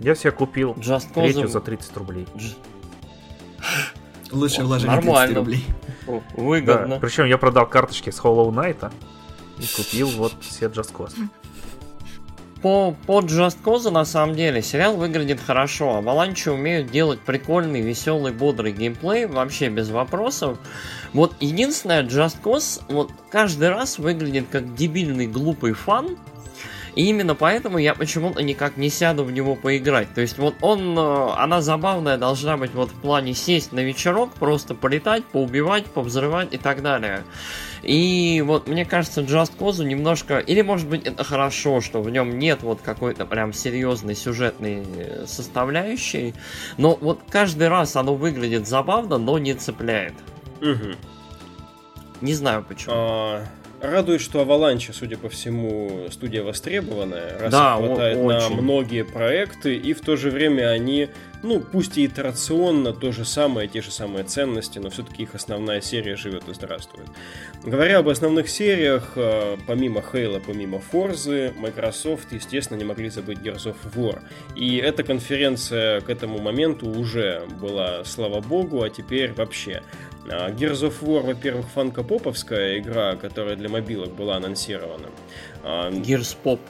[0.00, 2.26] Я себе купил Just третью за 30 рублей.
[2.34, 2.56] Just...
[4.32, 5.64] Лучше вложение 30 рублей.
[6.36, 6.96] Выгодно.
[6.96, 8.92] Да, причем я продал карточки с Hollow Knight.
[9.60, 11.14] И купил вот все Just Cause.
[12.60, 15.98] По, по Just Cause, на самом деле, сериал выглядит хорошо.
[15.98, 20.58] Аваланчи умеют делать прикольный, веселый, бодрый геймплей, вообще без вопросов.
[21.12, 26.18] Вот единственное, Just Cause вот каждый раз выглядит как дебильный, глупый фан,
[26.94, 30.12] и именно поэтому я почему-то никак не сяду в него поиграть.
[30.14, 34.32] То есть вот он, э, она забавная должна быть вот в плане сесть на вечерок,
[34.34, 37.24] просто полетать, поубивать, повзрывать и так далее.
[37.82, 42.38] И вот мне кажется, Just Cause немножко, или может быть это хорошо, что в нем
[42.38, 46.34] нет вот какой-то прям серьезной сюжетной э, составляющей,
[46.76, 50.14] но вот каждый раз оно выглядит забавно, но не цепляет.
[50.60, 50.96] Угу.
[52.22, 52.94] Не знаю почему.
[52.96, 53.44] А,
[53.80, 58.60] Радует, что Аваланча, судя по всему, студия востребованная, раз да, хватает о- на очень.
[58.62, 61.08] многие проекты, и в то же время они,
[61.42, 65.80] ну, пусть и итерационно то же самое, те же самые ценности, но все-таки их основная
[65.80, 67.08] серия живет и здравствует.
[67.64, 73.64] Говоря об основных сериях, э, помимо Хейла, помимо Форзы, Microsoft, естественно, не могли забыть Gears
[73.66, 74.20] of War.
[74.54, 79.82] И эта конференция к этому моменту уже была, слава богу, а теперь вообще.
[80.30, 85.08] А, Gears of War, во-первых, фанкопоповская игра, которая для мобилок была анонсирована.
[85.62, 86.60] А, Gears Pop.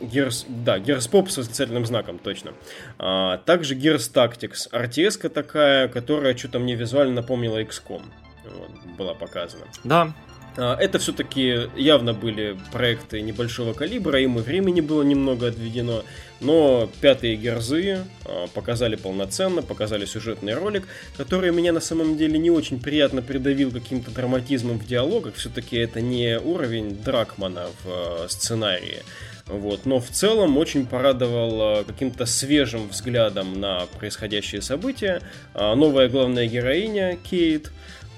[0.00, 2.52] Gears, да, Gears Pop с восклицательным знаком, точно.
[2.98, 8.02] А, также Gears Tactics, RTS такая, которая что-то мне визуально напомнила XCOM.
[8.44, 9.64] Вот, была показана.
[9.84, 10.12] Да,
[10.56, 16.02] А, Это все-таки явно были проекты небольшого калибра, им и времени было немного отведено,
[16.40, 22.50] но пятые герзы а, показали полноценно, показали сюжетный ролик, который меня на самом деле не
[22.50, 29.02] очень приятно придавил каким-то драматизмом в диалогах, все-таки это не уровень Дракмана в а, сценарии.
[29.48, 29.86] Вот.
[29.86, 35.22] Но в целом очень порадовал а, каким-то свежим взглядом на происходящие события.
[35.54, 37.70] А, Новая главная героиня Кейт,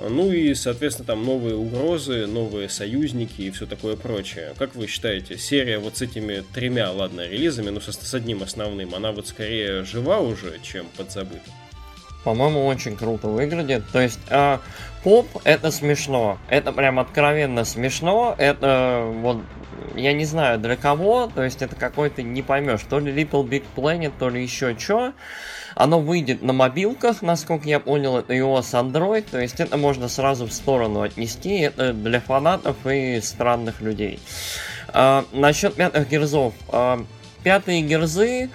[0.09, 4.55] ну и, соответственно, там новые угрозы, новые союзники и все такое прочее.
[4.59, 8.94] Как вы считаете, серия вот с этими тремя, ладно, релизами, но со- с одним основным,
[8.94, 11.43] она вот скорее жива уже, чем подзабыта?
[12.24, 13.82] По-моему, очень круто выглядит.
[13.93, 14.61] То есть, а,
[15.02, 16.39] поп это смешно.
[16.48, 18.35] Это прям откровенно смешно.
[18.36, 19.39] Это вот
[19.94, 23.65] я не знаю для кого, то есть это какой-то не поймешь, то ли Little Big
[23.74, 25.12] Planet, то ли еще что.
[25.74, 30.47] Оно выйдет на мобилках, насколько я понял, это iOS Android, то есть это можно сразу
[30.47, 34.19] в сторону отнести, это для фанатов и странных людей.
[34.89, 36.55] А, насчет пятых герзов.
[36.69, 37.05] А,
[37.43, 38.51] пятые герзы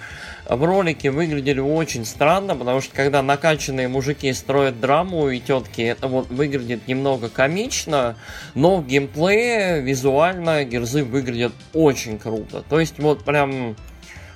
[0.48, 6.28] ролике выглядели очень странно, потому что когда накачанные мужики строят драму и тетки, это вот
[6.28, 8.16] выглядит немного комично,
[8.54, 12.62] но в геймплее визуально герзы выглядят очень круто.
[12.68, 13.76] То есть вот прям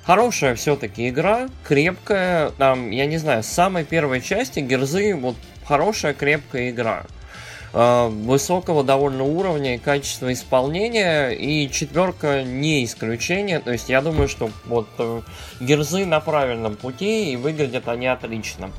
[0.03, 5.35] хорошая все-таки игра, крепкая, там, я не знаю, с самой первой части герзы вот
[5.65, 7.05] хорошая крепкая игра
[7.73, 14.49] высокого довольно уровня и качества исполнения, и четверка не исключение, то есть я думаю, что
[14.65, 15.21] вот э,
[15.61, 18.71] герзы на правильном пути, и выглядят они отлично.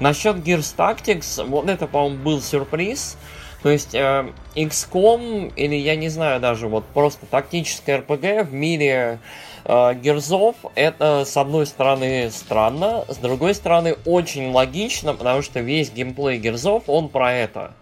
[0.00, 3.16] Насчет Gears Tactics, вот это, по-моему, был сюрприз,
[3.62, 9.18] то есть э, XCOM, или я не знаю даже, вот просто тактическое RPG в мире
[9.64, 15.90] э, Герзов, это с одной стороны странно, с другой стороны очень логично, потому что весь
[15.90, 17.72] геймплей Герзов, он про это.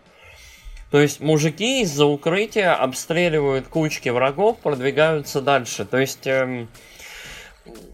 [0.91, 5.85] То есть мужики из-за укрытия обстреливают кучки врагов, продвигаются дальше.
[5.85, 6.69] То есть эм,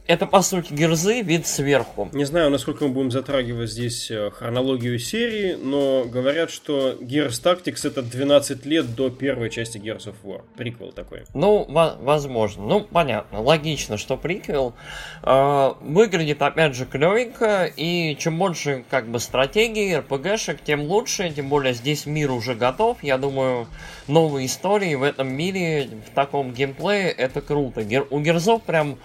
[0.06, 2.08] это по сути герзы вид сверху.
[2.12, 7.86] Не знаю, насколько мы будем затрагивать здесь э, хронологию серии, но говорят, что Gears Tactics
[7.86, 10.42] это 12 лет до первой части Gears of War.
[10.56, 11.22] Приквел такой.
[11.34, 12.64] Ну, во- возможно.
[12.64, 13.40] Ну, понятно.
[13.40, 14.74] Логично, что приквел.
[15.22, 17.64] Э, выглядит, опять же, клевенько.
[17.76, 21.30] И чем больше, как бы, стратегий, РПГшек, тем лучше.
[21.30, 23.02] Тем более, здесь мир уже готов.
[23.04, 23.68] Я думаю,
[24.08, 27.82] новые истории в этом мире, в таком геймплее, это круто.
[28.10, 28.98] У Герзов прям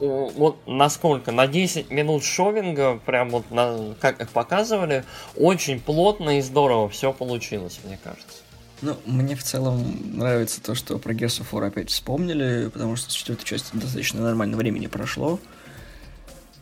[0.00, 5.04] вот насколько, на 10 минут шовинга, прям вот на, как их показывали,
[5.36, 8.38] очень плотно и здорово все получилось, мне кажется.
[8.82, 13.10] Ну, мне в целом нравится то, что про Gears of War опять вспомнили, потому что
[13.10, 15.38] с четвертой части достаточно нормально времени прошло.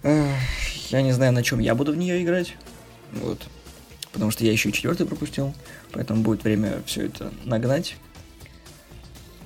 [0.02, 2.56] Я не знаю, на чем я буду в нее играть.
[3.12, 3.46] Вот.
[4.12, 5.54] Потому что я еще и четвертый пропустил.
[5.92, 7.96] Поэтому будет время все это нагнать.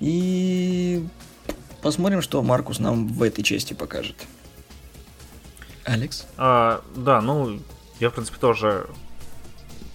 [0.01, 1.05] И
[1.83, 4.17] посмотрим, что Маркус нам в этой части покажет.
[5.85, 6.27] Алекс?
[6.37, 7.61] А, да, ну,
[7.99, 8.87] я, в принципе, тоже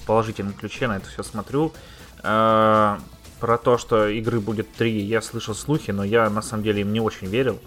[0.02, 1.74] в положительном ключе на это все смотрю.
[2.24, 3.00] А,
[3.40, 6.92] про то, что игры будет три, я слышал слухи, но я на самом деле им
[6.92, 7.60] не очень верил.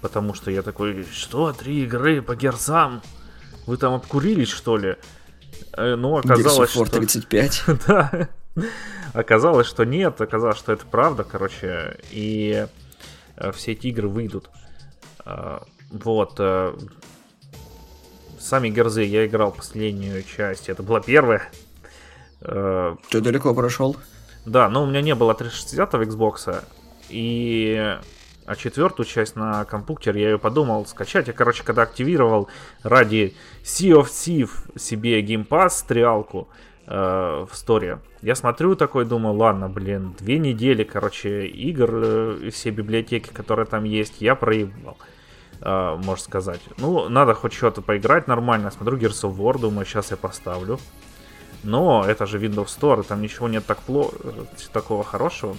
[0.00, 3.02] Потому что я такой, что, три игры по герзам?
[3.66, 4.96] Вы там обкурились, что ли?
[5.72, 6.84] Э, Ну, оказалось, что...
[6.84, 7.62] 35.
[7.86, 8.28] Да.
[9.12, 12.66] Оказалось, что нет, оказалось, что это правда, короче, и
[13.52, 14.50] все эти игры выйдут.
[15.24, 15.60] Э,
[15.90, 16.34] вот.
[16.38, 16.76] Э,
[18.38, 21.42] сами Герзы я играл последнюю часть, это была первая.
[22.40, 23.96] Ты далеко прошел?
[24.44, 26.64] Да, но у меня не было 360 Xbox,
[27.08, 27.98] и
[28.46, 31.26] а четвертую часть на компьютере я ее подумал скачать.
[31.26, 32.48] Я, короче, когда активировал
[32.84, 33.34] ради
[33.64, 40.14] Sea of Thief себе Pass, стрелку э, в сторе, я смотрю такой, думаю, ладно, блин,
[40.18, 44.96] две недели, короче, игр, э, все библиотеки, которые там есть, я проебал.
[45.58, 46.60] Uh, можно сказать.
[46.76, 48.70] Ну, надо хоть что-то поиграть нормально.
[48.70, 50.78] Смотрю Gears of War, думаю, сейчас я поставлю.
[51.62, 54.12] Но это же Windows Store, там ничего нет так пло...
[54.74, 55.56] такого хорошего.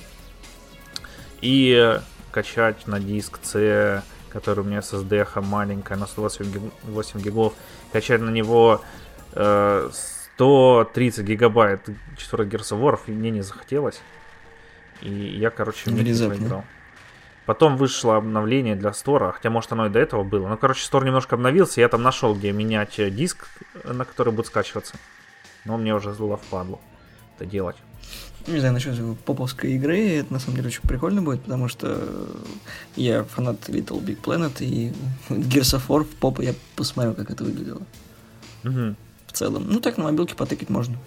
[1.42, 2.00] И
[2.32, 7.54] качать на диск C, который у меня SSD маленькая, на 128 гигов,
[7.92, 8.82] качать на него
[9.34, 9.90] э,
[10.38, 14.02] 130 гигабайт 4 Gears of War мне не захотелось.
[15.02, 16.64] И я, короче, не проиграл.
[17.46, 20.48] Потом вышло обновление для стора, хотя, может, оно и до этого было.
[20.48, 23.48] Но, короче, стор немножко обновился, я там нашел, где менять диск,
[23.84, 24.96] на который будет скачиваться.
[25.64, 26.80] Но мне уже зло впадло
[27.36, 27.78] это делать
[28.48, 32.02] не знаю, насчет поповской игры, это на самом деле очень прикольно будет, потому что
[32.96, 34.94] я фанат Little Big Planet, и
[35.30, 37.82] Gears of War в попу я посмотрел, как это выглядело.
[38.64, 38.96] Угу.
[39.38, 39.66] Целом.
[39.68, 40.98] Ну, так на мобилке потыкать можно.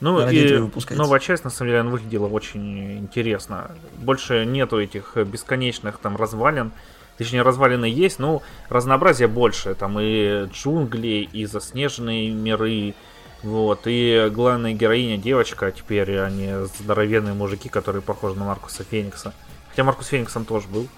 [0.00, 0.58] Ну и
[0.90, 3.72] новая часть, на самом деле, она выглядела очень интересно.
[3.98, 6.72] Больше нету этих бесконечных там развалин.
[7.16, 9.74] Точнее, развалины есть, но разнообразия больше.
[9.74, 12.94] Там и джунгли, и заснеженные миры,
[13.42, 19.32] вот, и главная героиня девочка, а теперь они здоровенные мужики, которые похожи на Маркуса Феникса.
[19.70, 20.88] Хотя Маркус Фениксом тоже был.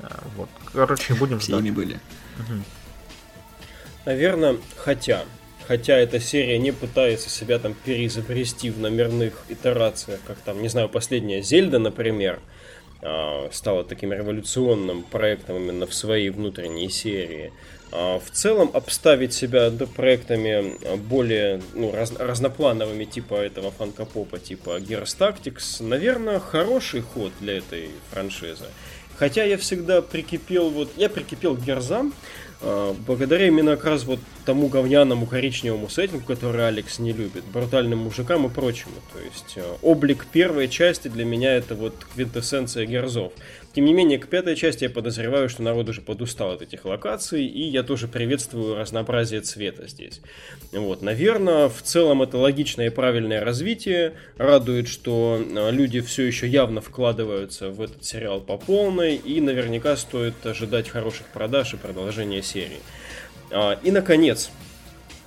[0.00, 0.48] А, вот.
[0.72, 1.60] Короче, будем ждать.
[1.60, 1.94] Всеми были.
[1.94, 2.62] Угу.
[4.06, 5.22] Наверное, хотя.
[5.66, 10.88] Хотя эта серия не пытается себя там переизобрести в номерных итерациях, как там, не знаю,
[10.88, 12.40] последняя Зельда, например,
[13.00, 17.52] а, стала таким революционным проектом именно в своей внутренней серии.
[17.92, 24.78] А, в целом обставить себя проектами а, более ну, раз, разноплановыми типа этого фанкопопа, типа
[24.78, 28.66] Gears Tactics, наверное, хороший ход для этой франшизы.
[29.18, 32.12] Хотя я всегда прикипел, вот я прикипел к Герзам,
[32.60, 38.00] а, благодаря именно как раз вот тому говняному коричневому сеттингу, который Алекс не любит, брутальным
[38.00, 38.94] мужикам и прочему.
[39.12, 43.32] То есть облик первой части для меня это вот квинтэссенция Герзов.
[43.74, 47.44] Тем не менее, к пятой части я подозреваю, что народ уже подустал от этих локаций,
[47.44, 50.20] и я тоже приветствую разнообразие цвета здесь.
[50.70, 54.12] Вот, наверное, в целом это логичное и правильное развитие.
[54.36, 59.96] Радует, что а, люди все еще явно вкладываются в этот сериал по полной, и наверняка
[59.96, 62.78] стоит ожидать хороших продаж и продолжения серии.
[63.50, 64.50] А, и, наконец,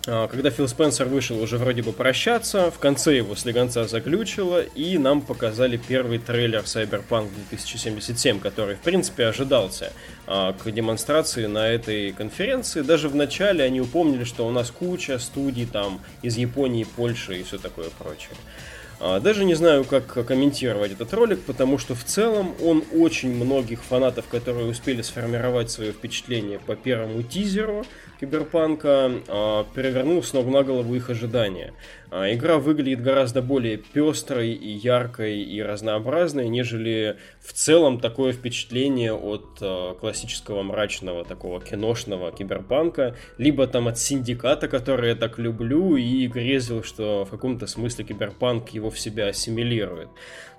[0.07, 5.19] когда Фил Спенсер вышел уже вроде бы прощаться, в конце его слегонца заглючило, и нам
[5.19, 9.91] показали первый трейлер Cyberpunk 2077, который, в принципе, ожидался
[10.25, 12.84] а, к демонстрации на этой конференции.
[12.84, 17.43] Даже в начале они упомнили, что у нас куча студий там из Японии, Польши и
[17.43, 18.38] все такое прочее.
[18.99, 23.84] А, даже не знаю, как комментировать этот ролик, потому что в целом он очень многих
[23.84, 27.85] фанатов, которые успели сформировать свое впечатление по первому тизеру,
[28.19, 31.73] Киберпанка э, перевернул с ног на голову их ожидания.
[32.10, 39.14] Э, игра выглядит гораздо более пестрой и яркой и разнообразной, нежели в целом такое впечатление
[39.14, 45.95] от э, классического мрачного такого киношного Киберпанка, либо там от Синдиката, который я так люблю
[45.95, 50.10] и грезил, что в каком-то смысле Киберпанк его в себя ассимилирует.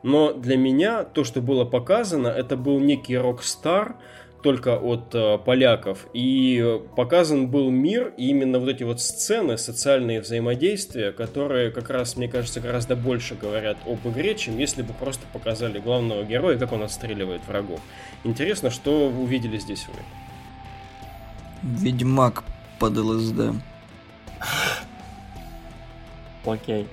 [0.05, 3.96] Но для меня то, что было показано, это был некий Rockstar,
[4.43, 6.06] только от э, поляков.
[6.12, 12.16] И показан был мир, и именно вот эти вот сцены, социальные взаимодействия, которые как раз,
[12.16, 16.73] мне кажется, гораздо больше говорят об игре, чем если бы просто показали главного героя, как
[16.73, 17.81] он отстреливает врагов.
[18.24, 20.02] Интересно, что вы увидели здесь вы?
[21.62, 22.44] Ведьмак
[22.78, 23.55] под ЛСД.
[26.44, 26.86] Окей.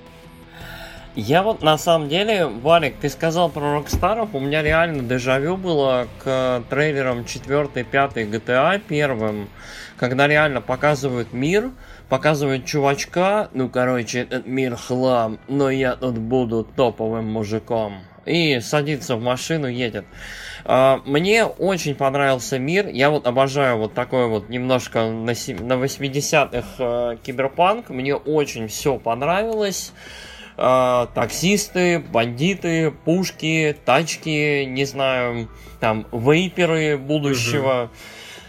[1.16, 6.08] Я вот на самом деле, Валик, ты сказал про Рокстаров, у меня реально дежавю было
[6.22, 9.48] к трейлерам 4 5 GTA первым,
[9.96, 11.70] когда реально показывают мир,
[12.10, 18.02] показывают чувачка, ну короче, этот мир хлам, но я тут буду топовым мужиком.
[18.26, 20.04] И садится в машину, едет.
[20.66, 22.88] А, мне очень понравился мир.
[22.88, 27.88] Я вот обожаю вот такой вот немножко на 80-х э, киберпанк.
[27.88, 29.92] Мне очень все понравилось
[30.56, 35.48] э, таксисты, бандиты, пушки, тачки, не знаю,
[35.80, 37.90] там, вейперы будущего.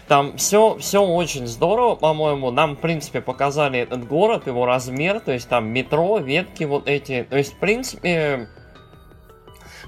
[0.08, 2.50] Там все, все очень здорово, по-моему.
[2.50, 7.26] Нам, в принципе, показали этот город, его размер, то есть там метро, ветки вот эти.
[7.28, 8.48] То есть, в принципе,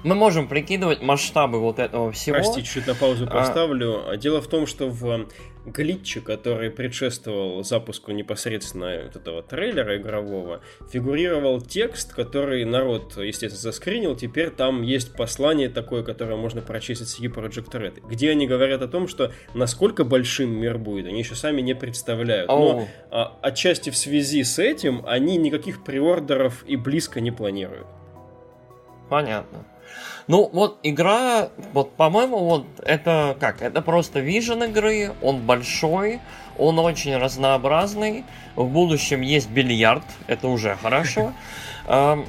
[0.03, 2.35] мы можем прикидывать масштабы вот этого всего.
[2.35, 3.33] Прости, чуть на паузу а.
[3.33, 4.09] поставлю.
[4.09, 4.17] А...
[4.17, 5.25] Дело в том, что в
[5.65, 10.61] глитче, который предшествовал запуску непосредственно этого трейлера игрового,
[10.91, 14.15] фигурировал текст, который народ, естественно, заскринил.
[14.15, 18.81] Теперь там есть послание такое, которое можно прочесть от CD Projekt Red, где они говорят
[18.81, 22.49] о том, что насколько большим мир будет, они еще сами не представляют.
[22.49, 27.87] Но а, отчасти в связи с этим они никаких приордеров и близко не планируют.
[29.11, 29.65] Понятно.
[30.27, 33.61] Ну, вот игра, вот, по-моему, вот это как?
[33.61, 36.21] Это просто вижен игры, он большой,
[36.57, 38.23] он очень разнообразный.
[38.55, 41.33] В будущем есть бильярд, это уже хорошо.
[41.83, 42.23] Что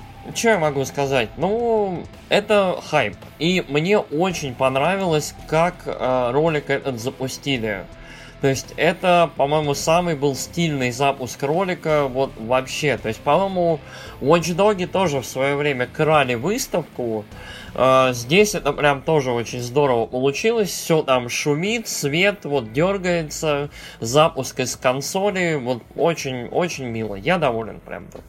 [0.49, 1.29] я могу сказать?
[1.37, 3.17] Ну, это хайп.
[3.39, 7.85] И мне очень понравилось, как э, ролик этот запустили.
[8.43, 12.99] То есть это, по-моему, самый был стильный запуск ролика вот вообще.
[12.99, 13.79] То есть, по-моему,
[14.21, 17.25] Watch Dogs тоже в свое время крали выставку.
[17.77, 20.71] А, здесь это прям тоже очень здорово получилось.
[20.71, 23.71] Все там шумит, свет вот дергается,
[24.01, 25.55] запуск из консоли.
[25.55, 27.15] Вот очень-очень мило.
[27.15, 28.23] Я доволен прям тут.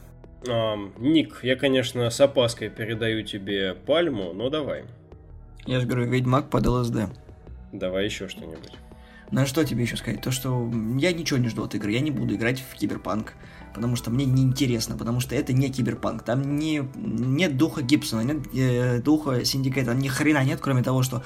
[0.48, 4.84] А, Ник, я, конечно, с опаской передаю тебе пальму, но давай.
[5.66, 6.98] Я же говорю, Ведьмак под ЛСД.
[7.72, 8.78] Давай еще что-нибудь.
[9.30, 10.20] Ну а что тебе еще сказать?
[10.20, 13.34] То, что я ничего не жду от игры, я не буду играть в Киберпанк,
[13.74, 18.46] потому что мне неинтересно, потому что это не Киберпанк, там не, нет духа Гибсона, нет
[18.54, 21.22] э, духа Синдиката, ни хрена нет, кроме того, что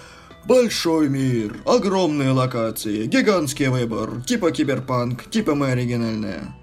[0.48, 6.54] Большой мир, огромные локации, гигантский выбор, типа Киберпанк, типа мы оригинальные.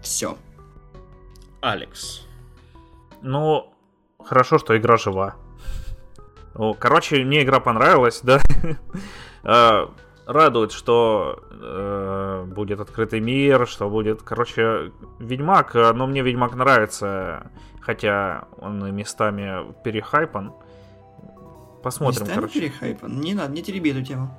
[0.00, 0.38] Все.
[1.60, 2.22] Алекс.
[3.22, 3.72] Ну,
[4.24, 5.36] хорошо, что игра жива.
[6.78, 8.40] Короче, мне игра понравилась, да.
[9.44, 9.90] А,
[10.26, 17.50] радует, что э, будет открытый мир, что будет, короче, Ведьмак, но мне Ведьмак нравится,
[17.80, 20.52] хотя он местами перехайпан.
[21.82, 22.60] Посмотрим, местами короче.
[22.60, 23.20] перехайпан?
[23.20, 24.36] Не надо, не тереби эту тему.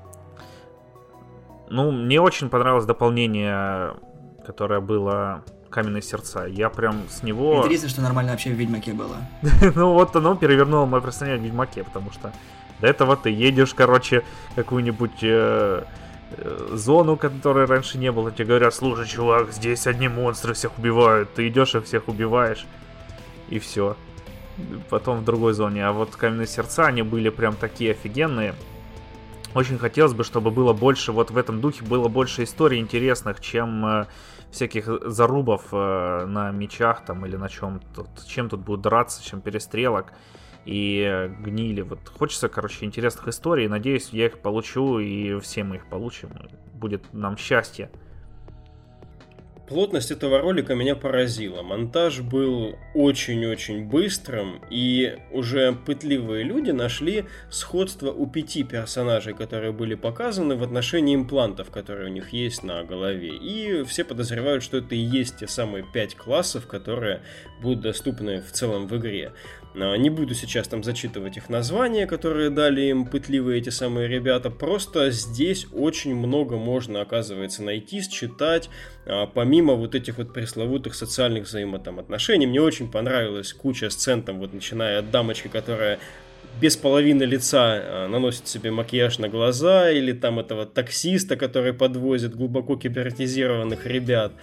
[1.70, 3.94] Ну, мне очень понравилось дополнение,
[4.46, 6.46] которое было каменные сердца.
[6.46, 7.58] Я прям с него...
[7.58, 9.18] Интересно, что нормально вообще в Ведьмаке было.
[9.76, 12.34] ну вот оно перевернуло мое представление о Ведьмаке, потому что
[12.80, 14.24] до этого ты едешь, короче,
[14.56, 15.84] какую-нибудь э,
[16.32, 18.32] э, зону, которой раньше не было.
[18.32, 21.34] Тебе говорят, слушай, чувак, здесь одни монстры всех убивают.
[21.34, 22.66] Ты идешь их всех убиваешь.
[23.50, 23.96] И все.
[24.90, 25.88] Потом в другой зоне.
[25.88, 28.54] А вот каменные сердца, они были прям такие офигенные.
[29.58, 33.86] Очень хотелось бы, чтобы было больше, вот в этом духе было больше историй интересных, чем
[33.86, 34.06] э,
[34.52, 39.42] всяких зарубов э, на мечах там или на чем тут, чем тут будут драться, чем
[39.42, 40.14] перестрелок
[40.66, 41.82] и гнили.
[41.82, 43.68] Вот хочется, короче, интересных историй.
[43.68, 46.30] Надеюсь, я их получу и все мы их получим.
[46.74, 47.90] Будет нам счастье.
[49.68, 51.62] Плотность этого ролика меня поразила.
[51.62, 59.96] Монтаж был очень-очень быстрым, и уже пытливые люди нашли сходство у пяти персонажей, которые были
[59.96, 63.36] показаны в отношении имплантов, которые у них есть на голове.
[63.36, 67.22] И все подозревают, что это и есть те самые пять классов, которые
[67.62, 69.34] будут доступны в целом в игре.
[69.78, 74.50] Не буду сейчас там зачитывать их названия, которые дали им пытливые эти самые ребята.
[74.50, 78.72] Просто здесь очень много можно, оказывается, найти, считать,
[79.06, 82.48] а, помимо вот этих вот пресловутых социальных взаимоотношений.
[82.48, 86.00] Мне очень понравилась куча сцен, там вот начиная от дамочки, которая
[86.60, 92.36] без половины лица а, наносит себе макияж на глаза, или там этого таксиста, который подвозит
[92.36, 94.34] глубоко кибернетизированных ребят.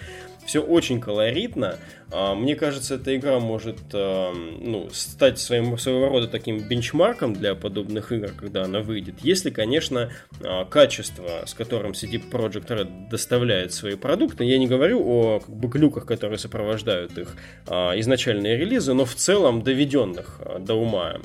[0.46, 1.78] Все очень колоритно,
[2.14, 7.54] а, мне кажется, эта игра может а, ну, стать своим, своего рода таким бенчмарком для
[7.56, 10.10] подобных игр, когда она выйдет, если, конечно,
[10.40, 15.54] а, качество, с которым CD Projekt Red доставляет свои продукты, я не говорю о как
[15.54, 21.16] бы, глюках, которые сопровождают их изначальные релизы, но в целом доведенных до ума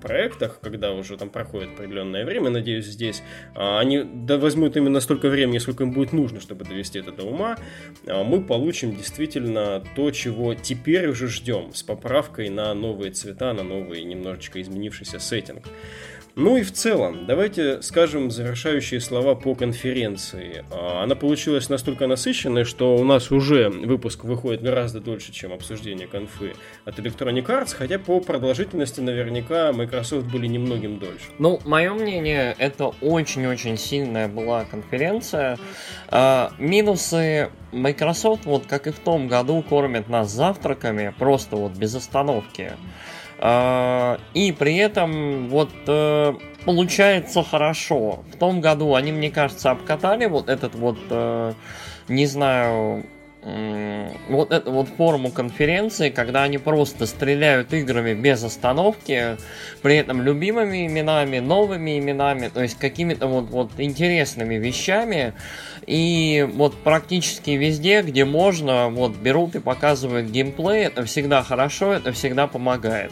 [0.00, 3.22] проектах, когда уже там проходит определенное время, надеюсь, здесь
[3.54, 7.56] они возьмут именно столько времени, сколько им будет нужно, чтобы довести это до ума,
[8.06, 8.61] мы получим
[8.96, 15.18] действительно то, чего теперь уже ждем, с поправкой на новые цвета, на новый немножечко изменившийся
[15.18, 15.64] сеттинг.
[16.34, 20.64] Ну и в целом, давайте скажем завершающие слова по конференции.
[20.70, 26.06] А, она получилась настолько насыщенной, что у нас уже выпуск выходит гораздо дольше, чем обсуждение
[26.06, 26.54] конфы
[26.86, 31.26] от Electronic Arts, хотя по продолжительности наверняка Microsoft были немногим дольше.
[31.38, 35.58] Ну, мое мнение, это очень-очень сильная была конференция.
[36.08, 41.94] А, минусы Microsoft, вот как и в том году, кормят нас завтраками, просто вот без
[41.94, 42.72] остановки.
[43.44, 48.22] А, и при этом вот э, получается хорошо.
[48.32, 51.52] В том году они, мне кажется, обкатали вот этот вот, э,
[52.06, 53.04] не знаю,
[53.42, 59.36] вот эту вот форму конференции, когда они просто стреляют играми без остановки,
[59.82, 65.34] при этом любимыми именами, новыми именами, то есть какими-то вот, вот интересными вещами.
[65.86, 72.12] И вот практически везде, где можно, вот берут и показывают геймплей, это всегда хорошо, это
[72.12, 73.10] всегда помогает.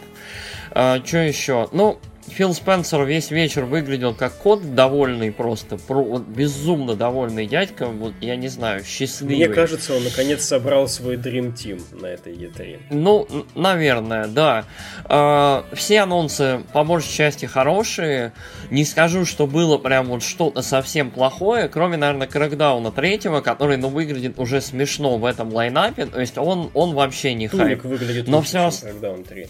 [0.70, 1.68] А, что еще?
[1.72, 1.98] Ну,
[2.30, 8.14] Фил Спенсер весь вечер выглядел как кот довольный просто, про, вот, безумно довольный дядька, вот
[8.20, 9.36] я не знаю, счастливый.
[9.36, 12.80] Мне кажется, он наконец собрал свой Dream Team на этой E3.
[12.90, 14.64] Ну, наверное, да.
[15.08, 18.32] Э, все анонсы по большей части хорошие.
[18.70, 23.88] Не скажу, что было прям вот что-то совсем плохое, кроме, наверное, Крэкдауна третьего, который, ну,
[23.88, 27.84] выглядит уже смешно в этом лайнапе, то есть он, он вообще не Тулик хайп.
[27.84, 28.68] выглядит Но все...
[28.68, 29.48] Crackdown 3.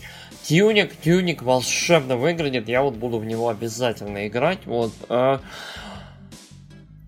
[0.50, 4.58] Тюник, Тюник волшебно выглядит, я вот буду в него обязательно играть.
[4.66, 4.90] Вот.
[5.08, 5.38] Э,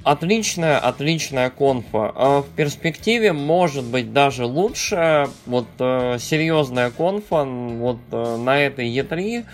[0.05, 2.13] отличная, отличная конфа.
[2.15, 5.29] А в перспективе может быть даже лучше.
[5.47, 9.45] Вот э, серьезная конфа вот э, на этой E3.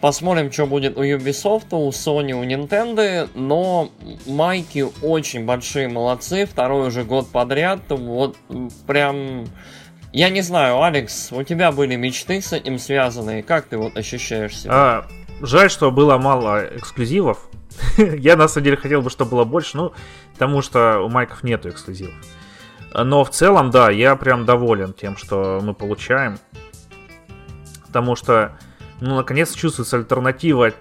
[0.00, 3.28] Посмотрим, что будет у Ubisoft, у Sony, у Nintendo.
[3.34, 3.90] Но
[4.24, 6.46] майки очень большие молодцы.
[6.46, 7.80] Второй уже год подряд.
[7.90, 8.38] Вот
[8.86, 9.44] прям
[10.16, 13.42] я не знаю, Алекс, у тебя были мечты с этим связанные.
[13.42, 14.72] Как ты вот ощущаешь себя?
[14.72, 15.06] А,
[15.42, 17.50] жаль, что было мало эксклюзивов.
[17.98, 19.92] Я на самом деле хотел бы, чтобы было больше, ну,
[20.32, 22.14] потому что у майков нету эксклюзивов.
[22.94, 26.38] Но в целом, да, я прям доволен тем, что мы получаем.
[27.86, 28.58] Потому что,
[29.02, 30.72] ну, наконец чувствуется альтернатива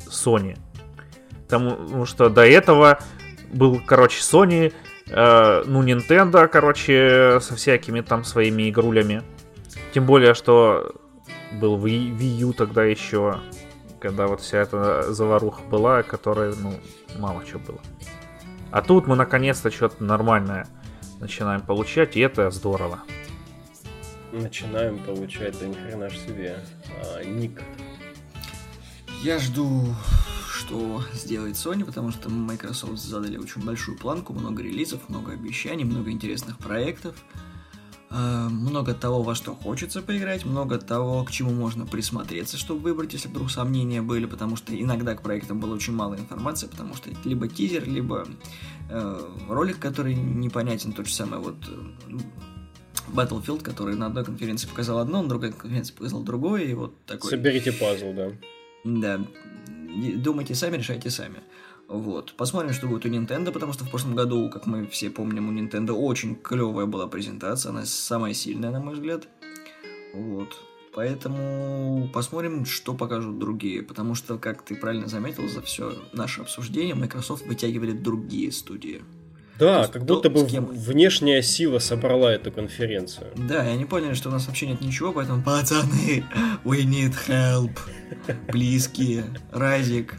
[0.00, 0.58] Sony.
[1.48, 2.98] Потому что до этого
[3.54, 4.74] был, короче, Sony,
[5.12, 9.22] Э, ну, Nintendo, короче, со всякими там своими игрулями.
[9.92, 10.94] Тем более, что
[11.52, 13.40] был Wii, Wii U тогда еще,
[14.00, 16.74] когда вот вся эта заваруха была, которая, ну,
[17.18, 17.80] мало чего было.
[18.70, 20.66] А тут мы наконец-то что-то нормальное
[21.20, 23.00] начинаем получать, и это здорово.
[24.32, 26.56] Начинаем получать, да ни хрена ж себе.
[27.02, 27.60] А, ник.
[29.22, 29.94] Я жду
[30.72, 36.10] что сделает Sony, потому что Microsoft задали очень большую планку, много релизов, много обещаний, много
[36.10, 37.14] интересных проектов,
[38.10, 43.12] э, много того, во что хочется поиграть, много того, к чему можно присмотреться, чтобы выбрать,
[43.12, 47.10] если вдруг сомнения были, потому что иногда к проектам было очень мало информации, потому что
[47.10, 48.26] это либо тизер, либо
[48.88, 52.16] э, ролик, который непонятен, тот же самый вот э,
[53.08, 57.28] Battlefield, который на одной конференции показал одно, на другой конференции показал другое, и вот такой...
[57.28, 58.30] Соберите пазл, да.
[58.84, 59.20] Да,
[60.16, 61.40] думайте сами, решайте сами.
[61.88, 62.34] Вот.
[62.36, 65.52] Посмотрим, что будет у Nintendo, потому что в прошлом году, как мы все помним, у
[65.52, 69.28] Nintendo очень клевая была презентация, она самая сильная, на мой взгляд.
[70.14, 70.58] Вот.
[70.94, 73.82] Поэтому посмотрим, что покажут другие.
[73.82, 79.02] Потому что, как ты правильно заметил, за все наше обсуждение Microsoft вытягивали другие студии.
[79.62, 80.66] Да, есть, как будто бы кем...
[80.66, 83.28] внешняя сила собрала эту конференцию.
[83.36, 86.24] Да, и они поняли, что у нас вообще нет ничего, поэтому, пацаны,
[86.64, 87.70] we need help.
[88.48, 90.16] Близкие, Разик,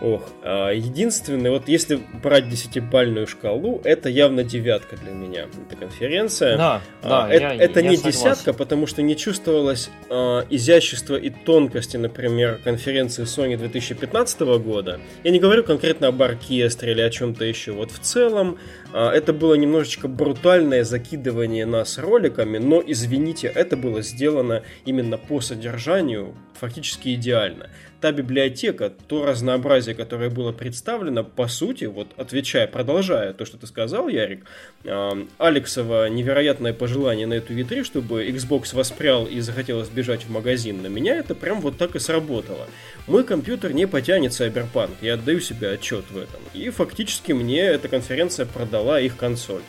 [0.00, 6.56] Ох, а, единственное, вот если брать десятибальную шкалу, это явно девятка для меня, эта конференция.
[6.56, 8.18] Да, а, да, это, я, это я не согласен.
[8.18, 15.00] десятка, потому что не чувствовалось э, изящества и тонкости, например, конференции Sony 2015 года.
[15.22, 17.72] Я не говорю конкретно об оркестре или о чем-то еще.
[17.72, 18.58] Вот в целом
[19.00, 26.34] это было немножечко брутальное закидывание нас роликами, но, извините, это было сделано именно по содержанию
[26.54, 27.70] фактически идеально
[28.04, 33.66] та библиотека, то разнообразие, которое было представлено, по сути, вот отвечая, продолжая то, что ты
[33.66, 34.44] сказал, Ярик,
[34.84, 40.82] э, Алексова невероятное пожелание на эту E3, чтобы Xbox воспрял и захотелось бежать в магазин,
[40.82, 42.66] на меня это прям вот так и сработало.
[43.06, 46.40] Мой компьютер не потянет Cyberpunk, я отдаю себе отчет в этом.
[46.52, 49.62] И фактически мне эта конференция продала их консоль.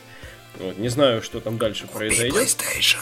[0.58, 2.34] Вот, не знаю, что там дальше Купи произойдет.
[2.34, 2.98] PlayStation.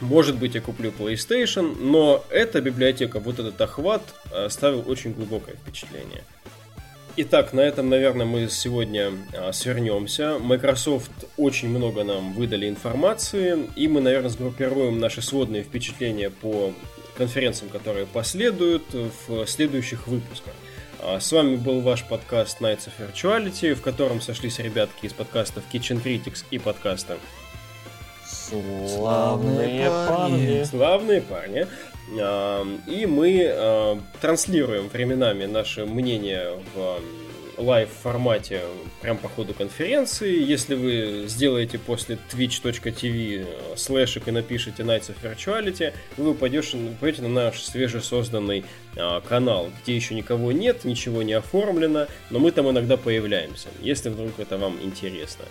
[0.00, 6.24] Может быть, я куплю PlayStation, но эта библиотека, вот этот охват, оставил очень глубокое впечатление.
[7.16, 10.36] Итак, на этом, наверное, мы сегодня а, свернемся.
[10.40, 16.72] Microsoft очень много нам выдали информации, и мы, наверное, сгруппируем наши сводные впечатления по
[17.16, 20.54] конференциям, которые последуют в следующих выпусках.
[21.06, 25.62] А, с вами был ваш подкаст Nights of Virtuality, в котором сошлись ребятки из подкастов
[25.70, 27.18] Kitchen Critics и подкаста
[28.24, 30.64] Славные парни.
[30.64, 31.66] Славные парни.
[32.86, 37.00] И мы транслируем временами наше мнение в
[37.56, 38.62] live формате
[39.00, 40.42] прям по ходу конференции.
[40.42, 47.22] Если вы сделаете после twitch.tv э, слэшек и напишите Nights of Virtuality, вы попадете, попадете
[47.22, 48.64] на наш свежесозданный
[48.96, 54.08] а, канал, где еще никого нет, ничего не оформлено, но мы там иногда появляемся, если
[54.08, 55.44] вдруг это вам интересно.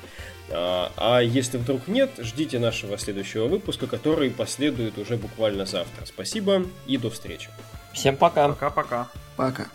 [0.49, 6.05] А, а если вдруг нет, ждите нашего следующего выпуска, который последует уже буквально завтра.
[6.05, 7.49] Спасибо и до встречи.
[7.93, 8.47] Всем пока.
[8.49, 9.07] Пока-пока.
[9.35, 9.67] Пока.